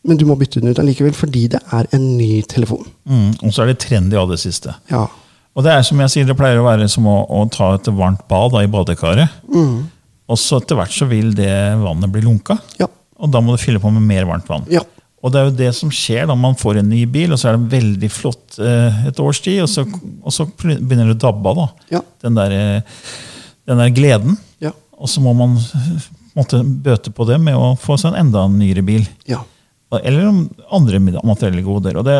men 0.04 0.16
du 0.16 0.24
må 0.24 0.36
bytte 0.38 0.60
den 0.60 0.70
ut 0.70 0.78
allikevel, 0.78 1.12
fordi 1.12 1.48
det 1.48 1.60
er 1.72 1.86
en 1.92 2.16
ny 2.16 2.42
telefon. 2.42 2.86
Mm. 3.08 3.34
Og 3.42 3.50
så 3.52 3.62
er 3.62 3.66
det 3.72 3.80
trendy 3.80 4.14
av 4.16 4.28
det 4.30 4.38
siste. 4.38 4.72
Ja. 4.90 5.08
Og 5.56 5.66
det 5.66 5.72
er 5.74 5.82
som 5.86 5.98
jeg 6.04 6.12
sier, 6.12 6.28
det 6.28 6.36
pleier 6.38 6.60
å 6.60 6.66
være 6.68 6.86
som 6.90 7.08
å, 7.10 7.16
å 7.26 7.42
ta 7.50 7.72
et 7.76 7.90
varmt 7.90 8.22
bad 8.30 8.54
da, 8.54 8.62
i 8.62 8.70
badekaret. 8.70 9.40
Mm. 9.50 9.88
Og 10.30 10.38
så 10.38 10.60
etter 10.60 10.78
hvert 10.78 10.94
så 10.94 11.08
vil 11.10 11.32
det 11.34 11.50
vannet 11.80 12.12
bli 12.12 12.22
lunka. 12.22 12.56
Ja. 12.78 12.86
Og 13.20 13.32
da 13.34 13.42
må 13.42 13.56
du 13.56 13.62
fylle 13.62 13.82
på 13.82 13.90
med 13.92 14.06
mer 14.06 14.28
varmt 14.28 14.48
vann. 14.48 14.68
Ja. 14.70 14.84
Og 15.20 15.32
det 15.32 15.40
er 15.40 15.48
jo 15.50 15.56
det 15.58 15.72
som 15.76 15.90
skjer 15.92 16.30
da 16.30 16.36
man 16.38 16.56
får 16.56 16.80
en 16.80 16.88
ny 16.88 17.02
bil, 17.10 17.34
og 17.34 17.40
så 17.40 17.50
er 17.50 17.58
det 17.58 17.74
veldig 17.74 18.08
flott 18.12 18.56
eh, 18.62 19.02
et 19.10 19.20
års 19.20 19.42
tid, 19.44 19.58
og 19.66 19.68
så, 19.68 19.84
og 19.84 20.32
så 20.32 20.46
begynner 20.62 21.10
det 21.10 21.18
å 21.18 21.24
dabbe 21.26 21.52
av. 21.52 21.58
da. 21.58 21.90
Ja. 21.98 22.00
Den, 22.24 22.38
der, 22.38 22.54
eh, 22.56 23.02
den 23.68 23.82
der 23.82 23.92
gleden. 23.92 24.38
Ja. 24.64 24.72
Og 24.96 25.10
så 25.12 25.20
må 25.24 25.34
man 25.36 25.58
eh, 25.58 26.08
måtte 26.38 26.62
bøte 26.64 27.12
på 27.12 27.26
det 27.28 27.36
med 27.42 27.58
å 27.58 27.74
få 27.80 27.98
seg 28.00 28.14
en 28.14 28.28
enda 28.28 28.46
nyere 28.54 28.86
bil. 28.86 29.04
Ja. 29.28 29.42
Eller 29.98 30.30
andre 30.70 31.02
materielle 31.02 31.66
goder. 31.66 31.98
Og 32.00 32.06
det, 32.06 32.16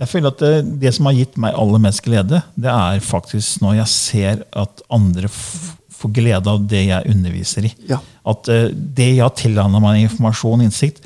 jeg 0.00 0.08
føler 0.08 0.32
at 0.32 0.40
det, 0.40 0.54
det 0.80 0.94
som 0.96 1.08
har 1.10 1.18
gitt 1.18 1.36
meg 1.40 1.56
aller 1.60 1.82
mest 1.84 2.00
glede, 2.06 2.40
det 2.56 2.72
er 2.72 3.02
faktisk 3.04 3.60
når 3.64 3.82
jeg 3.82 3.92
ser 3.92 4.44
at 4.56 4.82
andre 4.92 5.28
får 5.30 6.14
glede 6.16 6.48
av 6.48 6.62
det 6.64 6.86
jeg 6.86 7.12
underviser 7.12 7.68
i. 7.68 7.72
Ja. 7.90 8.00
At 8.32 8.48
uh, 8.48 8.70
det 8.72 9.10
jeg 9.10 9.24
har 9.24 9.34
tilegnet 9.36 9.84
meg 9.84 10.06
informasjon 10.06 10.62
og 10.62 10.68
innsikt, 10.68 11.04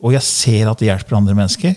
og 0.00 0.16
jeg 0.16 0.24
ser 0.24 0.70
at 0.70 0.80
det 0.80 0.88
hjelper 0.88 1.18
andre 1.18 1.36
mennesker, 1.36 1.76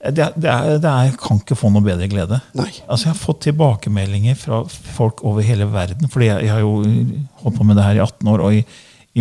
det, 0.00 0.30
det, 0.40 0.48
er, 0.48 0.78
det 0.80 0.88
er, 0.88 1.16
kan 1.20 1.42
ikke 1.42 1.58
få 1.60 1.68
noe 1.68 1.84
bedre 1.84 2.06
glede. 2.08 2.38
Nei. 2.56 2.70
Altså 2.86 3.10
Jeg 3.10 3.12
har 3.12 3.20
fått 3.20 3.42
tilbakemeldinger 3.44 4.38
fra 4.40 4.62
folk 4.70 5.20
over 5.28 5.44
hele 5.44 5.66
verden. 5.68 6.08
fordi 6.08 6.30
jeg, 6.30 6.46
jeg 6.46 6.54
har 6.54 6.62
jo 6.64 6.78
holdt 7.42 7.58
på 7.58 7.66
med 7.68 7.76
det 7.76 7.84
her 7.84 8.00
i 8.00 8.06
18 8.06 8.30
år. 8.32 8.44
og 8.46 8.56
i, 8.56 8.62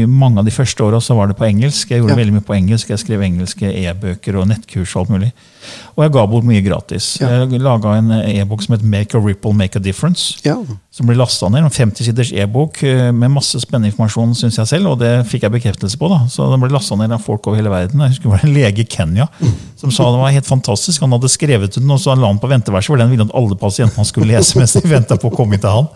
i 0.03 0.05
mange 0.07 0.39
av 0.41 0.45
de 0.47 0.51
første 0.55 0.83
åra 0.85 0.99
var 1.15 1.27
det 1.31 1.37
på 1.37 1.45
engelsk. 1.47 1.89
Jeg 1.91 2.01
gjorde 2.01 2.15
Ja. 2.15 2.19
veldig 2.23 2.33
mye 2.33 2.45
på 2.47 2.55
engelsk. 2.55 2.89
Jeg 2.89 2.99
skrev 2.99 3.21
engelske 3.21 3.67
e-bøker 3.69 4.35
og 4.39 4.47
nettkurs. 4.47 4.95
Og 4.95 5.01
alt 5.01 5.09
mulig. 5.09 5.31
Og 5.97 6.03
jeg 6.03 6.11
ga 6.13 6.25
bort 6.25 6.43
mye 6.47 6.61
gratis. 6.63 7.17
Ja. 7.21 7.45
Jeg 7.45 7.59
laga 7.61 7.97
en 7.97 8.11
e-bok 8.11 8.61
som 8.63 8.73
het 8.75 8.83
Make 8.83 9.15
a 9.15 9.19
Ripple, 9.21 9.53
Make 9.53 9.75
a 9.75 9.79
Difference 9.79 10.37
Ja. 10.45 10.55
som 10.91 11.05
ble 11.07 11.15
lasta 11.15 11.49
ned. 11.49 11.63
En 11.63 11.69
50 11.69 12.05
siders 12.05 12.31
e-bok 12.33 12.81
eh, 12.83 13.11
med 13.11 13.29
masse 13.31 13.59
spennende 13.59 13.91
informasjon, 13.91 14.33
synes 14.35 14.55
jeg 14.57 14.67
selv. 14.67 14.87
Og 14.87 14.99
det 14.99 15.25
fikk 15.27 15.41
jeg 15.43 15.51
bekreftelse 15.51 15.97
på. 15.97 16.09
da. 16.09 16.25
Så 16.27 16.49
Den 16.49 16.59
ble 16.61 16.69
lasta 16.71 16.95
ned 16.95 17.11
av 17.11 17.21
folk 17.21 17.45
over 17.47 17.55
hele 17.57 17.69
verden. 17.69 17.99
Jeg 18.01 18.09
husker 18.15 18.23
det 18.23 18.31
var 18.31 18.45
en 18.49 18.53
lege 18.55 18.79
i 18.79 18.85
Kenya 18.89 19.27
som 19.77 19.91
sa 19.91 20.03
det 20.11 20.19
var 20.19 20.31
helt 20.31 20.45
fantastisk. 20.47 21.01
Han 21.01 21.11
hadde 21.11 21.29
skrevet 21.29 21.73
den, 21.75 21.89
og 21.91 21.99
så 21.99 22.15
la 22.17 22.27
han 22.27 22.39
på 22.39 22.49
venteverset, 22.49 22.87
for 22.87 22.97
den 22.97 23.09
ville 23.11 23.23
at 23.23 23.31
alle 23.35 23.55
pasientene 23.55 24.05
skulle 24.05 24.27
lese 24.27 24.55
mens 24.57 24.73
de 24.73 24.81
venta 24.89 25.15
på 25.17 25.29
å 25.31 25.35
komme 25.35 25.53
inn 25.53 25.59
til 25.61 25.69
han. 25.69 25.87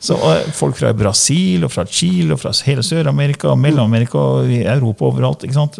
Så 0.00 0.16
Folk 0.52 0.76
fra 0.76 0.92
Brasil, 0.92 1.64
og 1.64 1.70
fra 1.72 1.84
Chile, 1.88 2.32
og 2.34 2.40
fra 2.40 2.52
hele 2.66 2.82
Sør-Amerika, 2.84 3.48
og 3.48 3.58
Mellom-Amerika 3.58 4.18
og 4.18 4.50
Europa 4.52 5.04
overalt. 5.08 5.44
ikke 5.44 5.54
sant? 5.54 5.78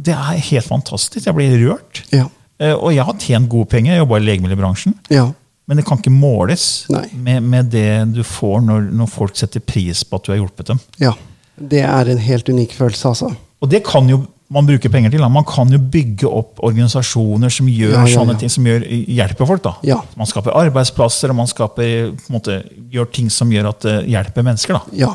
Det 0.00 0.14
er 0.14 0.38
helt 0.50 0.66
fantastisk. 0.66 1.26
Jeg 1.26 1.34
blir 1.34 1.56
rørt. 1.68 2.02
Ja. 2.12 2.26
Eh, 2.60 2.74
Og 2.74 2.92
jeg 2.94 3.04
har 3.04 3.14
tjent 3.18 3.48
gode 3.48 3.66
penger. 3.68 3.92
Jeg 3.94 4.04
jobba 4.04 4.16
i 4.20 4.24
legemiddelbransjen. 4.26 4.94
Ja. 5.10 5.30
Men 5.68 5.76
det 5.76 5.84
kan 5.86 5.98
ikke 5.98 6.10
måles 6.10 6.86
med, 7.14 7.42
med 7.42 7.68
det 7.70 8.12
du 8.14 8.22
får 8.26 8.60
når, 8.66 8.88
når 8.92 9.06
folk 9.06 9.36
setter 9.36 9.60
pris 9.60 10.02
på 10.04 10.16
at 10.16 10.24
du 10.26 10.32
har 10.32 10.40
hjulpet 10.42 10.66
dem. 10.74 10.80
ja. 11.00 11.12
Det 11.60 11.82
er 11.84 12.08
en 12.08 12.16
helt 12.24 12.48
unik 12.48 12.72
følelse, 12.72 13.08
altså. 13.08 13.26
Og 13.60 13.68
det 13.68 13.82
kan 13.84 14.06
jo 14.08 14.22
man 14.50 14.66
bruker 14.66 14.90
penger 14.90 15.12
til. 15.14 15.22
da. 15.22 15.28
Man 15.30 15.44
kan 15.46 15.70
jo 15.70 15.78
bygge 15.78 16.26
opp 16.26 16.58
organisasjoner 16.66 17.52
som 17.54 17.68
gjør 17.70 17.92
Ja, 17.94 18.02
ja, 18.02 18.14
sånne 18.18 18.34
ting, 18.40 18.50
som 18.50 18.66
gjør, 18.66 18.82
hjelper 19.06 19.46
folk. 19.46 19.62
da. 19.62 20.00
Man 20.18 20.26
skaper 20.26 20.56
arbeidsplasser, 20.58 21.30
og 21.30 21.38
man 21.38 21.46
skaper, 21.50 22.10
måte, 22.34 22.56
gjør 22.90 23.10
ting 23.14 23.30
som 23.30 23.52
gjør 23.54 23.68
at 23.70 23.86
det 23.86 23.96
hjelper 24.10 24.46
mennesker. 24.46 24.74
da. 24.80 24.96
Ja. 25.04 25.12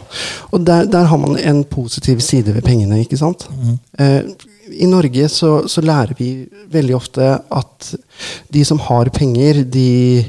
Og 0.55 0.63
der, 0.65 0.87
der 0.87 1.09
har 1.11 1.19
man 1.19 1.35
en 1.37 1.63
positiv 1.67 2.23
side 2.23 2.55
ved 2.55 2.63
pengene, 2.63 3.01
ikke 3.03 3.19
sant? 3.19 3.43
Mm. 3.51 3.75
Eh, 3.99 4.21
I 4.79 4.87
Norge 4.89 5.27
så, 5.29 5.67
så 5.69 5.83
lærer 5.83 6.15
vi 6.17 6.29
veldig 6.71 6.95
ofte 6.95 7.27
at 7.51 7.91
de 8.55 8.63
som 8.65 8.79
har 8.87 9.11
penger, 9.13 9.63
de 9.67 10.25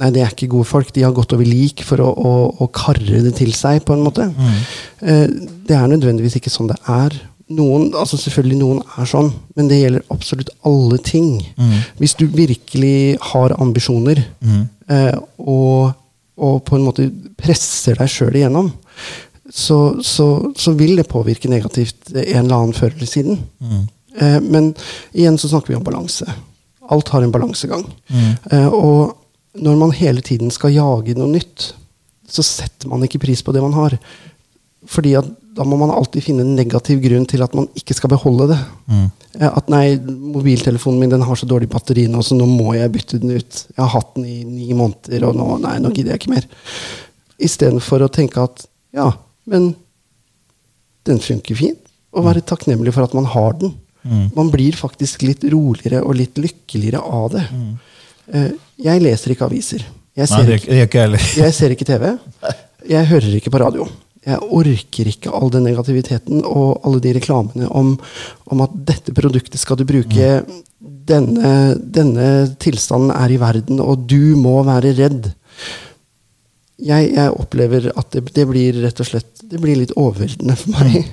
Nei, 0.00 0.08
det 0.14 0.20
er 0.22 0.30
ikke 0.32 0.46
gode 0.48 0.64
folk. 0.64 0.92
De 0.94 1.02
har 1.04 1.12
gått 1.12 1.34
over 1.34 1.44
lik 1.44 1.82
for 1.84 2.00
å, 2.00 2.06
å, 2.08 2.30
å 2.62 2.68
karre 2.72 3.18
det 3.20 3.34
til 3.36 3.50
seg, 3.52 3.82
på 3.84 3.92
en 3.92 4.04
måte. 4.06 4.30
Mm. 4.32 4.60
Eh, 5.02 5.24
det 5.68 5.76
er 5.76 5.90
nødvendigvis 5.90 6.38
ikke 6.38 6.48
sånn 6.48 6.70
det 6.70 6.78
er. 6.88 7.18
Noen, 7.50 7.88
altså 7.98 8.18
selvfølgelig 8.20 8.58
noen 8.60 8.82
er 9.00 9.08
sånn, 9.10 9.32
men 9.58 9.70
det 9.70 9.80
gjelder 9.80 10.12
absolutt 10.14 10.52
alle 10.68 11.00
ting. 11.02 11.32
Mm. 11.58 11.72
Hvis 11.98 12.14
du 12.20 12.28
virkelig 12.30 13.16
har 13.32 13.56
ambisjoner, 13.58 14.22
eh, 14.94 15.16
og, 15.42 15.90
og 16.38 16.60
på 16.68 16.78
en 16.78 16.86
måte 16.86 17.08
presser 17.40 17.98
deg 17.98 18.12
sjøl 18.12 18.38
igjennom, 18.38 18.70
så, 19.50 19.80
så, 20.06 20.28
så 20.54 20.74
vil 20.78 20.94
det 21.00 21.08
påvirke 21.10 21.50
negativt 21.50 22.12
en 22.14 22.44
eller 22.44 22.54
annen 22.54 22.76
før 22.76 22.94
eller 22.94 23.10
siden. 23.10 23.40
Eh, 24.14 24.38
men 24.40 24.70
igjen 25.10 25.38
så 25.38 25.50
snakker 25.50 25.74
vi 25.74 25.80
om 25.80 25.86
balanse. 25.86 26.28
Alt 26.90 27.10
har 27.14 27.26
en 27.26 27.34
balansegang. 27.34 27.82
Eh, 28.50 28.68
og 28.68 29.16
når 29.58 29.76
man 29.82 29.94
hele 29.98 30.22
tiden 30.22 30.54
skal 30.54 30.74
jage 30.74 31.18
noe 31.18 31.34
nytt, 31.34 31.72
så 32.30 32.46
setter 32.46 32.90
man 32.90 33.02
ikke 33.02 33.22
pris 33.26 33.42
på 33.42 33.54
det 33.54 33.62
man 33.62 33.74
har. 33.74 33.98
Fordi 34.86 35.16
at 35.18 35.26
da 35.56 35.64
må 35.66 35.76
man 35.80 35.90
alltid 35.90 36.24
finne 36.24 36.44
en 36.46 36.54
negativ 36.54 37.00
grunn 37.02 37.26
til 37.28 37.42
at 37.42 37.54
man 37.58 37.66
ikke 37.78 37.96
skal 37.96 38.12
beholde 38.12 38.50
det. 38.52 38.58
Mm. 38.90 39.06
At 39.50 39.70
nei, 39.72 39.84
mobiltelefonen 40.34 41.00
min 41.02 41.12
den 41.12 41.24
har 41.26 41.38
så 41.38 41.48
dårlig 41.48 41.68
batteri 41.72 42.06
nå, 42.10 42.22
så 42.22 42.38
nå 42.38 42.46
må 42.50 42.74
jeg 42.76 42.92
bytte 42.94 43.20
den 43.22 43.34
ut. 43.34 43.60
Jeg 43.72 43.80
har 43.80 43.92
hatt 43.96 44.14
den 44.16 44.28
i 44.30 44.40
ni 44.46 44.70
måneder, 44.76 45.26
og 45.28 45.38
nå, 45.38 45.48
nei, 45.64 45.76
nå 45.82 45.92
gidder 45.94 46.14
jeg 46.14 46.22
ikke 46.22 46.34
mer. 46.36 46.48
Istedenfor 47.40 48.06
å 48.06 48.10
tenke 48.12 48.42
at 48.46 48.66
ja, 48.96 49.10
men 49.50 49.72
den 51.08 51.22
funker 51.22 51.58
fint. 51.58 51.82
Og 52.10 52.26
være 52.26 52.42
takknemlig 52.46 52.94
for 52.94 53.06
at 53.06 53.14
man 53.14 53.28
har 53.30 53.54
den. 53.60 53.74
Man 54.34 54.48
blir 54.50 54.74
faktisk 54.78 55.22
litt 55.26 55.44
roligere 55.52 56.00
og 56.02 56.16
litt 56.18 56.38
lykkeligere 56.40 57.02
av 57.04 57.30
det. 57.34 57.44
Mm. 57.52 57.72
Jeg 58.80 59.02
leser 59.04 59.34
ikke 59.34 59.46
aviser. 59.50 59.84
Jeg 60.16 60.26
Nei, 60.26 60.30
ser 60.30 60.48
det 60.48 60.56
ikke 60.58 60.70
det 60.70 60.80
er 60.80 60.88
ikke 60.88 61.38
jeg 61.38 61.54
ser 61.56 61.74
ikke 61.74 61.86
TV. 61.88 62.06
Jeg 62.90 63.06
hører 63.10 63.34
ikke 63.36 63.50
på 63.52 63.60
radio. 63.60 63.84
Jeg 64.26 64.40
orker 64.52 65.08
ikke 65.08 65.32
all 65.32 65.52
den 65.52 65.64
negativiteten 65.64 66.42
og 66.44 66.82
alle 66.84 67.00
de 67.00 67.14
reklamene 67.16 67.68
om, 67.72 67.94
om 68.52 68.64
at 68.66 68.74
dette 68.90 69.14
produktet 69.16 69.60
skal 69.62 69.78
du 69.80 69.86
bruke. 69.88 70.32
Denne, 70.80 71.52
denne 71.80 72.26
tilstanden 72.60 73.14
er 73.16 73.32
i 73.32 73.40
verden, 73.40 73.80
og 73.80 74.04
du 74.10 74.36
må 74.36 74.58
være 74.68 74.92
redd. 74.98 75.30
Jeg, 76.80 77.10
jeg 77.16 77.32
opplever 77.32 77.90
at 77.92 78.12
det, 78.12 78.26
det 78.36 78.46
blir 78.48 78.76
rett 78.84 79.00
og 79.00 79.08
slett 79.08 79.40
det 79.50 79.58
blir 79.58 79.78
litt 79.80 79.94
overveldende 79.98 80.56
for 80.58 80.76
meg. 80.78 81.08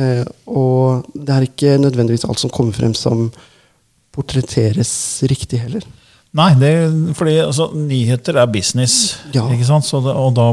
Eh, 0.00 0.26
og 0.50 1.08
det 1.14 1.34
er 1.34 1.46
ikke 1.48 1.78
nødvendigvis 1.82 2.26
alt 2.28 2.42
som 2.42 2.52
kommer 2.54 2.76
frem 2.76 2.92
som 2.96 3.28
portretteres 4.14 4.92
riktig 5.30 5.62
heller. 5.64 5.84
Nei, 6.36 6.52
det, 6.60 6.72
fordi 7.18 7.40
altså, 7.42 7.70
nyheter 7.74 8.38
er 8.38 8.50
business. 8.50 9.16
Ja. 9.34 9.48
Ikke 9.50 9.66
sant? 9.66 9.88
Så 9.88 10.02
det, 10.04 10.14
og 10.14 10.36
da 10.38 10.52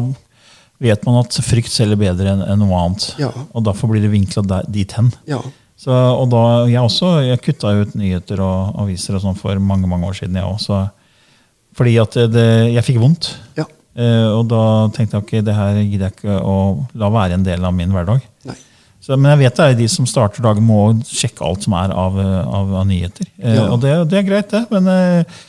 vet 0.84 1.06
man 1.08 1.22
at 1.24 1.38
frykt 1.42 1.72
selger 1.74 1.98
bedre 2.00 2.34
enn 2.36 2.44
en 2.46 2.60
noe 2.62 2.76
annet. 2.84 3.08
Ja. 3.22 3.32
Og 3.54 3.64
derfor 3.66 3.90
blir 3.92 4.04
det 4.04 4.12
vinkla 4.14 4.44
dit 4.70 4.92
hen. 4.98 5.12
Ja. 5.30 5.40
Så, 5.78 5.94
og 5.94 6.30
da, 6.34 6.44
jeg 6.70 6.82
også, 6.82 7.10
jeg 7.26 7.42
kutta 7.46 7.72
ut 7.82 7.96
nyheter 7.98 8.40
og 8.42 8.78
aviser 8.82 9.18
og 9.18 9.22
sånn 9.26 9.38
for 9.38 9.60
mange 9.62 9.90
mange 9.90 10.08
år 10.10 10.16
siden. 10.18 10.36
jeg 10.40 10.46
også. 10.46 10.84
Fordi 11.78 11.98
at 12.02 12.16
det, 12.34 12.48
jeg 12.74 12.86
fikk 12.88 13.02
vondt. 13.04 13.34
ja. 13.60 13.66
Eh, 13.98 14.30
og 14.30 14.44
da 14.46 14.62
tenkte 14.94 15.18
jeg 15.18 15.24
ok, 15.24 15.32
det 15.42 15.54
her 15.58 15.78
gidder 15.82 16.04
jeg 16.12 16.14
ikke 16.20 16.36
å 16.46 16.56
la 17.02 17.08
være 17.10 17.34
en 17.34 17.46
del 17.46 17.64
av 17.66 17.74
min 17.74 17.90
hverdag. 17.90 18.22
Så, 19.02 19.16
men 19.18 19.32
jeg 19.32 19.40
vet 19.40 19.56
det 19.58 19.66
er 19.72 19.78
de 19.80 19.88
som 19.90 20.06
starter 20.06 20.44
dagen, 20.46 20.66
må 20.68 20.82
sjekke 21.08 21.42
alt 21.48 21.64
som 21.66 21.74
er 21.80 21.94
av, 21.98 22.18
av, 22.22 22.74
av 22.82 22.86
nyheter. 22.86 23.26
Eh, 23.42 23.56
Ja. 23.58 23.64
Og 23.74 23.82
det, 23.82 23.96
det 24.12 24.20
er 24.20 24.28
greit, 24.28 24.52
det. 24.54 24.62
Men 24.70 24.90
eh, 24.94 25.40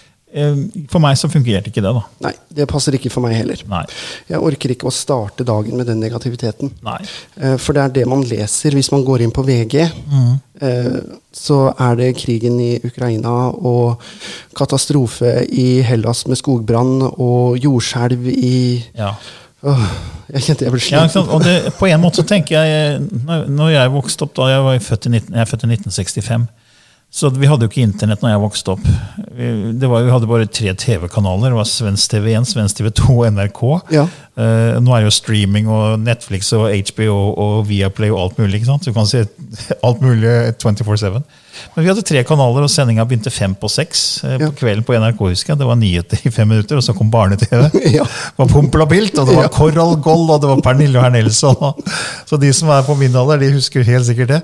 for 0.93 1.01
meg 1.01 1.17
så 1.17 1.29
fungerte 1.33 1.71
ikke 1.71 1.81
det. 1.85 1.93
da. 1.97 2.03
Nei, 2.27 2.33
det 2.55 2.67
passer 2.69 2.93
ikke 2.99 3.11
for 3.11 3.25
meg 3.25 3.37
heller. 3.39 3.63
Nei. 3.71 3.85
Jeg 4.29 4.41
orker 4.45 4.75
ikke 4.75 4.89
å 4.91 4.93
starte 4.95 5.47
dagen 5.49 5.77
med 5.81 5.87
den 5.89 6.01
negativiteten. 6.03 6.71
Nei. 6.85 6.99
Eh, 7.41 7.57
For 7.57 7.73
det 7.73 7.83
er 7.85 7.95
det 8.01 8.07
man 8.11 8.23
leser 8.29 8.77
hvis 8.77 8.91
man 8.93 9.05
går 9.07 9.25
inn 9.25 9.33
på 9.33 9.45
VG. 9.47 9.87
Mm. 10.13 10.37
Så 11.39 11.57
er 11.79 11.95
det 12.01 12.17
krigen 12.19 12.57
i 12.61 12.73
Ukraina 12.85 13.31
og 13.55 14.03
katastrofe 14.59 15.45
i 15.55 15.81
Hellas 15.87 16.25
med 16.27 16.39
skogbrann 16.41 16.97
og 17.09 17.59
jordskjelv 17.63 18.27
i 18.33 18.85
Ja. 18.99 19.15
Åh, 19.65 19.89
Jeg 20.31 20.43
kjente 20.45 20.65
jeg 20.67 20.71
ble 20.75 20.81
sliten. 20.81 21.09
Ja, 21.09 21.71
på 21.79 21.87
en 21.89 22.01
måte 22.03 22.21
så 22.21 22.27
tenker 22.29 22.63
jeg 22.63 23.01
når 23.49 23.71
jeg 23.73 23.91
vokste 23.95 24.27
opp 24.27 24.35
da, 24.37 24.49
jeg 24.53 24.63
var 24.67 24.79
født 24.79 25.07
i, 25.07 25.09
19, 25.17 25.33
jeg 25.35 25.41
er 25.41 25.49
født 25.49 25.65
i 25.65 25.71
1965 25.73 26.49
så 27.11 27.31
vi 27.33 27.49
hadde 27.49 27.65
jo 27.65 27.71
ikke 27.71 27.81
internett 27.87 28.21
når 28.23 28.35
jeg 28.35 28.41
vokste 28.43 28.73
opp. 28.75 28.83
Vi, 29.33 29.47
det 29.81 29.89
var, 29.89 30.03
vi 30.05 30.11
hadde 30.13 30.29
bare 30.29 30.47
tre 30.53 30.75
TV-kanaler. 30.77 31.51
Det 31.55 31.57
var 31.57 31.67
Svensk 31.71 32.13
TV1, 32.13 32.45
Svensk 32.51 32.79
TV2 32.83 33.07
og 33.15 33.23
NRK. 33.35 33.63
Ja. 33.97 34.03
Uh, 34.39 34.77
nå 34.85 34.93
er 34.95 35.03
det 35.03 35.09
jo 35.09 35.15
streaming 35.17 35.67
og 35.73 35.97
Netflix 36.05 36.53
og 36.55 36.69
HBO 36.93 37.17
og 37.33 37.65
Viaplay 37.71 38.13
og 38.13 38.21
alt 38.27 38.39
mulig. 38.39 38.61
ikke 38.61 38.69
sant? 38.69 38.85
Du 38.87 38.93
kan 38.95 39.09
si 39.09 39.23
alt 39.89 40.05
mulig 40.05 40.29
24-7. 40.61 41.17
Men 41.75 41.83
vi 41.83 41.89
hadde 41.91 42.05
tre 42.07 42.21
kanaler, 42.29 42.69
og 42.69 42.71
sendinga 42.71 43.03
begynte 43.09 43.33
fem 43.35 43.57
på 43.59 43.73
seks 43.73 44.05
Uh, 44.23 44.37
på 44.37 44.45
Ja. 44.45 44.53
kvelden 44.61 44.85
på 44.87 44.95
NRK. 45.01 45.25
husker 45.33 45.55
jeg. 45.55 45.63
Det 45.65 45.67
var 45.73 45.81
nyheter 45.81 46.23
i 46.29 46.31
fem 46.35 46.49
minutter, 46.53 46.77
og 46.79 46.85
så 46.87 46.93
kom 46.95 47.11
barne-TV. 47.11 47.65
Ja. 47.99 48.05
Det 48.05 48.39
var 48.45 48.53
Pompel 48.53 48.85
og 48.85 48.93
Pilt, 48.93 49.17
og 49.19 49.27
det 49.33 49.35
var 49.41 49.49
Ja. 49.49 49.55
Coral 49.57 49.97
Gold, 50.05 50.29
og 50.37 50.45
det 50.45 50.53
var 50.53 50.61
Pernille 50.69 51.01
og 51.01 51.09
herr 51.09 51.17
Nelson. 51.17 51.57
Så 52.29 52.37
de 52.39 52.53
som 52.55 52.69
er 52.77 52.85
på 52.87 52.95
min 53.01 53.17
alder, 53.17 53.41
de 53.43 53.55
husker 53.57 53.83
helt 53.89 54.07
sikkert 54.13 54.37
det. 54.37 54.43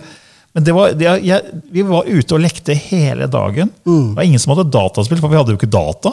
Men 0.55 0.63
det 0.63 0.75
var, 0.77 0.93
det, 0.95 1.09
jeg, 1.27 1.61
vi 1.75 1.83
var 1.83 2.07
ute 2.07 2.37
og 2.37 2.43
lekte 2.45 2.77
hele 2.79 3.27
dagen. 3.27 3.73
Det 3.83 4.17
var 4.21 4.27
ingen 4.29 4.39
som 4.39 4.53
hadde 4.55 4.69
dataspill, 4.71 5.19
for 5.19 5.33
vi 5.33 5.39
hadde 5.41 5.51
jo 5.51 5.59
ikke 5.59 5.67
data. 5.75 6.13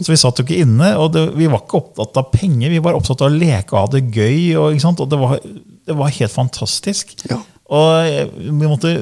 Så 0.00 0.08
vi 0.08 0.16
satt 0.16 0.40
jo 0.40 0.44
ikke 0.46 0.62
inne, 0.64 0.94
og 0.96 1.10
det, 1.12 1.26
vi 1.36 1.48
var 1.52 1.60
ikke 1.66 1.82
opptatt 1.82 2.16
av 2.22 2.30
penger. 2.32 2.72
Vi 2.72 2.80
var 2.84 2.96
opptatt 2.96 3.20
av 3.20 3.28
å 3.28 3.34
leke 3.36 3.74
og 3.76 3.82
ha 3.82 3.90
det 3.92 4.06
gøy. 4.08 4.54
Og, 4.56 4.78
og 4.88 5.10
det, 5.12 5.18
var, 5.20 5.36
det 5.90 5.98
var 5.98 6.14
helt 6.16 6.32
fantastisk. 6.32 7.12
Ja. 7.28 7.42
Og 7.74 7.90
eh, 8.08 8.32
vi 8.48 8.70
måtte 8.70 8.94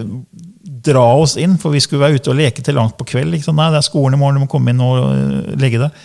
dra 0.83 1.05
oss 1.14 1.37
inn, 1.38 1.55
for 1.62 1.75
vi 1.75 1.83
skulle 1.83 2.03
være 2.03 2.18
ute 2.18 2.33
og 2.33 2.40
leke 2.40 2.64
til 2.66 2.75
langt 2.79 2.97
på 2.99 3.07
kveld. 3.12 3.38
Nei, 3.38 3.68
det 3.71 3.79
er 3.85 3.87
skolen 3.87 4.18
i 4.18 4.21
morgen, 4.21 4.40
du 4.40 4.47
må 4.49 4.51
komme 4.51 4.75
inn 4.75 4.83
og 4.83 4.99
eh, 5.12 5.55
legge 5.62 5.79
deg. 5.85 6.03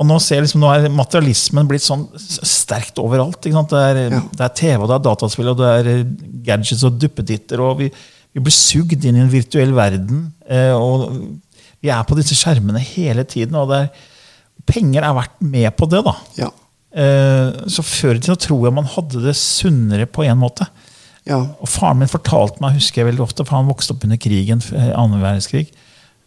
Og 0.00 0.06
nå 0.08 0.16
ser 0.22 0.38
jeg 0.38 0.46
liksom, 0.46 0.62
nå 0.62 0.70
er 0.72 0.86
materialismen 0.96 1.66
blitt 1.68 1.84
sånn 1.84 2.06
sterkt 2.16 3.02
overalt. 3.02 3.42
Det, 3.44 3.52
er, 3.52 4.00
Ja. 4.06 4.22
det 4.38 4.46
er 4.46 4.54
TV, 4.56 4.78
og 4.78 4.88
det 4.88 4.96
er 4.96 5.04
dataspill, 5.10 5.50
og 5.52 5.58
det 5.60 5.74
er 5.80 5.90
eh, 5.96 6.06
gadgets 6.46 6.86
og 6.88 6.96
duppeditter. 7.02 7.60
og 7.66 7.82
vi, 7.82 7.90
vi 8.34 8.40
blir 8.44 8.54
sugd 8.54 9.04
inn 9.04 9.16
i 9.18 9.22
en 9.24 9.32
virtuell 9.32 9.72
verden. 9.74 10.32
eh, 10.48 10.72
og 10.76 11.10
Vi 11.82 11.88
er 11.88 12.04
på 12.04 12.14
disse 12.18 12.36
skjermene 12.36 12.78
hele 12.78 13.24
tiden. 13.24 13.54
og 13.56 13.72
er, 13.72 13.88
Penger 14.66 15.02
er 15.02 15.14
verdt 15.16 15.40
med 15.40 15.70
på 15.76 15.88
det. 15.90 16.04
da. 16.04 16.14
Ja. 16.36 16.50
Eh, 16.92 17.66
så 17.70 17.82
før 17.86 18.16
i 18.16 18.20
tida 18.20 18.36
tror 18.36 18.66
jeg 18.66 18.74
man 18.74 18.84
hadde 18.84 19.22
det 19.24 19.34
sunnere 19.38 20.06
på 20.06 20.24
en 20.26 20.38
måte. 20.38 20.66
Ja. 21.26 21.38
Og 21.60 21.68
Faren 21.68 21.98
min 21.98 22.08
fortalte 22.10 22.60
meg, 22.62 22.74
husker 22.78 23.02
jeg 23.02 23.10
veldig 23.12 23.22
ofte, 23.24 23.44
for 23.46 23.56
han 23.56 23.68
vokste 23.68 23.94
opp 23.94 24.04
under 24.04 24.16
krigen, 24.20 24.62
Andre 24.94 25.20
verdenskrig. 25.22 25.68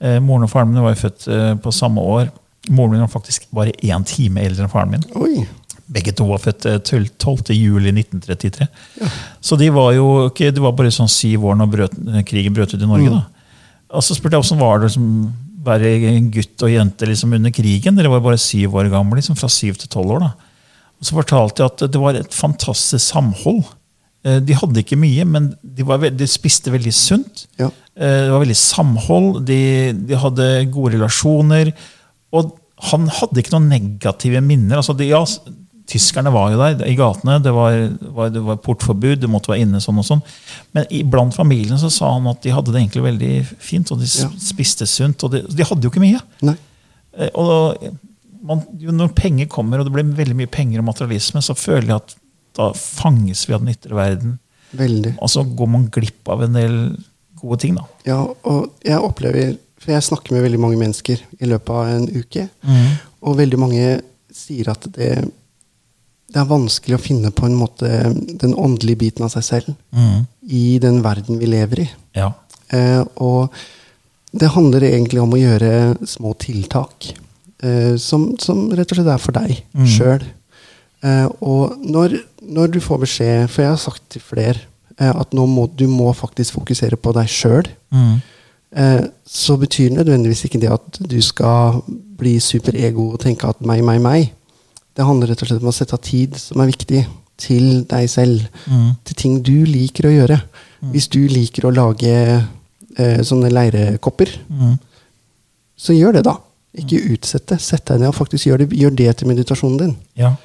Eh, 0.04 0.20
moren 0.20 0.44
og 0.44 0.52
faren 0.52 0.72
min 0.74 0.84
var 0.84 0.96
jo 0.96 1.02
født 1.08 1.28
eh, 1.32 1.54
på 1.64 1.72
samme 1.72 2.02
år. 2.02 2.32
Moren 2.70 2.92
min 2.96 3.04
var 3.06 3.12
faktisk 3.12 3.48
bare 3.56 3.72
én 3.84 4.04
time 4.08 4.42
eldre 4.44 4.66
enn 4.66 4.72
faren 4.72 4.92
min. 4.92 5.04
Oi. 5.16 5.46
Begge 5.94 6.12
to 6.18 6.26
var 6.26 6.42
født 6.42 6.66
eh, 6.70 6.80
12. 6.80 7.10
12. 7.22 7.54
juli 7.54 7.92
1933. 7.94 8.68
Så 9.46 9.58
de 9.60 9.70
var 9.76 9.92
jo 9.94 10.08
ikke, 10.32 10.50
det 10.56 10.64
var 10.64 10.74
bare 10.78 10.92
sånn 10.94 11.12
syv 11.12 11.46
år 11.52 11.60
når 11.60 11.72
brøt, 11.76 11.98
eh, 12.16 12.24
krigen 12.28 12.56
brøt 12.56 12.74
ut 12.74 12.82
i 12.82 12.90
Norge. 12.90 13.10
da. 13.14 13.24
Og 13.94 14.02
så 14.02 14.16
spurte 14.18 14.40
jeg 14.40 14.46
åssen 14.48 14.58
var 14.64 14.80
det 14.82 14.90
å 14.98 15.04
være 15.64 15.92
en 16.18 16.32
gutt 16.34 16.64
og 16.66 16.72
jente 16.74 17.08
liksom, 17.08 17.36
under 17.38 17.54
krigen. 17.56 17.96
Dere 17.96 18.10
var 18.12 18.24
bare 18.26 18.40
syv 18.42 18.74
år 18.82 18.90
gamle, 18.92 19.20
liksom, 19.22 19.38
fra 19.40 19.48
syv 19.54 19.78
til 19.80 19.88
tolv 19.94 20.16
år. 20.18 20.20
da. 20.26 20.32
Og 21.00 21.06
så 21.08 21.16
fortalte 21.20 21.62
jeg 21.64 21.72
at 21.72 21.86
det 21.94 22.02
var 22.02 22.18
et 22.20 22.34
fantastisk 22.34 23.04
samhold. 23.14 23.62
Eh, 24.26 24.40
De 24.40 24.54
hadde 24.58 24.82
ikke 24.82 24.98
mye, 24.98 25.26
men 25.30 25.52
de, 25.64 25.84
var, 25.88 26.00
veld- 26.02 26.18
de 26.18 26.26
spiste 26.28 26.72
veldig 26.74 26.94
sunt. 26.96 27.46
Ja. 27.60 27.70
Eh, 27.96 28.24
Det 28.26 28.32
var 28.34 28.44
veldig 28.48 28.58
samhold, 28.60 29.46
de, 29.46 29.62
de 29.94 30.16
hadde 30.26 30.50
gode 30.74 30.96
relasjoner. 30.98 31.74
Og 32.34 32.56
han 32.90 33.06
hadde 33.08 33.40
ikke 33.44 33.54
noen 33.54 33.70
negative 33.70 34.42
minner. 34.44 34.82
Altså 34.82 34.96
de, 34.98 35.06
ja, 35.14 35.22
tyskerne 35.88 36.32
var 36.34 36.52
jo 36.54 36.58
der 36.62 36.86
i 36.88 36.96
gatene, 36.96 37.40
det 37.44 37.52
var, 37.54 37.74
var, 38.16 38.30
det 38.32 38.42
var 38.46 38.56
portforbud, 38.64 39.20
du 39.20 39.28
måtte 39.28 39.52
være 39.52 39.66
inne 39.66 39.82
sånn 39.84 40.00
og 40.00 40.06
sånn. 40.08 40.22
Men 40.74 40.86
i- 40.90 41.04
blant 41.04 41.36
familien 41.36 41.78
så 41.82 41.90
sa 41.92 42.14
han 42.14 42.28
at 42.32 42.42
de 42.42 42.54
hadde 42.56 42.72
det 42.72 42.82
egentlig 42.82 43.04
veldig 43.04 43.34
fint, 43.60 43.92
og 43.92 44.00
de 44.00 44.06
Ja. 44.08 44.30
spiste 44.40 44.88
sunt. 44.88 45.24
Og 45.24 45.32
de, 45.32 45.42
de 45.44 45.64
hadde 45.68 45.84
jo 45.84 45.90
ikke 45.92 46.04
mye. 46.06 46.22
Nei. 46.42 46.56
Og 47.36 47.78
Og 48.44 48.48
man, 48.50 48.62
jo, 48.80 48.92
når 48.92 49.14
penger 49.16 49.46
kommer, 49.48 49.80
og 49.80 49.86
det 49.88 49.94
blir 49.94 50.04
veldig 50.18 50.36
mye 50.36 50.52
penger 50.52 50.80
og 50.80 50.86
materialisme, 50.86 51.40
så 51.42 51.54
føler 51.56 51.88
jeg 51.88 51.96
at 51.96 52.16
da 52.58 52.72
fanges 52.76 53.46
vi 53.48 53.54
av 53.56 53.62
den 53.64 53.74
ytre 53.74 53.96
verden. 53.96 54.34
Veldig. 54.76 55.14
Og 55.22 55.30
så 55.30 55.44
går 55.56 55.70
man 55.70 55.86
glipp 55.90 56.28
av 56.28 56.42
en 56.44 56.54
del 56.54 56.76
gode 57.40 57.60
ting, 57.60 57.76
da. 57.76 57.86
Ja, 58.06 58.18
og 58.44 58.72
jeg 58.84 59.00
opplever 59.00 59.58
For 59.84 59.92
jeg 59.92 60.02
snakker 60.04 60.32
med 60.32 60.44
veldig 60.46 60.60
mange 60.64 60.78
mennesker 60.80 61.20
i 61.42 61.46
løpet 61.46 61.70
av 61.70 61.88
en 61.92 62.06
uke. 62.08 62.46
Og 63.22 63.36
veldig 63.38 63.58
mange 63.60 64.02
sier 64.32 64.70
at 64.72 64.86
det, 64.96 65.10
det 66.32 66.40
er 66.42 66.48
vanskelig 66.50 66.96
å 66.98 67.02
finne 67.04 67.32
på 67.36 67.46
en 67.46 67.56
måte 67.60 67.90
den 68.42 68.54
åndelige 68.56 68.98
biten 69.04 69.24
av 69.26 69.30
seg 69.36 69.44
selv 69.44 69.74
i 70.50 70.80
den 70.82 71.02
verden 71.04 71.38
vi 71.40 71.46
lever 71.52 71.80
i. 71.84 71.90
Ja. 72.16 72.32
Eh, 72.74 73.04
og 73.22 73.54
det 74.34 74.50
handler 74.56 74.82
egentlig 74.88 75.22
om 75.22 75.34
å 75.36 75.38
gjøre 75.42 75.98
små 76.10 76.34
tiltak 76.42 77.12
eh, 77.62 77.96
som, 78.02 78.32
som 78.42 78.72
rett 78.74 78.90
og 78.92 78.98
slett 78.98 79.12
er 79.14 79.22
for 79.22 79.32
deg 79.36 79.60
Mm. 79.76 79.86
sjøl. 79.88 80.24
Eh, 81.04 81.28
og 81.42 81.78
når, 81.84 82.18
når 82.42 82.72
du 82.74 82.80
får 82.80 83.00
beskjed, 83.04 83.50
for 83.52 83.62
jeg 83.62 83.70
har 83.76 83.78
sagt 83.82 84.04
til 84.10 84.22
flere 84.24 84.60
eh, 84.98 85.12
at 85.14 85.34
nå 85.36 85.46
må, 85.46 85.68
du 85.76 85.86
må 85.92 86.14
faktisk 86.16 86.56
fokusere 86.58 86.96
på 86.98 87.14
deg 87.14 87.28
sjøl, 87.30 87.68
Mm. 87.94 88.22
eh, 88.76 89.02
så 89.28 89.58
betyr 89.60 89.92
nødvendigvis 89.94 90.46
ikke 90.48 90.62
det 90.64 90.72
at 90.72 90.98
du 91.00 91.20
skal 91.22 91.84
bli 92.18 92.40
superego 92.40 93.12
og 93.14 93.20
tenke 93.22 93.48
at 93.50 93.62
meg, 93.62 93.84
meg, 93.86 94.02
meg. 94.02 94.32
Det 94.96 95.06
handler 95.06 95.28
rett 95.32 95.42
og 95.42 95.48
slett 95.50 95.62
om 95.64 95.70
å 95.72 95.74
sette 95.74 95.94
av 95.98 96.02
tid 96.06 96.36
som 96.38 96.62
er 96.62 96.70
viktig, 96.70 97.06
til 97.38 97.84
deg 97.90 98.10
selv. 98.10 98.44
Mm. 98.70 98.92
Til 99.04 99.16
ting 99.18 99.40
du 99.44 99.66
liker 99.66 100.06
å 100.06 100.12
gjøre. 100.14 100.38
Hvis 100.94 101.08
du 101.10 101.20
liker 101.28 101.66
å 101.66 101.72
lage 101.74 102.12
eh, 102.98 103.22
sånne 103.26 103.50
leirekopper, 103.52 104.30
Mm. 104.50 104.76
så 105.78 105.94
gjør 105.98 106.14
det, 106.20 106.24
da. 106.28 106.36
Ikke 106.78 107.00
utsett 107.14 107.48
det. 107.50 107.60
Sett 107.62 107.86
deg 107.90 108.00
ned 108.02 108.10
og 108.12 108.16
faktisk 108.18 108.46
gjør 108.48 108.64
det, 108.64 108.70
gjør 108.78 108.96
det 108.96 109.18
til 109.18 109.28
meditasjonen 109.28 109.78
din. 109.82 109.96
Ja. 110.18 110.36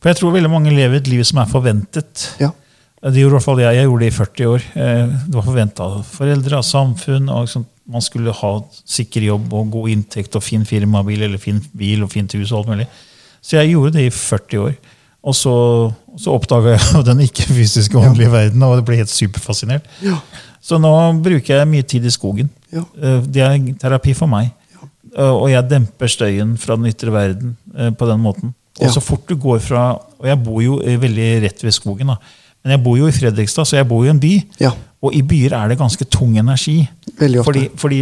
For 0.00 0.10
jeg 0.12 0.16
tror 0.20 0.32
veldig 0.36 0.50
mange 0.52 0.72
lever 0.74 0.96
et 1.00 1.08
liv 1.08 1.22
som 1.24 1.38
er 1.40 1.48
forventet. 1.50 2.26
Ja. 2.40 2.50
Det 3.04 3.20
gjorde 3.20 3.34
i 3.34 3.36
hvert 3.38 3.44
fall 3.44 3.58
jeg. 3.60 3.76
Jeg 3.76 3.84
gjorde 3.88 4.04
det 4.04 4.12
i 4.12 4.16
40 4.16 4.46
år. 4.52 4.62
Eh, 4.76 5.06
Det 5.28 5.34
var 5.34 5.42
forventa 5.48 5.80
av 5.84 6.04
foreldre, 6.08 6.56
av 6.56 6.62
samfunn. 6.64 7.28
og 7.30 7.44
liksom, 7.46 7.66
Man 7.86 8.00
skulle 8.00 8.32
ha 8.32 8.52
sikker 8.86 9.20
jobb 9.26 9.52
og 9.52 9.70
god 9.70 9.88
inntekt 9.90 10.36
og 10.36 10.42
fin 10.42 10.64
firmabil 10.64 11.22
eller 11.22 11.36
fin 11.38 11.60
bil 11.76 12.02
og 12.02 12.10
fint 12.12 12.32
hus. 12.32 12.52
og 12.52 12.58
alt 12.60 12.68
mulig. 12.68 12.86
Så 13.44 13.58
jeg 13.58 13.74
gjorde 13.74 13.92
det 13.98 14.06
i 14.08 14.10
40 14.14 14.62
år. 14.64 14.74
Og 15.24 15.34
så, 15.36 15.52
så 16.20 16.32
oppdaga 16.36 16.74
jeg 16.78 17.04
den 17.10 17.20
ikke-fysiske 17.26 17.96
åndelige 18.00 18.32
verden 18.32 18.62
og 18.66 18.82
ble 18.88 18.98
helt 19.02 19.12
superfascinert. 19.12 19.86
Ja. 20.04 20.18
Så 20.64 20.78
nå 20.80 20.90
bruker 21.24 21.58
jeg 21.60 21.68
mye 21.68 21.84
tid 21.84 22.04
i 22.08 22.12
skogen. 22.12 22.48
Ja. 22.72 22.84
Eh, 22.96 23.20
Det 23.28 23.42
er 23.44 23.58
terapi 23.80 24.14
for 24.16 24.30
meg. 24.32 24.50
Eh, 25.14 25.28
Og 25.30 25.50
jeg 25.52 25.68
demper 25.70 26.08
støyen 26.08 26.56
fra 26.60 26.76
den 26.80 26.88
ytre 26.88 27.12
verden 27.12 27.56
eh, 27.76 27.90
på 27.92 28.08
den 28.08 28.20
måten. 28.24 28.54
Og 28.80 28.88
Ja. 28.88 28.92
så 28.96 29.00
fort 29.04 29.28
du 29.28 29.36
går 29.38 29.60
fra 29.62 29.82
Og 30.18 30.24
jeg 30.26 30.40
bor 30.42 30.60
jo 30.64 30.80
veldig 30.82 31.28
rett 31.44 31.62
ved 31.62 31.72
skogen. 31.76 32.06
da. 32.08 32.16
Men 32.64 32.72
jeg 32.78 32.82
bor 32.84 32.96
jo 32.96 33.06
i 33.06 33.12
Fredrikstad, 33.12 33.64
så 33.68 33.76
jeg 33.76 33.86
bor 33.88 34.02
jo 34.04 34.08
i 34.08 34.14
en 34.14 34.20
by. 34.20 34.32
Ja. 34.60 34.70
Og 35.04 35.12
i 35.14 35.20
byer 35.22 35.52
er 35.52 35.68
det 35.68 35.78
ganske 35.78 36.04
tung 36.08 36.38
energi. 36.40 36.88
Fordi, 37.44 37.68
fordi 37.76 37.98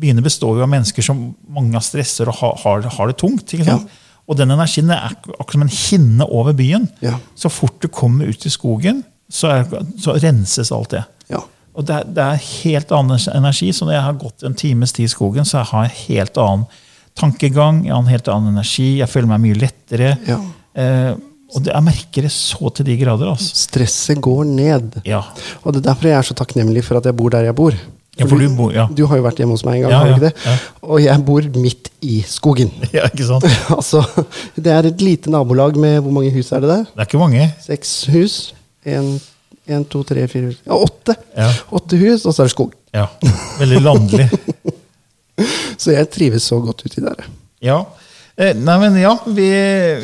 byene 0.00 0.22
består 0.24 0.56
jo 0.56 0.62
av 0.64 0.70
mennesker 0.72 1.02
som 1.04 1.34
mange 1.52 1.76
av 1.76 1.82
stresser 1.84 2.28
og 2.32 2.34
har, 2.40 2.56
har, 2.64 2.88
har 2.96 3.06
det 3.12 3.18
tungt. 3.20 3.44
ikke 3.52 3.64
sant? 3.68 3.90
Og 4.30 4.38
den 4.38 4.52
energien 4.54 4.90
er 4.94 5.08
ak- 5.10 5.26
akkurat 5.34 5.56
som 5.58 5.62
en 5.66 5.72
hinne 5.74 6.26
over 6.30 6.54
byen. 6.54 6.84
Ja. 7.02 7.16
Så 7.34 7.50
fort 7.50 7.80
du 7.82 7.88
kommer 7.90 8.30
ut 8.30 8.44
i 8.46 8.52
skogen, 8.54 9.00
så, 9.30 9.50
er, 9.50 9.80
så 9.98 10.14
renses 10.22 10.70
alt 10.74 10.92
det. 10.94 11.02
Ja. 11.32 11.40
Og 11.74 11.86
det 11.88 11.96
er, 11.96 12.04
det 12.14 12.22
er 12.28 12.44
helt 12.62 12.92
annen 12.94 13.18
energi. 13.34 13.72
Så 13.74 13.86
når 13.88 13.96
jeg 13.96 14.04
har 14.06 14.20
gått 14.22 14.46
en 14.46 14.54
times 14.58 14.92
tid 14.94 15.08
i 15.08 15.12
skogen, 15.12 15.46
så 15.48 15.64
har 15.66 15.88
jeg 15.88 15.98
helt 16.06 16.38
annen 16.38 16.64
tankegang, 17.18 17.82
jeg 17.86 17.92
har 17.94 18.02
en 18.04 18.10
helt 18.10 18.28
annen 18.32 18.54
energi, 18.54 18.98
jeg 19.00 19.10
føler 19.10 19.28
meg 19.32 19.42
mye 19.42 19.58
lettere. 19.58 20.12
Ja. 20.28 20.38
Eh, 20.78 21.12
og 21.50 21.64
det, 21.66 21.72
jeg 21.74 21.82
merker 21.82 22.26
det 22.28 22.30
så 22.30 22.70
til 22.76 22.86
de 22.86 22.94
grader. 23.00 23.32
Altså. 23.32 23.50
Stresset 23.66 24.20
går 24.22 24.44
ned. 24.46 25.00
Ja. 25.08 25.24
Og 25.64 25.74
det 25.74 25.82
er 25.82 25.88
derfor 25.90 26.06
jeg 26.12 26.18
er 26.20 26.28
så 26.30 26.36
takknemlig 26.38 26.84
for 26.86 27.00
at 27.00 27.08
jeg 27.10 27.16
bor 27.18 27.32
der 27.34 27.48
jeg 27.48 27.56
bor. 27.58 27.74
Ja, 28.20 28.28
for 28.28 28.42
du 28.42 28.56
bor, 28.56 28.72
ja. 28.74 28.86
Du 28.92 29.02
har 29.10 29.20
jo 29.20 29.24
vært 29.24 29.40
hjemme 29.40 29.56
hos 29.56 29.64
meg 29.66 29.80
en 29.80 29.86
gang, 29.86 29.94
Ja, 29.94 30.00
har 30.02 30.10
du 30.10 30.14
ikke 30.18 30.28
det? 30.28 30.56
Og 30.86 31.02
jeg 31.02 31.24
bor 31.26 31.48
midt 31.56 31.90
i 32.04 32.20
skogen. 32.28 32.72
ja, 32.96 33.08
ikke 33.08 33.26
sant? 33.28 33.46
altså, 33.76 34.04
det 34.56 34.74
er 34.76 34.90
et 34.90 35.04
lite 35.04 35.32
nabolag 35.32 35.78
med 35.80 36.00
Hvor 36.04 36.14
mange 36.20 36.32
hus 36.34 36.52
er 36.52 36.64
det 36.64 36.72
der? 36.72 36.86
Det 36.92 37.04
er 37.04 37.10
ikke 37.10 37.22
mange. 37.22 37.48
Seks 37.64 37.94
hus. 38.12 38.36
En, 38.84 39.14
en 39.68 39.88
to, 39.88 40.04
tre, 40.06 40.26
fire 40.30 40.52
hus. 40.52 40.60
Ja, 40.66 40.76
åtte. 40.76 41.16
Åtte 41.72 42.00
hus, 42.00 42.24
og 42.24 42.36
så 42.36 42.44
er 42.44 42.50
det 42.50 42.56
skog. 42.56 42.76
Ja. 42.96 43.08
Veldig 43.60 43.82
landlig. 43.84 44.28
Så 45.80 45.94
jeg 45.94 46.10
trives 46.12 46.44
så 46.50 46.58
godt 46.60 46.82
uti 46.84 47.00
der. 47.00 47.28
Ja. 47.64 47.78
Eh, 48.40 48.56
nei, 48.56 48.76
men 48.82 48.96
ja, 49.00 49.14
vi, 49.26 49.48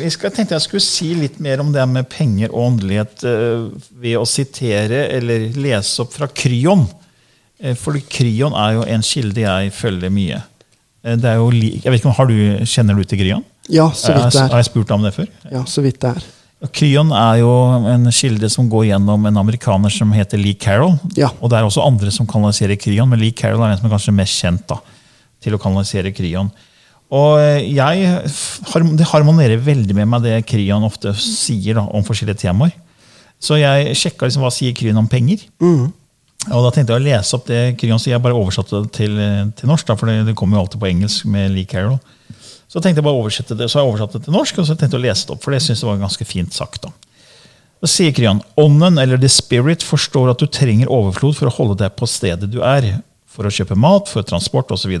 vi 0.01 0.09
skal, 0.13 0.33
tenkte 0.33 0.55
jeg 0.57 0.65
skulle 0.65 0.85
si 0.85 1.11
litt 1.17 1.39
mer 1.43 1.61
om 1.63 1.71
det 1.73 1.83
med 1.89 2.09
penger 2.11 2.51
og 2.51 2.71
åndelighet 2.71 3.25
eh, 3.25 3.67
ved 4.01 4.17
å 4.19 4.27
sitere 4.29 5.07
eller 5.15 5.47
lese 5.57 6.03
opp 6.03 6.13
fra 6.17 6.29
Kryon. 6.29 6.85
Eh, 7.59 7.75
for 7.79 7.97
Kryon 8.11 8.53
er 8.57 8.77
jo 8.77 8.85
en 8.85 9.03
kilde 9.05 9.43
jeg 9.43 9.73
følger 9.73 10.13
mye. 10.13 10.41
Eh, 11.03 11.15
det 11.17 11.31
er 11.31 11.39
jo 11.41 11.51
jeg 11.51 11.83
vet 11.85 11.99
ikke 11.99 12.11
om, 12.11 12.17
har 12.17 12.29
du, 12.29 12.37
Kjenner 12.69 12.97
du 12.97 13.03
til 13.03 13.21
Kryon? 13.21 13.45
Ja, 13.67 13.89
så 13.91 14.13
vidt 14.13 14.31
det 14.33 14.41
Har 14.41 14.53
er. 14.53 14.61
jeg 14.61 14.69
spurt 14.69 14.87
deg 14.87 14.95
om 14.95 15.05
det 15.07 15.13
før? 15.15 15.29
Ja, 15.51 15.63
så 15.67 15.83
vidt 15.83 15.99
det 16.03 16.13
er. 16.15 16.27
Kryon 16.73 17.11
er 17.13 17.41
jo 17.43 17.49
en 17.91 18.07
kilde 18.15 18.49
som 18.49 18.69
går 18.69 18.87
gjennom 18.87 19.25
en 19.29 19.35
amerikaner 19.37 19.93
som 19.93 20.09
heter 20.15 20.39
Lee 20.41 20.57
Carroll. 20.57 20.95
Ja. 21.17 21.29
Og 21.41 21.51
det 21.51 21.59
er 21.59 21.67
også 21.67 21.83
andre 21.85 22.09
som 22.13 22.25
kanaliserer 22.29 22.79
Kryon, 22.81 23.09
men 23.11 23.21
Lee 23.21 23.35
Carroll 23.35 23.61
er 23.65 23.75
den 23.75 23.81
som 23.81 23.89
er 23.89 23.93
kanskje 23.93 24.15
mest 24.17 24.39
kjent 24.41 24.63
da, 24.71 24.79
til 25.43 25.53
å 25.53 25.59
kanalisere 25.61 26.13
Kryon. 26.17 26.49
Og 27.13 27.37
jeg, 27.61 28.07
Det 28.97 29.05
harmonerer 29.13 29.61
veldig 29.63 29.95
med 29.95 30.09
meg 30.11 30.25
det 30.25 30.45
Kryon 30.49 30.83
ofte 30.83 31.13
sier 31.15 31.77
da, 31.77 31.85
om 31.85 32.03
forskjellige 32.03 32.41
temaer. 32.47 32.73
Så 33.39 33.59
jeg 33.61 33.93
sjekka 33.95 34.25
liksom, 34.25 34.41
hva 34.41 34.51
sier 34.51 34.73
Kryon 34.73 34.97
om 34.97 35.07
penger. 35.07 35.45
Og 36.47 36.63
da 36.63 36.69
tenkte 36.71 36.95
jeg 36.95 37.01
å 37.01 37.05
lese 37.07 37.35
opp 37.35 37.47
det 37.49 37.61
Kryon 37.79 37.99
sier. 37.99 38.15
Jeg 38.15 38.23
bare 38.23 38.37
oversatte 38.37 38.79
det 38.83 38.93
til, 38.95 39.17
til 39.57 39.69
norsk, 39.69 39.87
da, 39.89 39.97
for 39.99 40.09
det, 40.09 40.21
det 40.29 40.35
kommer 40.39 40.57
jo 40.57 40.63
alltid 40.63 40.81
på 40.83 40.89
engelsk 40.89 41.27
med 41.31 41.51
Lee 41.55 41.67
Carroll. 41.67 41.97
Så 42.67 42.81
tenkte 42.83 43.01
jeg 43.01 43.07
bare 43.07 43.17
å 43.17 43.23
oversette 43.23 43.55
det, 43.57 43.67
så 43.71 43.79
har 43.79 43.85
jeg 43.85 43.93
oversatt 43.93 44.15
det 44.17 44.23
til 44.25 44.35
norsk, 44.35 44.61
og 44.61 44.67
så 44.67 44.75
tenkte 44.75 44.97
jeg 44.97 45.03
å 45.03 45.07
lese 45.07 45.27
det 45.27 45.35
opp, 45.35 45.43
for 45.43 45.55
det 45.55 45.61
synes 45.63 45.83
jeg 45.83 45.89
var 45.89 46.01
ganske 46.03 46.27
fint 46.27 46.55
sagt. 46.55 46.87
da. 46.87 46.91
Da 47.83 47.89
sier 47.91 48.15
Kryon, 48.15 48.41
ånden 48.59 48.99
eller 49.01 49.19
the 49.21 49.29
spirit 49.31 49.85
forstår 49.85 50.31
at 50.33 50.41
du 50.41 50.47
trenger 50.49 50.91
overflod 50.91 51.37
for 51.37 51.49
å 51.49 51.55
holde 51.59 51.77
deg 51.83 51.95
på 51.99 52.09
stedet 52.09 52.49
du 52.51 52.59
er, 52.65 52.89
for 53.29 53.47
å 53.47 53.53
kjøpe 53.53 53.77
mat, 53.77 54.09
for 54.09 54.25
transport 54.25 54.71
osv. 54.73 54.95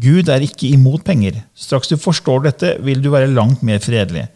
Gud 0.00 0.30
er 0.32 0.46
ikke 0.46 0.70
imot 0.70 1.04
penger. 1.04 1.42
Straks 1.58 1.90
du 1.90 1.98
forstår 2.00 2.46
dette, 2.46 2.76
vil 2.86 3.02
du 3.02 3.10
være 3.12 3.30
langt 3.34 3.62
mer 3.66 3.82
fredelig. 3.84 4.28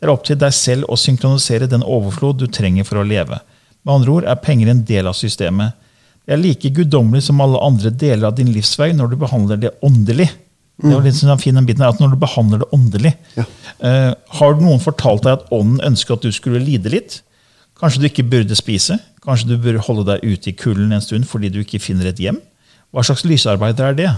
Det 0.00 0.08
er 0.08 0.12
opp 0.12 0.24
til 0.26 0.40
deg 0.40 0.54
selv 0.56 0.88
å 0.90 0.98
synkronisere 0.98 1.68
den 1.70 1.84
overflod 1.86 2.40
du 2.40 2.48
trenger 2.50 2.88
for 2.88 2.98
å 2.98 3.06
leve. 3.06 3.38
Med 3.86 3.94
andre 3.94 4.16
ord 4.16 4.26
er 4.26 4.42
penger 4.42 4.72
en 4.72 4.82
del 4.86 5.06
av 5.10 5.14
systemet. 5.14 5.78
Det 6.26 6.36
er 6.36 6.40
like 6.42 6.70
guddommelig 6.76 7.24
som 7.26 7.40
alle 7.42 7.58
andre 7.62 7.90
deler 7.90 8.28
av 8.28 8.36
din 8.38 8.52
livsvei 8.54 8.92
når 8.94 9.10
du 9.12 9.16
behandler 9.20 9.58
det 9.58 9.72
åndelig. 9.82 10.28
Det 10.82 10.90
var 10.94 11.04
litt 11.04 11.14
sånn 11.18 11.38
fin 11.38 11.54
den 11.54 11.66
biten 11.68 11.82
her, 11.84 11.92
at 11.92 12.00
Når 12.00 12.14
du 12.14 12.16
behandler 12.22 12.62
det 12.62 12.70
åndelig 12.74 13.12
Ja. 13.36 13.44
uh, 13.84 14.14
Har 14.38 14.56
noen 14.58 14.80
fortalt 14.82 15.22
deg 15.22 15.36
at 15.36 15.52
ånden 15.52 15.82
ønsker 15.92 16.14
at 16.16 16.24
du 16.24 16.32
skulle 16.32 16.62
lide 16.62 16.90
litt? 16.90 17.20
Kanskje 17.78 18.00
du 18.00 18.06
ikke 18.08 18.24
burde 18.30 18.56
spise? 18.56 18.98
Kanskje 19.22 19.52
du 19.52 19.58
bør 19.58 19.78
holde 19.86 20.06
deg 20.08 20.24
ute 20.24 20.50
i 20.50 20.56
kulden 20.56 20.92
en 20.92 21.04
stund 21.04 21.26
fordi 21.28 21.50
du 21.52 21.60
ikke 21.60 21.82
finner 21.82 22.08
et 22.10 22.18
hjem? 22.18 22.40
Hva 22.92 23.04
slags 23.06 23.24
lysarbeider 23.26 23.90
er 23.90 23.98
det? 23.98 24.10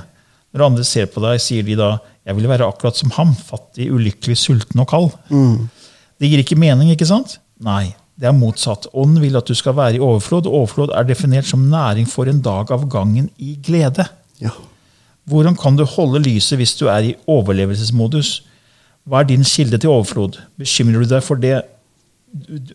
Når 0.54 0.66
andre 0.68 0.84
ser 0.86 1.06
på 1.10 1.20
deg, 1.24 1.40
sier 1.42 1.62
de 1.66 1.74
da 1.74 1.98
'jeg 2.24 2.36
vil 2.36 2.48
være 2.48 2.66
akkurat 2.68 2.96
som 2.96 3.10
ham, 3.10 3.34
fattig, 3.34 3.90
ulykkelig, 3.90 4.36
sulten 4.38 4.80
og 4.80 4.88
kald'. 4.88 5.12
Det 6.20 6.30
gir 6.30 6.38
ikke 6.38 6.56
mening, 6.56 6.90
ikke 6.90 7.06
sant? 7.06 7.38
Nei, 7.60 7.94
det 8.20 8.28
er 8.30 8.36
motsatt. 8.36 8.86
Ånden 8.94 9.22
vil 9.22 9.36
at 9.38 9.48
du 9.48 9.54
skal 9.58 9.76
være 9.76 9.98
i 9.98 10.02
overflod, 10.02 10.46
overflod 10.46 10.94
er 10.94 11.06
definert 11.08 11.48
som 11.48 11.66
næring 11.70 12.06
for 12.10 12.30
en 12.30 12.40
dag 12.42 12.70
av 12.74 12.86
gangen 12.90 13.28
i 13.38 13.56
glede. 13.62 14.06
Ja. 14.42 14.54
Hvordan 15.24 15.56
kan 15.56 15.76
du 15.76 15.84
holde 15.88 16.22
lyset 16.22 16.60
hvis 16.60 16.76
du 16.78 16.86
er 16.92 17.10
i 17.10 17.14
overlevelsesmodus? 17.26 18.42
Hva 19.04 19.20
er 19.20 19.28
din 19.28 19.44
kilde 19.44 19.80
til 19.80 19.92
overflod? 19.92 20.38
Bekymrer 20.60 21.02
du 21.02 21.08
deg 21.10 21.24
for 21.24 21.40
det, 21.40 21.62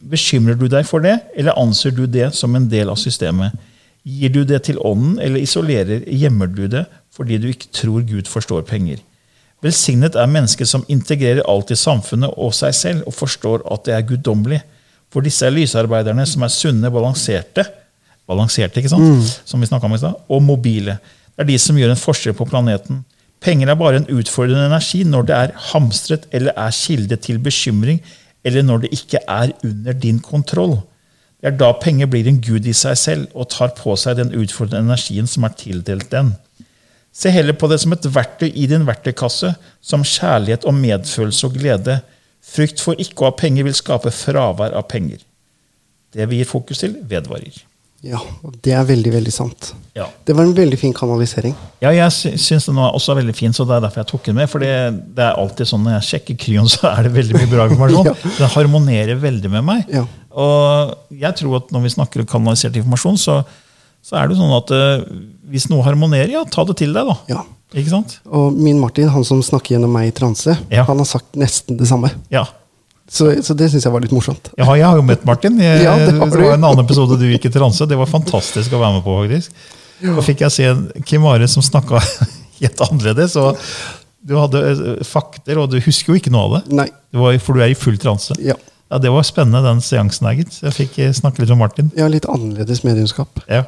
bekymrer 0.10 0.58
du 0.60 0.67
deg 0.71 0.88
for 0.88 1.04
det, 1.04 1.17
eller 1.36 1.58
anser 1.60 1.93
du 1.95 2.06
det 2.08 2.32
som 2.36 2.56
en 2.56 2.67
del 2.71 2.91
av 2.91 2.99
systemet? 3.02 3.56
Gir 4.08 4.32
du 4.34 4.43
det 4.47 4.63
til 4.65 4.80
ånden, 4.86 5.19
eller 5.21 5.43
isolerer, 5.43 6.06
gjemmer 6.08 6.47
du 6.47 6.67
det 6.67 6.88
fordi 7.15 7.39
du 7.41 7.49
ikke 7.49 7.71
tror 7.75 8.04
Gud 8.08 8.30
forstår 8.32 8.63
penger? 8.67 9.02
Velsignet 9.63 10.15
er 10.15 10.30
mennesket 10.32 10.69
som 10.71 10.86
integrerer 10.88 11.43
alt 11.52 11.73
i 11.73 11.75
samfunnet 11.75 12.32
og 12.39 12.54
seg 12.56 12.75
selv, 12.75 13.08
og 13.08 13.17
forstår 13.17 13.65
at 13.67 13.84
det 13.86 13.95
er 13.95 14.06
guddommelig. 14.08 14.62
For 15.10 15.26
disse 15.26 15.45
er 15.45 15.56
lysarbeiderne 15.56 16.26
som 16.30 16.43
er 16.45 16.54
sunne, 16.54 16.91
balanserte, 16.93 17.65
balanserte 18.30 18.82
ikke 18.82 18.91
sant? 18.91 19.39
som 19.45 19.62
vi 19.62 19.69
om 19.74 19.95
i 19.95 20.02
sted, 20.02 20.19
og 20.30 20.43
mobile. 20.45 21.00
Det 21.34 21.45
er 21.45 21.50
de 21.50 21.58
som 21.62 21.78
gjør 21.78 21.95
en 21.95 22.04
forskjell 22.04 22.36
på 22.38 22.45
planeten. 22.50 23.04
Penger 23.41 23.72
er 23.72 23.80
bare 23.80 24.02
en 24.02 24.10
utfordrende 24.12 24.67
energi 24.67 25.06
når 25.08 25.30
det 25.30 25.36
er 25.36 25.56
hamstret 25.72 26.28
eller 26.36 26.54
er 26.60 26.76
kilde 26.76 27.15
til 27.15 27.39
bekymring, 27.39 28.02
eller 28.43 28.63
når 28.63 28.84
det 28.84 28.93
ikke 28.93 29.22
er 29.28 29.54
under 29.63 29.93
din 29.93 30.19
kontroll. 30.19 30.78
Det 31.39 31.54
er 31.54 31.58
da 31.58 31.72
penger 31.80 32.10
blir 32.12 32.28
en 32.28 32.41
gud 32.43 32.67
i 32.67 32.76
seg 32.76 32.98
selv 33.00 33.28
og 33.34 33.48
tar 33.54 33.72
på 33.78 33.95
seg 33.95 34.19
den 34.19 34.34
utfordrende 34.36 34.91
energien 34.91 35.28
som 35.28 35.48
er 35.48 35.56
tildelt 35.56 36.10
den. 36.12 36.34
Se 37.15 37.32
heller 37.32 37.56
på 37.58 37.67
det 37.72 37.80
som 37.82 37.95
et 37.95 38.06
verktøy 38.15 38.50
i 38.52 38.67
din 38.69 38.86
verktøykasse, 38.88 39.54
som 39.82 40.04
kjærlighet 40.06 40.67
og 40.67 40.76
medfølelse 40.76 41.48
og 41.48 41.56
glede. 41.56 42.00
Frykt 42.50 42.82
for 42.82 42.98
ikke 43.00 43.24
å 43.26 43.30
ha 43.30 43.36
penger 43.38 43.68
vil 43.68 43.76
skape 43.78 44.12
fravær 44.16 44.74
av 44.80 44.88
penger. 44.90 45.22
Det 46.16 46.26
vi 46.32 46.40
gir 46.42 46.48
fokus 46.50 46.80
til, 46.82 46.96
vedvarer. 47.06 47.60
ja. 48.02 48.18
Det 48.64 48.72
er 48.74 48.86
veldig, 48.88 49.12
veldig 49.14 49.32
sant. 49.36 49.74
Ja. 49.96 50.08
Det 50.26 50.34
var 50.36 50.48
en 50.48 50.56
veldig 50.58 50.78
fin 50.82 50.94
kanalisering. 50.96 51.54
Ja, 51.84 51.92
jeg 51.94 52.12
sy- 52.16 52.34
syns 52.42 52.66
den 52.66 52.80
var 52.80 52.96
også 52.98 53.14
veldig 53.20 53.36
fin, 53.38 53.54
så 53.54 53.66
det 53.68 53.76
er 53.78 53.84
derfor 53.86 54.02
jeg 54.02 54.10
tok 54.10 54.24
den 54.26 54.36
med. 54.40 54.50
For 54.50 54.64
det, 54.64 54.72
det 55.16 55.26
er 55.28 55.38
alltid 55.38 55.70
sånn 55.70 55.84
når 55.86 55.98
jeg 56.00 56.08
sjekker 56.10 56.40
Kryon, 56.42 56.70
så 56.72 56.90
er 56.90 57.04
det 57.06 57.14
veldig 57.14 57.38
mye 57.38 57.52
bra 57.52 57.68
informasjon. 57.70 58.10
Ja. 58.10 58.16
Den 58.40 58.54
harmonerer 58.56 59.22
veldig 59.22 59.52
med 59.54 59.68
meg. 59.70 59.86
Ja. 59.94 60.06
Og 60.34 60.96
jeg 61.22 61.36
tror 61.44 61.60
at 61.62 61.72
når 61.76 61.86
vi 61.86 61.94
snakker 61.98 62.24
om 62.26 62.30
kanalisert 62.34 62.76
informasjon, 62.80 63.18
så, 63.22 63.38
så 64.02 64.18
er 64.18 64.30
det 64.32 64.40
sånn 64.40 64.56
at 64.58 64.74
uh, 64.74 65.06
hvis 65.52 65.70
noe 65.70 65.84
harmonerer, 65.86 66.32
ja, 66.40 66.44
ta 66.50 66.64
det 66.70 66.78
til 66.82 66.94
deg, 66.96 67.06
da. 67.14 67.18
Ja. 67.36 67.44
Ikke 67.77 67.91
sant? 67.91 68.15
Og 68.25 68.55
min 68.58 68.79
Martin, 68.82 69.10
han 69.13 69.25
som 69.27 69.41
snakker 69.45 69.75
gjennom 69.75 69.91
meg 69.93 70.08
i 70.10 70.13
transe, 70.15 70.55
Ja. 70.73 70.84
han 70.88 70.97
har 70.97 71.05
sagt 71.05 71.36
nesten 71.38 71.77
det 71.77 71.88
samme. 71.89 72.10
Ja. 72.34 72.45
Så, 73.10 73.27
så 73.45 73.55
det 73.58 73.71
syns 73.71 73.86
jeg 73.86 73.93
var 73.93 74.01
litt 74.01 74.13
morsomt. 74.13 74.51
Ja, 74.58 74.65
jeg 74.77 74.86
har 74.86 74.97
jo 74.97 75.05
møtt 75.05 75.23
Martin. 75.25 75.58
Jeg, 75.62 75.84
Ja, 75.84 75.95
det 75.97 76.12
det, 76.13 76.19
var 76.21 76.53
en 76.53 76.63
annen 76.65 76.84
episode 76.86 77.17
du 77.17 77.25
gikk 77.29 77.45
i 77.49 77.53
transe. 77.53 77.86
Det 77.89 77.97
var 77.97 78.10
fantastisk 78.10 78.73
å 78.73 78.82
være 78.82 78.99
med 78.99 79.03
på. 79.05 79.15
faktisk. 79.23 79.51
Da 80.01 80.21
fikk 80.23 80.43
jeg 80.45 80.51
se 80.55 80.67
Kim 81.10 81.25
Are 81.27 81.47
som 81.49 81.65
snakka 81.65 81.99
helt 82.62 82.84
annerledes. 82.86 83.36
og 83.41 83.58
Du 84.21 84.36
hadde 84.38 84.62
eh, 84.69 85.03
fakter, 85.08 85.58
og 85.62 85.69
du 85.73 85.79
husker 85.82 86.13
jo 86.13 86.19
ikke 86.21 86.32
noe 86.34 86.45
av 86.47 86.55
det. 86.60 86.75
Nei. 86.84 86.88
Det 87.12 87.19
var, 87.21 87.38
for 87.41 87.58
du 87.58 87.63
er 87.65 87.73
i 87.73 87.77
full 87.77 87.97
transe. 88.01 88.38
Ja. 88.41 88.55
Ja, 88.89 88.97
Det 88.97 89.10
var 89.13 89.25
spennende, 89.25 89.62
den 89.65 89.82
seansen 89.86 90.25
her, 90.29 90.38
gitt. 90.41 90.60
Jeg 90.65 90.73
fikk 90.77 90.99
eh, 91.05 91.12
snakke 91.13 91.41
litt 91.43 91.49
med 91.53 91.62
Martin. 91.62 91.91
Ja, 91.97 92.08
litt 92.10 92.25
annerledes 92.29 92.82
mediumskap. 92.86 93.41
Ja. 93.49 93.63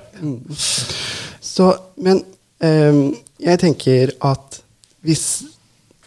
Så, 1.41 1.73
men 2.01 2.23
ehm, 2.63 3.11
jeg 3.41 3.59
tenker 3.59 4.11
at 4.21 4.61
hvis 5.03 5.43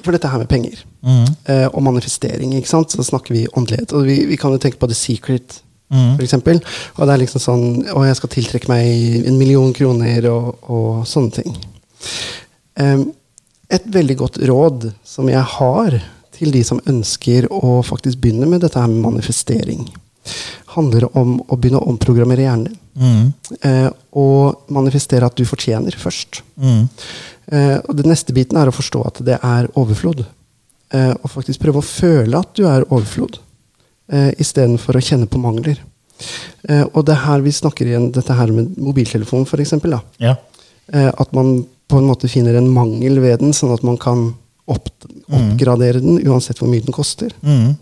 For 0.04 0.12
dette 0.12 0.28
her 0.28 0.38
med 0.42 0.48
penger 0.50 0.82
Mm. 1.04 1.26
eh, 1.48 1.66
og 1.74 1.82
manifestering, 1.84 2.52
ikke 2.56 2.68
sant? 2.68 2.90
så 2.92 3.02
snakker 3.04 3.34
vi 3.34 3.46
åndelighet. 3.56 3.92
Og 3.92 4.06
vi, 4.06 4.24
vi 4.26 4.36
kan 4.40 4.52
jo 4.52 4.58
tenke 4.58 4.78
på 4.80 4.88
The 4.88 4.94
Secret, 4.96 5.60
Mm. 5.92 6.16
eksempel. 6.20 6.60
Og 6.96 7.06
det 7.06 7.12
er 7.14 7.18
liksom 7.20 7.40
sånn 7.40 7.64
Og 7.92 8.06
jeg 8.06 8.16
skal 8.16 8.30
tiltrekke 8.32 8.68
meg 8.68 9.26
en 9.28 9.36
million 9.38 9.72
kroner, 9.76 10.24
og, 10.32 10.56
og 10.70 11.04
sånne 11.06 11.32
ting. 11.36 11.56
Um, 12.80 13.12
et 13.70 13.84
veldig 13.86 14.16
godt 14.16 14.38
råd 14.48 14.88
som 15.04 15.28
jeg 15.28 15.42
har 15.42 15.98
til 16.34 16.50
de 16.50 16.62
som 16.66 16.80
ønsker 16.90 17.46
å 17.50 17.78
faktisk 17.86 18.18
begynne 18.20 18.48
med 18.50 18.60
dette 18.64 18.80
her 18.80 18.88
med 18.90 19.02
manifestering, 19.04 19.84
handler 20.74 21.06
om 21.18 21.36
å 21.40 21.56
begynne 21.56 21.80
å 21.80 21.88
omprogrammere 21.92 22.46
hjernen 22.46 22.68
din. 22.68 22.80
Mm. 22.94 23.56
Eh, 23.68 23.88
og 24.20 24.70
manifestere 24.74 25.26
at 25.26 25.36
du 25.38 25.44
fortjener 25.48 25.96
først. 25.98 26.42
Mm. 26.60 26.84
Eh, 27.46 27.78
og 27.78 27.96
den 27.98 28.10
neste 28.12 28.34
biten 28.36 28.58
er 28.60 28.70
å 28.70 28.74
forstå 28.74 29.02
at 29.08 29.22
det 29.26 29.40
er 29.40 29.70
overflod. 29.78 30.24
Eh, 30.94 31.12
og 31.14 31.32
faktisk 31.32 31.64
prøve 31.64 31.82
å 31.82 31.86
føle 31.86 32.38
at 32.38 32.54
du 32.58 32.66
er 32.70 32.86
overflod, 32.90 33.40
eh, 34.12 34.30
istedenfor 34.38 34.96
å 34.96 35.04
kjenne 35.04 35.30
på 35.30 35.40
mangler. 35.42 35.80
Eh, 36.68 36.84
og 36.92 37.04
det 37.06 37.16
er 37.16 37.24
her 37.26 37.44
vi 37.44 37.52
snakker 37.52 37.88
igjen 37.88 38.10
dette 38.14 38.36
her 38.36 38.52
med 38.54 38.76
mobiltelefon, 38.80 39.46
f.eks. 39.48 39.74
Ja. 40.22 40.36
Eh, 40.92 41.10
at 41.10 41.32
man 41.32 41.64
på 41.88 42.00
en 42.00 42.08
måte 42.08 42.30
finner 42.30 42.56
en 42.56 42.70
mangel 42.72 43.20
ved 43.20 43.42
den, 43.42 43.52
sånn 43.56 43.74
at 43.74 43.82
man 43.86 43.98
kan 44.00 44.30
opp, 44.70 44.88
oppgradere 45.28 46.00
den 46.00 46.20
uansett 46.24 46.60
hvor 46.60 46.70
mye 46.70 46.84
den 46.84 46.96
koster. 46.96 47.34
Mm. 47.44 47.74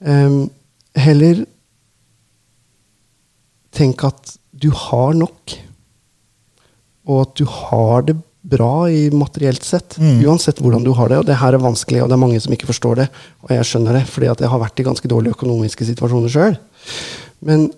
Eh, 0.00 0.38
heller 1.06 1.44
tenk 3.76 4.04
at 4.08 4.36
du 4.56 4.70
har 4.72 5.14
nok, 5.16 5.56
og 7.06 7.20
at 7.22 7.36
du 7.38 7.44
har 7.46 8.06
det 8.08 8.16
bra 8.46 8.86
i 8.90 9.08
materielt 9.10 9.64
sett. 9.66 9.96
Mm. 9.98 10.20
Uansett 10.26 10.60
hvordan 10.62 10.84
du 10.86 10.92
har 10.94 11.10
det. 11.10 11.18
Og 11.20 11.26
det 11.26 11.38
her 11.40 11.56
er 11.56 11.62
vanskelig, 11.62 12.02
og 12.02 12.10
det 12.10 12.16
er 12.16 12.22
mange 12.22 12.42
som 12.42 12.54
ikke 12.54 12.68
forstår 12.70 13.00
det. 13.02 13.06
Og 13.46 13.50
jeg 13.54 13.66
skjønner 13.68 13.98
det, 13.98 14.04
fordi 14.10 14.30
at 14.30 14.42
jeg 14.42 14.52
har 14.52 14.62
vært 14.62 14.82
i 14.82 14.86
ganske 14.86 15.10
dårlige 15.10 15.34
økonomiske 15.36 15.88
situasjoner 15.88 16.32
sjøl. 16.32 16.56
Men 17.46 17.68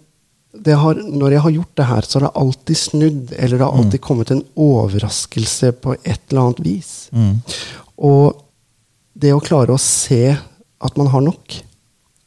det 0.53 0.77
har, 0.81 1.01
når 1.01 1.37
jeg 1.37 1.45
har 1.45 1.55
gjort 1.57 1.81
det 1.81 1.87
her, 1.89 2.09
så 2.09 2.19
har 2.19 2.27
det 2.27 2.43
alltid 2.43 2.81
snudd, 2.81 3.33
eller 3.37 3.57
det 3.57 3.65
har 3.65 3.81
alltid 3.81 4.03
kommet 4.05 4.33
en 4.35 4.45
overraskelse 4.59 5.73
på 5.85 5.97
et 6.03 6.21
eller 6.29 6.43
annet 6.45 6.63
vis. 6.65 6.93
Mm. 7.17 7.35
Og 8.09 8.45
det 9.19 9.35
å 9.35 9.43
klare 9.45 9.75
å 9.75 9.83
se 9.83 10.23
at 10.35 11.01
man 11.01 11.11
har 11.13 11.25
nok, 11.25 11.61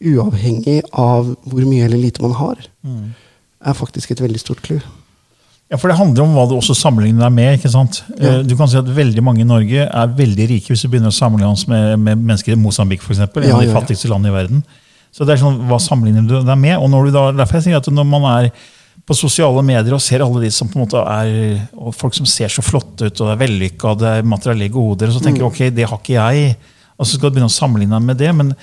uavhengig 0.02 0.80
av 0.98 1.36
hvor 1.46 1.66
mye 1.70 1.86
eller 1.86 2.02
lite 2.10 2.24
man 2.26 2.38
har, 2.40 2.68
Mm. 2.82 3.12
Er 3.65 3.74
faktisk 3.78 4.12
et 4.12 4.21
veldig 4.21 4.39
stort 4.41 4.62
clou. 4.65 4.80
Ja, 5.71 5.78
for 5.78 5.88
Det 5.88 5.95
handler 5.97 6.24
om 6.26 6.34
hva 6.36 6.43
du 6.50 6.56
også 6.58 6.76
sammenligner 6.76 7.24
deg 7.30 7.32
med. 7.32 7.60
ikke 7.60 7.69
sant? 7.71 8.02
Ja. 8.19 8.39
Eh, 8.39 8.43
Du 8.43 8.56
kan 8.58 8.67
si 8.67 8.76
at 8.78 8.86
Veldig 8.86 9.24
mange 9.24 9.41
i 9.41 9.47
Norge 9.47 9.86
er 9.88 10.08
veldig 10.17 10.47
rike 10.50 10.67
hvis 10.74 10.82
du 10.84 10.89
begynner 10.89 11.13
å 11.13 11.15
sammenligne 11.15 11.52
oss 11.54 11.67
med, 11.67 11.97
med 12.00 12.17
mennesker 12.19 12.52
i 12.54 12.60
Mosambik, 12.60 13.02
f.eks. 13.02 13.19
En 13.19 13.30
Ja, 13.43 13.56
av 13.56 13.62
de 13.63 13.71
fattigste 13.71 14.10
landene 14.12 14.34
i 14.34 14.36
verden. 14.36 14.63
Så 15.13 15.26
det 15.26 15.38
er 15.38 15.43
sånn, 15.45 15.62
Hva 15.69 15.80
sammenligner 15.80 16.28
du 16.28 16.41
deg 16.43 16.58
med? 16.60 16.78
Og 16.78 16.89
når 16.91 17.06
du 17.06 17.12
da, 17.15 17.32
derfor 17.32 17.60
jeg 17.62 17.63
sier 17.69 17.78
at 17.80 17.88
når 17.88 18.06
man 18.08 18.28
er 18.45 18.52
på 19.08 19.15
sosiale 19.15 19.63
medier 19.63 19.93
og 19.95 20.02
ser 20.04 20.21
alle 20.21 20.41
de 20.43 20.50
som 20.52 20.67
på 20.69 20.76
en 20.78 20.84
måte 20.86 21.00
er, 21.08 21.67
og 21.76 21.95
folk 21.95 22.13
som 22.13 22.26
ser 22.26 22.47
så 22.52 22.62
flotte 22.62 23.08
ut, 23.08 23.21
og 23.21 23.28
det 23.28 23.34
er 23.34 23.41
vellykka, 23.47 23.89
og 23.95 24.00
det 24.00 24.08
er 24.19 24.28
materielle 24.28 24.67
goder, 24.69 25.08
og 25.08 25.15
så 25.15 25.24
tenker 25.24 25.39
du 25.41 25.45
Mm. 25.47 25.52
ok, 25.52 25.69
det 25.76 25.88
har 25.89 25.97
ikke 25.97 26.19
jeg. 26.19 26.56
Og 27.02 27.08
så 27.10 27.18
skal 27.18 27.32
du 27.32 27.36
begynne 27.36 27.50
å 27.50 27.54
sammenligne 27.54 27.98
deg 27.98 28.08
med 28.12 28.20
det. 28.22 28.32
men 28.38 28.54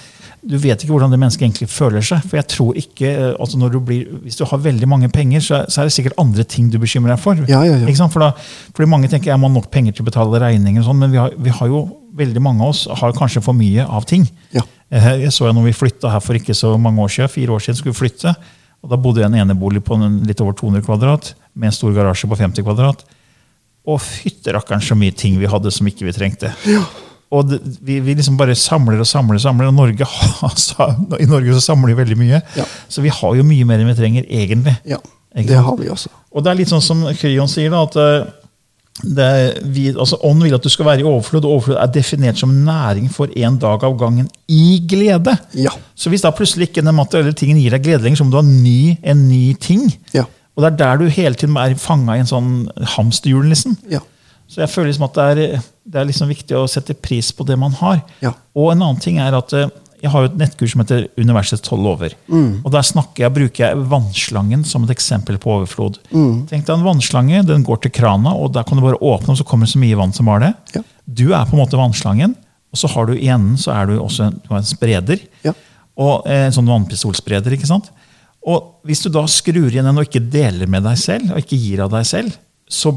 du 0.48 0.54
vet 0.62 0.78
ikke 0.78 0.94
hvordan 0.94 1.10
det 1.10 1.18
mennesket 1.18 1.42
egentlig 1.48 1.66
føler 1.72 2.04
seg. 2.04 2.22
For 2.22 2.38
jeg 2.38 2.46
tror 2.52 2.76
ikke, 2.78 3.08
eh, 3.10 3.32
altså 3.42 3.58
når 3.58 3.72
du 3.74 3.78
blir, 3.82 4.04
Hvis 4.22 4.38
du 4.38 4.44
har 4.46 4.60
veldig 4.62 4.88
mange 4.88 5.08
penger, 5.10 5.40
så 5.42 5.54
er, 5.56 5.64
så 5.68 5.82
det 5.82 5.92
sikkert 5.92 6.18
andre 6.22 6.44
ting 6.44 6.70
du 6.70 6.78
bekymrer 6.78 7.16
deg 7.16 7.22
for. 7.22 7.40
Ja, 7.50 7.64
ja, 7.66 7.76
ja. 7.82 8.06
For 8.08 8.22
da, 8.22 8.30
fordi 8.76 8.88
Mange 8.88 9.10
tenker 9.10 9.32
jeg 9.32 9.40
må 9.40 9.50
ha 9.50 9.54
nok 9.54 9.70
penger 9.70 9.92
til 9.92 10.06
å 10.06 10.08
betale 10.10 10.40
regninger, 10.40 10.80
og 10.80 10.86
sånn, 10.86 11.00
men 11.02 11.10
vi 11.10 11.18
har, 11.18 11.34
vi 11.36 11.50
har 11.50 11.68
jo, 11.68 11.82
veldig 12.18 12.40
mange 12.42 12.64
av 12.64 12.72
oss 12.72 12.86
har 12.98 13.12
kanskje 13.14 13.42
for 13.44 13.54
mye 13.54 13.84
av 13.84 14.06
ting. 14.08 14.24
Ja. 14.54 14.62
Eh, 14.90 15.10
Jeg 15.24 15.34
så 15.34 15.46
jo 15.46 15.52
når 15.52 15.68
vi 15.68 15.72
flytta 15.76 16.10
her 16.10 16.22
for 16.24 16.34
ikke 16.34 16.54
så 16.56 16.72
mange 16.78 17.02
år 17.02 17.08
siden, 17.08 17.28
fire 17.30 17.54
år 17.54 17.62
siden 17.62 17.76
skulle 17.78 17.94
vi 17.94 18.06
flytte. 18.06 18.34
og 18.82 18.90
Da 18.90 18.96
bodde 18.96 19.20
jeg 19.22 19.30
i 19.30 19.34
en 19.38 19.48
enebolig 19.48 19.82
på 19.84 19.94
en, 19.98 20.22
litt 20.26 20.40
over 20.40 20.52
200 20.52 20.82
kvadrat, 20.86 21.34
med 21.54 21.68
en 21.68 21.72
stor 21.76 21.92
garasje 21.92 22.30
på 22.30 22.38
50 22.38 22.62
kvadrat. 22.62 23.04
Og 23.86 24.00
fytterakkeren 24.00 24.82
så 24.82 24.94
mye 24.98 25.14
ting 25.14 25.38
vi 25.38 25.46
hadde 25.50 25.70
som 25.70 25.86
ikke 25.86 26.06
vi 26.06 26.12
trengte. 26.12 26.54
Og 27.30 27.44
det, 27.50 27.58
vi, 27.84 27.98
vi 28.00 28.14
liksom 28.16 28.38
bare 28.40 28.54
samler 28.56 29.02
og 29.02 29.06
samler. 29.06 29.36
og 29.36 29.42
samler, 29.44 29.68
og 29.68 29.74
Norge, 29.76 30.04
har- 30.40 31.20
I 31.20 31.26
Norge 31.28 31.54
så 31.58 31.60
samler 31.60 31.92
vi 31.92 31.98
veldig 32.02 32.16
mye. 32.16 32.40
Ja. 32.56 32.64
Så 32.88 33.02
vi 33.04 33.12
har 33.12 33.34
jo 33.36 33.44
mye 33.44 33.66
mer 33.68 33.82
enn 33.82 33.90
vi 33.90 33.98
trenger, 33.98 34.24
egentlig. 34.30 34.76
Ja, 34.88 34.98
det 35.36 35.58
har 35.60 35.76
vi 35.76 35.90
også. 35.92 36.08
Og 36.32 36.44
det 36.44 36.50
er 36.52 36.60
litt 36.62 36.70
sånn 36.72 36.82
som 36.84 37.04
Kryon 37.20 37.50
sier, 37.52 37.68
da, 37.74 37.82
at 37.84 37.96
eh, 38.00 38.34
det 39.04 39.28
vi, 39.70 39.84
altså 39.92 40.16
Ånden 40.26 40.48
vil 40.48 40.56
at 40.56 40.64
du 40.64 40.70
skal 40.72 40.88
være 40.88 41.04
i 41.04 41.06
overflod, 41.06 41.44
og 41.46 41.52
overflod 41.58 41.76
er 41.78 41.92
definert 41.94 42.40
som 42.40 42.50
næring 42.66 43.06
for 43.14 43.30
en 43.36 43.58
dag 43.62 43.84
av 43.86 43.94
gangen 44.00 44.26
i 44.50 44.80
glede. 44.90 45.36
Ja. 45.54 45.70
Så 45.94 46.10
hvis 46.10 46.24
da 46.24 46.32
plutselig 46.34 46.70
ikke 46.70 46.82
den 46.82 46.96
materielle 46.98 47.36
tingen 47.38 47.60
gir 47.60 47.76
deg 47.76 47.84
glede 47.86 48.02
lenger, 48.08 48.18
så 48.22 48.26
må 48.26 48.34
du 48.34 48.40
ha 48.40 48.46
ny, 48.48 48.96
en 49.04 49.26
ny 49.28 49.52
ting. 49.62 49.84
Ja. 50.16 50.24
Og 50.56 50.64
det 50.64 50.72
er 50.72 50.78
der 50.80 51.04
du 51.04 51.12
hele 51.14 51.38
tiden 51.38 51.54
er 51.60 51.76
fanga 51.78 52.16
i 52.18 52.24
en 52.24 52.32
sånn 52.32 52.48
hamsterhjul. 52.96 53.46
Liksom. 53.52 53.76
Ja. 53.92 54.00
Så 54.48 54.62
jeg 54.62 54.70
føler 54.72 54.88
liksom 54.90 55.04
at 55.08 55.18
det 55.18 55.26
er, 55.28 55.66
det 55.84 56.00
er 56.00 56.08
liksom 56.08 56.30
viktig 56.32 56.56
å 56.56 56.64
sette 56.70 56.94
pris 56.96 57.28
på 57.36 57.44
det 57.48 57.58
man 57.60 57.74
har. 57.82 58.00
Ja. 58.24 58.32
Og 58.56 58.72
en 58.72 58.80
annen 58.86 59.00
ting 59.04 59.18
er 59.20 59.36
at 59.36 59.52
eh, 59.56 59.68
jeg 60.00 60.12
har 60.14 60.24
jo 60.24 60.28
et 60.30 60.38
nettkurs 60.38 60.72
som 60.72 60.80
heter 60.84 61.08
Universets 61.18 61.64
tolv 61.66 61.82
lover. 61.82 62.12
Og 62.30 62.68
Der 62.70 62.84
snakker 62.86 63.24
jeg, 63.24 63.34
bruker 63.34 63.64
jeg 63.64 63.80
vannslangen 63.90 64.62
som 64.64 64.84
et 64.86 64.92
eksempel 64.94 65.40
på 65.42 65.50
overflod. 65.56 65.98
Tenk 66.12 66.62
deg 66.68 66.70
En 66.76 66.84
vannslange 66.86 67.40
den 67.48 67.64
går 67.66 67.80
til 67.82 67.92
krana, 67.98 68.30
og 68.38 68.52
der 68.54 68.62
kan 68.68 68.78
du 68.78 68.84
bare 68.86 69.00
åpne, 69.02 69.34
og 69.34 69.40
så 69.40 69.46
kommer 69.48 69.66
det 69.66 69.74
så 69.74 69.82
mye 69.82 69.98
vann 69.98 70.14
som 70.14 70.30
var 70.30 70.44
det. 70.44 70.52
Ja. 70.76 70.84
Du 71.04 71.24
er 71.34 71.48
på 71.50 71.56
en 71.58 71.64
måte 71.64 71.80
vannslangen, 71.80 72.36
og 72.70 72.78
så 72.78 72.90
har 72.94 73.08
du 73.10 73.16
i 73.16 73.26
enden 73.32 73.58
så 73.58 73.74
er 73.74 73.90
du 73.90 73.96
også 73.98 74.28
en, 74.28 74.38
du 74.44 74.54
en 74.54 74.70
spreder. 74.70 75.24
Ja. 75.42 75.56
Og 75.98 76.28
eh, 76.30 76.46
En 76.46 76.54
sånn 76.54 76.70
vannpistolspreder. 76.70 77.58
ikke 77.58 77.66
sant? 77.68 77.90
Og 78.46 78.78
Hvis 78.86 79.02
du 79.02 79.10
da 79.12 79.26
skrur 79.26 79.66
igjen 79.66 79.88
den 79.88 79.98
og 79.98 80.06
ikke 80.06 80.22
deler 80.30 80.70
med 80.70 80.86
deg 80.86 81.00
selv, 81.00 81.32
og 81.34 81.42
ikke 81.42 81.58
gir 81.58 81.82
av 81.84 81.90
deg 81.92 82.06
selv, 82.06 82.38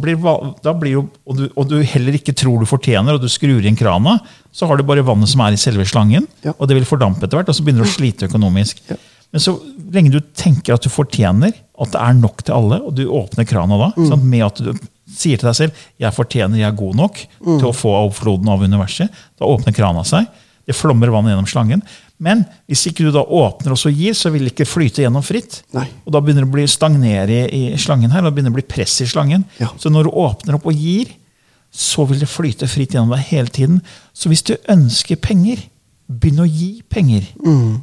blir, 0.02 0.18
da 0.64 0.74
blir 0.74 0.92
jo, 0.92 1.10
og, 1.26 1.38
du, 1.38 1.46
og 1.56 1.68
du 1.70 1.78
heller 1.82 2.14
ikke 2.18 2.34
tror 2.36 2.60
du 2.60 2.66
fortjener, 2.66 3.14
og 3.16 3.22
du 3.22 3.28
skrur 3.32 3.64
inn 3.66 3.76
krana, 3.80 4.20
så 4.52 4.68
har 4.68 4.78
du 4.78 4.84
bare 4.84 5.04
vannet 5.08 5.30
som 5.32 5.42
er 5.42 5.54
i 5.56 5.56
selve 5.62 5.86
slangen, 5.88 6.28
Ja. 6.44 6.54
og 6.60 6.68
det 6.68 6.76
vil 6.78 6.86
fordampe 6.86 7.24
etter 7.24 7.38
hvert, 7.40 7.50
og 7.50 7.56
så 7.56 7.64
begynner 7.64 7.84
du 7.86 7.90
å 7.90 7.94
slite 7.96 8.28
økonomisk. 8.28 8.82
Ja. 8.90 8.96
Men 9.32 9.40
så 9.40 9.54
lenge 9.94 10.12
du 10.12 10.20
tenker 10.36 10.74
at 10.76 10.82
du 10.84 10.90
fortjener, 10.90 11.54
at 11.80 11.92
det 11.94 12.02
er 12.02 12.14
nok 12.20 12.44
til 12.44 12.54
alle, 12.54 12.82
og 12.84 12.96
du 12.96 13.06
åpner 13.08 13.48
krana 13.48 13.78
da, 13.80 13.92
Mm. 13.96 14.08
sant, 14.10 14.24
med 14.24 14.42
at 14.44 14.56
du 14.56 14.74
sier 15.08 15.38
til 15.38 15.48
deg 15.48 15.56
selv 15.56 15.72
'jeg 16.00 16.14
fortjener, 16.14 16.58
jeg 16.58 16.68
er 16.68 16.76
god 16.76 16.96
nok 16.96 17.16
Mm. 17.40 17.60
til 17.60 17.68
å 17.68 17.74
få 17.76 17.90
overfloden 18.12 18.50
av 18.50 18.60
universet', 18.60 19.10
da 19.40 19.46
åpner 19.46 19.74
krana 19.74 20.04
seg. 20.04 20.28
Det 20.68 20.76
flommer 20.76 21.10
vann 21.10 21.26
gjennom 21.26 21.48
slangen. 21.48 21.82
Men 22.22 22.44
hvis 22.70 22.84
ikke 22.90 23.08
du 23.08 23.12
da 23.16 23.24
åpner 23.26 23.74
og 23.74 23.80
så 23.82 23.90
gir, 23.94 24.14
så 24.18 24.30
vil 24.34 24.46
det 24.46 24.54
ikke 24.54 24.70
flyte 24.70 25.02
gjennom 25.02 25.26
fritt. 25.26 25.64
Nei. 25.74 25.88
Og 26.06 26.14
da 26.14 26.22
begynner 26.22 26.46
det 26.46 26.52
å 26.52 26.54
bli 26.54 26.68
stagnere 26.70 27.40
i, 27.48 27.64
i 27.74 27.80
slangen 27.82 28.14
her, 28.14 28.22
og 28.22 28.30
da 28.30 28.36
begynner 28.36 28.54
det 28.54 28.60
å 28.60 28.62
bli 28.62 28.70
press 28.76 29.00
i 29.02 29.10
slangen. 29.10 29.48
Ja. 29.62 29.72
Så 29.82 29.90
når 29.90 30.08
du 30.08 30.16
åpner 30.22 30.60
opp 30.60 30.70
og 30.70 30.78
gir, 30.78 31.16
så 31.72 32.06
vil 32.06 32.20
det 32.22 32.30
flyte 32.30 32.68
fritt 32.70 32.94
gjennom 32.94 33.16
deg 33.16 33.26
hele 33.32 33.52
tiden. 33.52 33.80
Så 34.14 34.30
hvis 34.30 34.44
du 34.46 34.54
ønsker 34.70 35.18
penger, 35.24 35.64
begynn 36.12 36.44
å 36.44 36.48
gi 36.50 36.82
penger. 36.92 37.26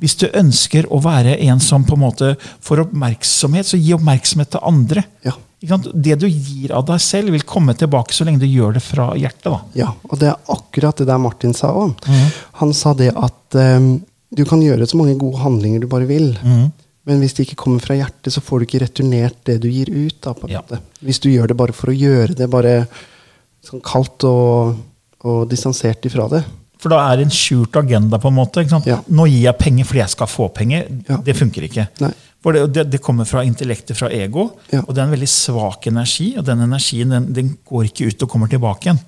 Hvis 0.03 0.18
du 0.20 0.27
ønsker 0.37 0.87
å 0.92 1.01
være 1.01 1.38
en 1.48 1.61
som 1.64 1.87
på 1.88 1.96
en 1.96 2.03
måte 2.05 2.35
får 2.64 2.85
oppmerksomhet, 2.87 3.68
så 3.70 3.81
gi 3.81 3.94
oppmerksomhet 3.96 4.53
til 4.53 4.66
andre. 4.68 5.05
Ja. 5.24 5.33
Det 5.59 6.18
du 6.20 6.29
gir 6.29 6.70
av 6.77 6.85
deg 6.87 7.01
selv, 7.03 7.33
vil 7.35 7.46
komme 7.48 7.74
tilbake 7.74 8.14
så 8.14 8.27
lenge 8.29 8.44
du 8.44 8.46
gjør 8.46 8.77
det 8.77 8.85
fra 8.85 9.09
hjertet. 9.18 9.48
da. 9.48 9.59
Ja, 9.74 9.88
og 10.07 10.20
det 10.20 10.29
er 10.31 10.53
akkurat 10.55 11.01
det 11.01 11.09
der 11.09 11.18
Martin 11.18 11.57
sa 11.57 11.72
òg. 11.74 11.96
Mm. 12.07 12.29
Han 12.61 12.74
sa 12.77 12.92
det 12.94 13.11
at 13.16 13.59
em, 13.59 13.88
du 14.35 14.45
kan 14.45 14.61
gjøre 14.62 14.87
så 14.87 14.99
mange 15.01 15.17
gode 15.21 15.41
handlinger 15.41 15.81
du 15.81 15.87
bare 15.91 16.07
vil. 16.09 16.35
Mm. 16.45 16.69
Men 17.09 17.23
hvis 17.23 17.33
det 17.38 17.47
ikke 17.47 17.57
kommer 17.62 17.81
fra 17.81 17.97
hjertet, 17.97 18.33
så 18.35 18.43
får 18.45 18.61
du 18.61 18.67
ikke 18.67 18.83
returnert 18.85 19.38
det 19.49 19.59
du 19.62 19.69
gir 19.73 19.88
ut. 19.88 20.19
Da, 20.21 20.35
på 20.37 20.51
Ja. 20.53 20.61
Hvis 21.01 21.21
du 21.25 21.31
gjør 21.31 21.49
det 21.49 21.57
bare 21.57 21.73
for 21.73 21.88
å 21.88 21.97
gjøre 21.97 22.37
det, 22.37 22.51
bare 22.53 22.87
sånn 23.64 23.81
kaldt 23.85 24.25
og, 24.29 24.77
og 25.25 25.49
distansert 25.49 26.05
ifra 26.05 26.29
det. 26.29 26.43
For 26.79 26.92
da 26.92 27.00
er 27.11 27.17
det 27.19 27.25
en 27.27 27.35
skjult 27.35 27.75
agenda. 27.81 28.19
på 28.23 28.29
en 28.29 28.37
måte. 28.37 28.63
Ja. 28.87 29.00
Nå 29.09 29.25
gir 29.27 29.40
jeg 29.48 29.59
penger 29.59 29.85
fordi 29.88 30.02
jeg 30.05 30.13
skal 30.15 30.29
få 30.31 30.48
penger. 30.55 30.85
Ja. 31.09 31.17
Det 31.25 31.35
funker 31.35 31.65
ikke. 31.67 31.88
Nei. 32.05 32.13
For 32.44 32.55
det, 32.55 32.67
det, 32.71 32.85
det 32.92 33.00
kommer 33.02 33.27
fra 33.27 33.40
intellektet, 33.42 33.96
fra 33.98 34.13
ego, 34.15 34.44
Ja. 34.71 34.85
og 34.87 34.92
det 34.94 35.00
er 35.02 35.09
en 35.09 35.15
veldig 35.17 35.27
svak 35.33 35.88
energi. 35.90 36.29
Og 36.38 36.44
den 36.46 36.61
energien 36.69 37.11
den, 37.11 37.33
den 37.35 37.48
går 37.67 37.88
ikke 37.88 38.13
ut 38.13 38.23
og 38.23 38.31
kommer 38.31 38.46
tilbake 38.52 38.87
igjen. 38.92 39.00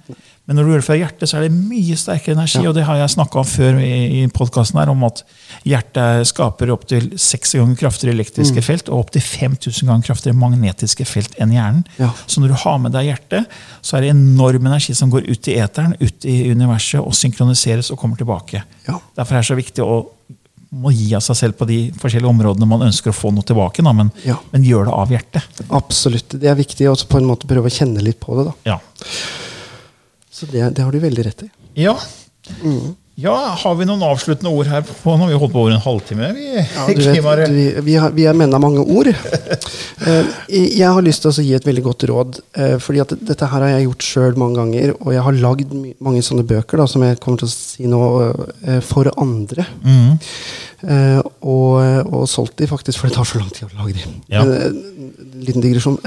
Men 0.51 0.59
når 0.59 0.67
du 0.67 0.71
gjør 0.73 0.81
det 0.83 0.87
fra 0.89 0.95
hjertet, 0.99 1.31
så 1.31 1.37
er 1.39 1.45
det 1.47 1.55
mye 1.55 1.95
sterkere 1.95 2.35
energi. 2.35 2.59
Ja. 2.59 2.73
Og 2.73 2.75
det 2.75 2.83
har 2.89 2.97
jeg 2.99 3.13
snakka 3.13 3.39
om 3.39 3.47
før 3.47 3.77
i, 3.79 3.91
i 4.19 4.23
podkasten, 4.35 4.81
om 4.91 5.05
at 5.07 5.21
hjertet 5.63 6.27
skaper 6.27 6.73
opptil 6.75 7.07
seks 7.23 7.55
ganger 7.55 7.79
kraftigere 7.79 8.17
elektriske 8.17 8.59
Mm. 8.59 8.67
felt 8.67 8.89
og 8.91 9.05
opptil 9.05 9.23
5000 9.23 9.87
ganger 9.87 10.09
kraftigere 10.09 10.35
magnetiske 10.41 11.07
felt 11.07 11.37
enn 11.39 11.55
hjernen. 11.55 11.85
Ja. 12.03 12.11
Så 12.27 12.43
når 12.43 12.51
du 12.51 12.59
har 12.65 12.79
med 12.83 12.97
deg 12.97 13.13
hjertet, 13.13 13.47
så 13.81 13.97
er 13.97 14.01
det 14.09 14.11
enorm 14.17 14.67
energi 14.67 14.97
som 14.99 15.13
går 15.15 15.31
ut 15.31 15.49
i 15.53 15.55
eteren, 15.63 15.95
ut 16.03 16.27
i 16.27 16.51
universet, 16.51 16.99
og 16.99 17.15
synkroniseres 17.15 17.93
og 17.95 18.01
kommer 18.03 18.19
tilbake. 18.19 18.65
Ja. 18.89 18.99
Derfor 19.17 19.39
er 19.39 19.45
det 19.47 19.53
så 19.53 19.59
viktig 19.61 19.87
å 19.87 20.01
må 20.71 20.91
gi 20.95 21.09
av 21.19 21.23
seg 21.27 21.35
selv 21.39 21.57
på 21.59 21.67
de 21.67 21.79
forskjellige 21.99 22.31
områdene 22.31 22.67
man 22.67 22.85
ønsker 22.87 23.11
å 23.11 23.15
få 23.17 23.33
noe 23.35 23.43
tilbake, 23.47 23.83
da, 23.83 23.91
men, 23.93 24.11
men 24.53 24.63
gjør 24.67 24.87
det 24.87 24.93
av 24.95 25.15
hjertet. 25.15 25.63
Absolutt. 25.71 26.37
Det 26.39 26.47
er 26.51 26.59
viktig 26.59 26.87
å 26.91 26.95
på 27.11 27.19
en 27.19 27.27
måte 27.27 27.47
prøve 27.51 27.67
å 27.67 27.75
kjenne 27.75 28.03
litt 28.03 28.21
på 28.23 28.35
det. 28.39 28.51
da. 28.51 28.75
Ja. 28.75 28.79
Så 30.41 30.49
det, 30.49 30.65
det 30.77 30.87
har 30.87 30.93
du 30.97 31.01
veldig 31.05 31.27
rett 31.29 31.47
i. 31.47 31.53
ja. 31.87 31.99
Ja, 33.21 33.35
Har 33.61 33.75
vi 33.77 33.85
noen 33.85 34.01
avsluttende 34.01 34.49
ord 34.57 34.69
her? 34.71 34.81
på 34.81 35.13
Nå 35.13 35.27
har 35.27 35.29
vi 35.29 35.37
holdt 35.37 35.53
på 35.53 35.61
over 35.61 35.75
en 35.75 35.83
halvtime. 35.85 36.31
Vi, 36.33 36.45
Ja, 36.57 36.87
vet, 36.89 37.51
vi, 37.53 37.65
vi, 37.85 37.97
har, 38.01 38.15
vi 38.17 38.25
er 38.31 38.37
menn 38.39 38.55
av 38.57 38.63
mange 38.65 38.81
ord. 38.81 39.11
Eh, 39.13 40.31
jeg 40.49 40.87
har 40.89 41.05
lyst 41.05 41.21
til 41.27 41.29
å 41.35 41.45
gi 41.45 41.53
et 41.59 41.67
veldig 41.69 41.83
godt 41.85 42.07
råd. 42.09 42.39
eh, 42.57 42.79
fordi 42.81 43.03
at 43.05 43.13
dette 43.21 43.45
her 43.51 43.61
har 43.67 43.75
jeg 43.75 43.85
gjort 43.91 44.07
sjøl 44.07 44.39
mange 44.41 44.57
ganger. 44.57 44.95
Og 45.05 45.13
jeg 45.13 45.25
har 45.27 45.37
lagd 45.43 45.75
mange 46.01 46.23
sånne 46.25 46.47
bøker 46.49 46.81
da, 46.81 46.87
som 46.89 47.05
jeg 47.05 47.21
kommer 47.21 47.43
til 47.43 47.51
å 47.51 47.53
si 47.53 47.91
nå 47.93 48.01
eh, 48.65 48.81
for 48.89 49.13
andre. 49.21 49.67
Mm. 49.85 50.17
Og, 51.45 51.77
og 52.09 52.25
solgt 52.33 52.57
de 52.57 52.71
faktisk, 52.71 53.03
for 53.03 53.11
det 53.13 53.19
tar 53.19 53.29
så 53.29 53.43
lang 53.43 53.53
tid 53.53 53.69
å 53.69 53.83
lage 53.83 53.99
de. 53.99 54.17
Ja. 54.33 54.47
Liten 55.45 55.61
digresjon. 55.61 56.01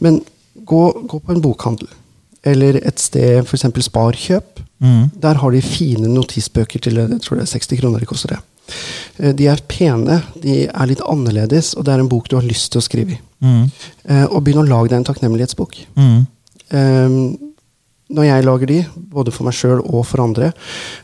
Men 0.00 0.22
gå, 0.64 0.82
gå 1.04 1.20
på 1.20 1.36
en 1.36 1.44
bokhandel. 1.44 1.92
Eller 2.46 2.78
et 2.86 3.00
sted, 3.02 3.42
f.eks. 3.44 3.66
Sparkjøp. 3.88 4.60
Mm. 4.78 5.08
Der 5.22 5.40
har 5.40 5.54
de 5.54 5.62
fine 5.64 6.08
notisbøker 6.12 6.82
til 6.84 7.00
jeg 7.00 7.20
tror 7.24 7.38
det 7.40 7.46
er 7.46 7.54
60 7.58 7.80
kroner 7.80 8.02
de 8.02 8.08
koster 8.10 8.34
det. 8.34 8.40
Eh, 9.18 9.32
De 9.32 9.46
er 9.48 9.62
pene, 9.68 10.20
de 10.42 10.66
er 10.66 10.86
litt 10.90 11.00
annerledes, 11.06 11.74
og 11.76 11.86
det 11.86 11.94
er 11.94 12.02
en 12.04 12.10
bok 12.12 12.28
du 12.28 12.36
har 12.36 12.46
lyst 12.46 12.72
til 12.72 12.82
å 12.82 12.86
skrive 12.86 13.16
i. 13.16 13.20
Mhm. 13.44 13.70
Eh, 14.08 14.24
Og 14.30 14.42
begynn 14.44 14.62
å 14.64 14.68
lage 14.68 14.90
deg 14.90 14.98
en 15.00 15.08
takknemlighetsbok. 15.12 15.76
Mm. 15.96 16.26
Um, 16.70 17.38
Når 18.08 18.24
jeg 18.24 18.44
lager 18.44 18.66
de, 18.70 18.86
både 19.10 19.32
for 19.34 19.42
meg 19.48 19.54
sjøl 19.58 19.80
og 19.82 20.04
for 20.06 20.22
andre, 20.22 20.52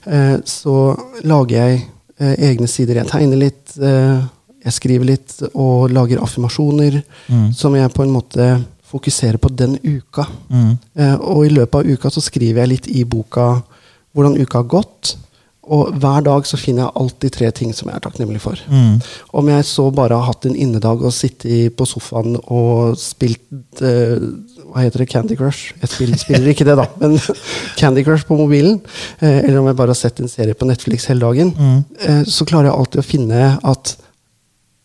eh, 0.06 0.36
så 0.46 0.94
lager 1.26 1.56
jeg 1.56 1.80
eh, 2.20 2.36
egne 2.50 2.68
sider. 2.70 2.94
Jeg 3.00 3.10
tegner 3.10 3.40
litt, 3.40 3.72
eh, 3.82 4.20
jeg 4.62 4.72
skriver 4.76 5.08
litt 5.08 5.34
og 5.54 5.90
lager 5.90 6.22
affirmasjoner 6.22 7.00
mm. 7.28 7.48
som 7.58 7.74
jeg 7.74 7.90
på 7.90 8.04
en 8.04 8.14
måte 8.14 8.46
fokuserer 8.92 9.40
på 9.40 9.50
den 9.56 9.78
uka. 9.82 10.28
Mm. 10.52 10.72
Eh, 10.94 11.16
og 11.16 11.46
i 11.46 11.52
løpet 11.52 11.80
av 11.80 11.88
uka 11.88 12.12
så 12.12 12.22
skriver 12.24 12.62
jeg 12.62 12.74
litt 12.76 12.88
i 12.92 13.04
boka 13.08 13.54
hvordan 14.12 14.38
uka 14.40 14.60
har 14.60 14.72
gått. 14.78 15.16
Og 15.72 15.92
hver 16.02 16.24
dag 16.26 16.46
så 16.48 16.58
finner 16.58 16.82
jeg 16.82 16.98
alltid 16.98 17.34
tre 17.36 17.48
ting 17.54 17.70
som 17.76 17.86
jeg 17.88 17.94
er 17.94 18.02
takknemlig 18.02 18.40
for. 18.42 18.58
Mm. 18.66 18.96
Om 19.38 19.50
jeg 19.52 19.66
så 19.68 19.84
bare 19.94 20.18
har 20.18 20.26
hatt 20.32 20.48
en 20.48 20.56
innedag 20.58 21.04
og 21.06 21.14
sittet 21.14 21.76
på 21.78 21.86
sofaen 21.86 22.34
og 22.42 22.96
spilt 22.98 23.82
eh, 23.84 24.18
Hva 24.72 24.82
heter 24.82 25.04
det? 25.04 25.08
Candy 25.12 25.36
Crush? 25.38 25.76
Jeg 25.78 25.92
spiller, 25.92 26.18
spiller 26.18 26.50
ikke 26.50 26.66
det, 26.66 26.74
da, 26.80 26.88
men 27.00 27.14
Candy 27.78 28.02
Crush 28.02 28.26
på 28.26 28.38
mobilen. 28.40 28.80
Eh, 29.20 29.38
eller 29.44 29.60
om 29.60 29.70
jeg 29.70 29.78
bare 29.78 29.94
har 29.94 30.00
sett 30.02 30.18
en 30.18 30.32
serie 30.32 30.58
på 30.58 30.66
Netflix 30.66 31.06
hele 31.12 31.22
dagen. 31.22 31.54
Mm. 31.54 31.78
Eh, 32.08 32.22
så 32.26 32.48
klarer 32.48 32.72
jeg 32.72 32.78
alltid 32.80 33.04
å 33.04 33.06
finne 33.06 33.52
at 33.62 33.94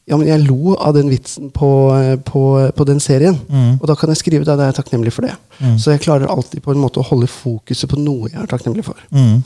ja, 0.07 0.15
men 0.15 0.27
jeg 0.29 0.45
lo 0.45 0.73
av 0.79 0.93
den 0.95 1.09
vitsen 1.11 1.49
på, 1.51 1.69
eh, 1.97 2.15
på, 2.23 2.41
på 2.71 2.85
den 2.87 2.99
serien. 3.03 3.35
Mm. 3.51 3.73
Og 3.81 3.87
da 3.89 3.95
kan 3.99 4.09
jeg 4.13 4.21
skrive 4.21 4.47
da 4.47 4.55
er 4.55 4.69
jeg 4.71 4.77
takknemlig 4.79 5.11
for 5.11 5.27
det. 5.27 5.33
Mm. 5.59 5.73
Så 5.83 5.91
jeg 5.91 6.03
klarer 6.05 6.31
alltid 6.31 6.63
på 6.63 6.71
en 6.71 6.79
måte 6.79 7.01
å 7.01 7.07
holde 7.09 7.27
fokuset 7.27 7.89
på 7.91 7.99
noe 7.99 8.29
jeg 8.31 8.39
er 8.39 8.47
takknemlig 8.47 8.85
for. 8.87 8.99
Mm. 9.11 9.41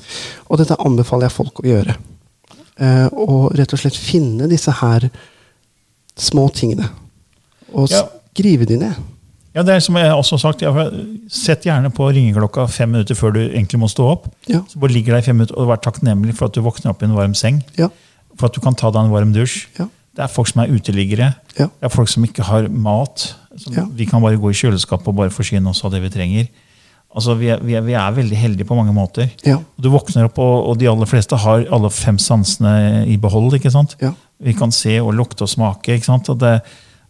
Og 0.47 0.59
dette 0.61 0.77
anbefaler 0.85 1.25
jeg 1.29 1.37
folk 1.39 1.63
å 1.63 1.65
gjøre. 1.65 1.95
Eh, 2.81 3.07
og 3.13 3.55
rett 3.57 3.73
og 3.73 3.81
slett 3.81 3.97
finne 3.97 4.49
disse 4.51 4.73
her 4.81 5.09
små 6.17 6.47
tingene. 6.53 6.89
Og 7.73 7.89
Ja. 7.89 8.03
skrive 8.35 8.67
de 8.69 8.77
ned. 8.77 8.95
Ja, 9.55 9.63
det 9.63 9.73
er 9.75 9.79
som 9.83 9.95
jeg 9.95 10.11
også 10.13 10.37
har 10.37 10.53
sagt, 10.53 10.61
Sett 11.31 11.65
gjerne 11.65 11.89
på 11.91 12.07
ringeklokka 12.13 12.67
fem 12.69 12.91
minutter 12.91 13.15
før 13.15 13.33
du 13.33 13.39
egentlig 13.49 13.79
må 13.79 13.89
stå 13.89 14.05
opp. 14.13 14.29
Ja. 14.47 14.61
Så 14.67 14.79
bare 14.79 14.93
ligger 14.93 15.13
der 15.13 15.19
i 15.19 15.25
fem 15.25 15.35
minutter 15.35 15.57
og 15.57 15.67
vær 15.67 15.81
takknemlig 15.81 16.35
for 16.37 16.45
at 16.45 16.53
du 16.53 16.61
våkner 16.61 16.91
opp 16.91 17.01
i 17.01 17.05
en 17.05 17.15
varm 17.15 17.33
seng. 17.33 17.63
Ja. 17.77 17.89
For 18.37 18.47
at 18.47 18.53
du 18.53 18.61
kan 18.61 18.75
ta 18.75 18.91
deg 18.91 19.03
en 19.03 19.11
varm 19.11 19.33
dusj. 19.33 19.65
Ja. 19.79 19.87
Det 20.15 20.23
er 20.25 20.27
folk 20.27 20.47
som 20.51 20.61
er 20.63 20.73
uteliggere. 20.75 21.29
Ja. 21.57 21.67
Det 21.71 21.87
er 21.87 21.93
folk 21.93 22.09
som 22.11 22.23
ikke 22.27 22.43
har 22.43 22.67
mat. 22.69 23.29
Som 23.57 23.73
Ja. 23.77 23.85
Vi 23.95 24.05
kan 24.05 24.21
bare 24.21 24.37
gå 24.39 24.49
i 24.51 24.57
kjøleskapet 24.57 25.07
og 25.07 25.15
bare 25.15 25.29
forsyne 25.31 25.69
oss 25.69 25.83
av 25.85 25.91
det 25.91 26.01
vi 26.03 26.09
trenger. 26.09 26.47
Altså, 27.15 27.33
vi 27.35 27.47
er, 27.51 27.59
vi, 27.59 27.73
er, 27.75 27.81
vi 27.83 27.93
er 27.99 28.11
veldig 28.15 28.37
heldige 28.39 28.65
på 28.67 28.75
mange 28.75 28.93
måter. 28.95 29.29
Ja. 29.45 29.57
Du 29.79 29.89
våkner 29.91 30.25
opp, 30.29 30.37
og, 30.39 30.67
og 30.71 30.77
de 30.79 30.87
aller 30.87 31.05
fleste 31.09 31.35
har 31.35 31.65
alle 31.71 31.89
fem 31.91 32.17
sansene 32.17 33.05
i 33.07 33.17
behold. 33.19 33.53
ikke 33.57 33.71
sant? 33.71 33.97
Vi 34.39 34.53
kan 34.53 34.71
se 34.71 34.97
og 35.01 35.13
lukte 35.13 35.43
og 35.43 35.49
smake. 35.51 35.95
ikke 35.97 36.05
sant? 36.07 36.27
Det, 36.39 36.53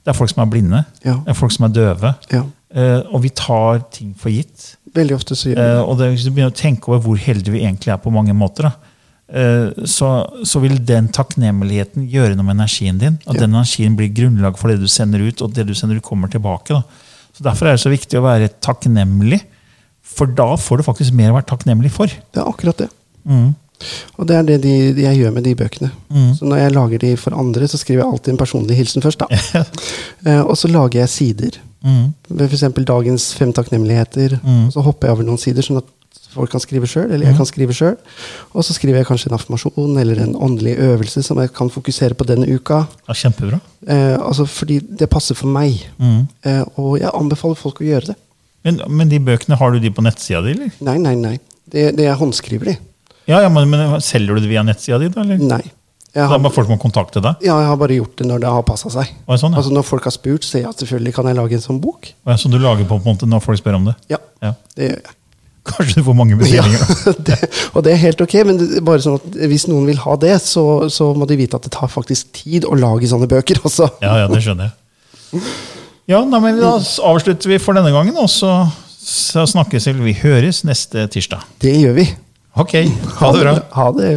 det 0.02 0.10
er 0.14 0.18
folk 0.18 0.30
som 0.34 0.42
er 0.42 0.50
blinde. 0.50 0.84
Ja. 1.06 1.20
Det 1.26 1.30
er 1.36 1.38
folk 1.38 1.52
som 1.54 1.66
er 1.70 1.76
døve. 1.78 2.16
ja. 2.32 2.44
Eh, 2.72 3.02
og 3.12 3.20
vi 3.26 3.28
tar 3.36 3.82
ting 3.92 4.14
for 4.16 4.32
gitt. 4.32 4.78
Veldig 4.96 5.16
ofte 5.18 5.36
så 5.36 5.50
gjør 5.50 5.58
vi 5.58 5.62
Eh, 5.62 5.74
det. 5.76 5.80
og 5.92 5.98
det, 6.00 6.06
hvis 6.14 6.24
du 6.24 6.30
begynner 6.32 6.54
å 6.54 6.56
tenke 6.56 6.88
over 6.88 7.02
hvor 7.04 7.18
heldige 7.20 7.52
vi 7.52 7.60
egentlig 7.66 7.92
er 7.92 7.98
på 8.00 8.10
mange 8.16 8.32
måter, 8.34 8.64
da, 8.64 8.72
så, 9.88 10.08
så 10.44 10.60
vil 10.60 10.76
den 10.84 11.08
takknemligheten 11.16 12.04
gjøre 12.12 12.36
noe 12.36 12.50
med 12.50 12.58
energien 12.58 12.98
din. 13.00 13.20
At 13.26 13.38
Ja. 13.38 13.46
den 13.46 13.54
energien 13.56 13.96
blir 13.96 14.12
grunnlag 14.12 14.58
for 14.60 14.68
det 14.68 14.82
du 14.82 14.88
sender 14.92 15.24
ut, 15.24 15.42
og 15.42 15.54
det 15.56 15.68
du 15.70 15.74
sender 15.78 15.96
ut 15.96 16.04
kommer 16.04 16.28
tilbake. 16.28 16.74
Da. 16.76 16.84
Så 17.38 17.44
Derfor 17.46 17.68
er 17.68 17.78
det 17.78 17.84
så 17.86 17.94
viktig 17.94 18.20
å 18.20 18.26
være 18.26 18.50
takknemlig, 18.60 19.42
for 20.04 20.28
da 20.28 20.56
får 20.60 20.82
du 20.82 20.84
faktisk 20.84 21.16
mer 21.16 21.32
å 21.32 21.38
være 21.40 21.48
takknemlig 21.54 21.92
for. 21.96 22.08
Det 22.08 22.42
er 22.42 22.50
akkurat 22.50 22.78
det. 22.84 22.90
Mm. 23.24 23.54
Og 24.20 24.28
det 24.28 24.36
er 24.36 24.44
det 24.46 24.58
de, 24.62 24.74
de 24.94 25.06
jeg 25.08 25.22
gjør 25.22 25.34
med 25.34 25.44
de 25.48 25.56
bøkene. 25.58 25.92
Mm. 26.12 26.34
Så 26.38 26.46
når 26.46 26.58
jeg 26.62 26.74
lager 26.76 27.02
de 27.02 27.16
for 27.18 27.34
andre, 27.34 27.68
så 27.72 27.80
skriver 27.80 28.04
jeg 28.04 28.12
alltid 28.12 28.34
en 28.34 28.42
personlig 28.42 28.78
hilsen 28.78 29.02
først. 29.06 29.24
da. 29.24 29.64
uh, 30.28 30.44
og 30.44 30.54
så 30.60 30.70
lager 30.70 31.02
jeg 31.02 31.10
sider. 31.16 31.58
Mm. 31.82 32.12
F.eks. 32.36 32.68
dagens 32.86 33.32
fem 33.40 33.54
takknemligheter. 33.54 34.38
Mm. 34.44 34.68
Og 34.68 34.76
så 34.76 34.84
hopper 34.86 35.08
jeg 35.10 35.18
over 35.18 35.28
noen 35.32 35.42
sider, 35.42 35.66
sånn 35.66 35.82
at 35.82 35.90
folk 36.34 36.52
kan 36.54 36.62
skrive 36.64 36.88
sjøl. 36.90 37.10
Eller 37.12 37.28
jeg 37.30 37.38
kan 37.38 37.48
skrive 37.50 37.76
sjøl. 37.76 37.98
Og 38.56 38.64
så 38.66 38.76
skriver 38.78 39.02
jeg 39.02 39.08
kanskje 39.10 39.30
en 39.32 39.38
affirmasjon 39.38 39.98
eller 40.02 40.22
en 40.24 40.36
åndelig 40.36 40.78
øvelse 40.80 41.24
som 41.28 41.40
jeg 41.44 41.52
kan 41.58 41.70
fokusere 41.74 42.16
på 42.18 42.28
denne 42.30 42.48
uka. 42.52 42.84
Ja, 43.10 43.16
kjempebra. 43.18 43.60
Eh, 43.88 44.16
altså 44.20 44.46
fordi 44.50 44.80
det 44.84 45.10
passer 45.12 45.36
for 45.38 45.52
meg. 45.52 45.82
Mm. 46.00 46.24
Eh, 46.48 46.64
og 46.82 46.98
jeg 47.02 47.12
anbefaler 47.14 47.60
folk 47.60 47.82
å 47.84 47.90
gjøre 47.90 48.12
det. 48.14 48.18
Men, 48.64 48.80
men 48.94 49.10
de 49.10 49.18
bøkene, 49.20 49.58
har 49.58 49.72
du 49.74 49.80
de 49.82 49.90
på 49.92 50.04
nettsida 50.06 50.42
di, 50.46 50.54
eller? 50.58 50.72
Nei, 50.86 50.98
nei, 51.02 51.16
nei. 51.18 51.36
Det, 51.72 51.92
det 51.98 52.06
er 52.12 52.18
håndskriver 52.20 52.72
de. 52.74 52.78
Ja, 53.30 53.40
ja, 53.46 53.50
men, 53.54 53.70
men 53.72 53.96
Selger 54.04 54.36
du 54.38 54.44
det 54.44 54.50
via 54.52 54.62
nettsida 54.66 55.00
di? 55.02 55.08
da, 55.14 55.22
eller? 55.24 55.40
Nei. 55.42 55.64
Jeg 56.12 56.28
har, 56.28 56.42
bare 56.44 56.52
folk 56.52 56.68
må 56.68 56.76
kontakte 56.76 57.22
deg? 57.24 57.40
ja, 57.46 57.54
jeg 57.64 57.68
har 57.70 57.78
bare 57.80 57.96
gjort 57.96 58.18
det 58.20 58.26
når 58.28 58.42
det 58.44 58.50
har 58.52 58.64
passa 58.68 58.90
seg. 58.92 59.14
Sånn, 59.32 59.54
ja. 59.54 59.62
Altså 59.62 59.72
Når 59.72 59.86
folk 59.88 60.04
har 60.10 60.12
spurt, 60.12 60.44
så 60.44 60.60
at 60.68 60.82
selvfølgelig 60.84 61.14
kan 61.16 61.30
jeg 61.30 61.38
lage 61.38 61.56
en 61.56 61.64
sånn 61.64 61.80
bok. 61.80 62.10
Så 62.36 62.52
du 62.52 62.58
lager 62.60 62.84
på, 62.84 62.98
på 63.00 63.08
en 63.08 63.16
måte 63.16 63.30
når 63.32 63.44
folk 63.46 63.62
spør 63.62 63.78
om 63.80 63.88
det? 63.88 63.96
Ja, 64.12 64.20
Ja. 64.44 64.52
det 64.76 64.90
gjør 64.90 64.98
jeg. 65.00 65.16
Kanskje 65.72 66.00
du 66.00 66.06
får 66.08 66.16
mange 66.18 66.38
bestillinger? 66.40 66.82
Ja, 66.82 67.14
det, 67.28 67.38
og 67.76 67.86
det 67.86 67.94
er 67.94 68.00
helt 68.02 68.22
ok, 68.26 68.36
men 68.50 68.62
bare 68.88 69.04
sånn 69.04 69.20
at 69.20 69.40
hvis 69.52 69.68
noen 69.70 69.86
vil 69.92 70.00
ha 70.02 70.16
det, 70.22 70.36
så, 70.44 70.66
så 70.90 71.12
må 71.18 71.28
de 71.30 71.38
vite 71.38 71.60
at 71.60 71.68
det 71.68 71.74
tar 71.76 71.92
faktisk 71.92 72.32
tid 72.42 72.66
å 72.66 72.78
lage 72.78 73.10
sånne 73.12 73.30
bøker. 73.30 73.62
Også. 73.68 73.90
Ja, 74.02 74.16
ja, 74.24 74.30
det 74.32 74.42
skjønner 74.42 74.72
jeg. 74.72 75.44
Ja, 76.10 76.24
da, 76.28 76.42
men 76.44 76.58
Da 76.60 76.74
avslutter 77.08 77.54
vi 77.54 77.60
for 77.62 77.78
denne 77.78 77.94
gangen, 77.94 78.18
og 78.20 78.28
så, 78.32 78.56
så 78.98 79.46
snakkes 79.48 79.88
vi. 79.92 79.98
Vi 80.10 80.18
høres 80.24 80.64
neste 80.68 81.06
tirsdag. 81.14 81.46
Det 81.62 81.76
gjør 81.78 82.00
vi. 82.02 82.08
Ok, 82.60 82.74
ha 83.22 83.30
det 83.32 83.44
bra. 83.46 83.54
Ha 83.78 83.92
det. 83.96 84.16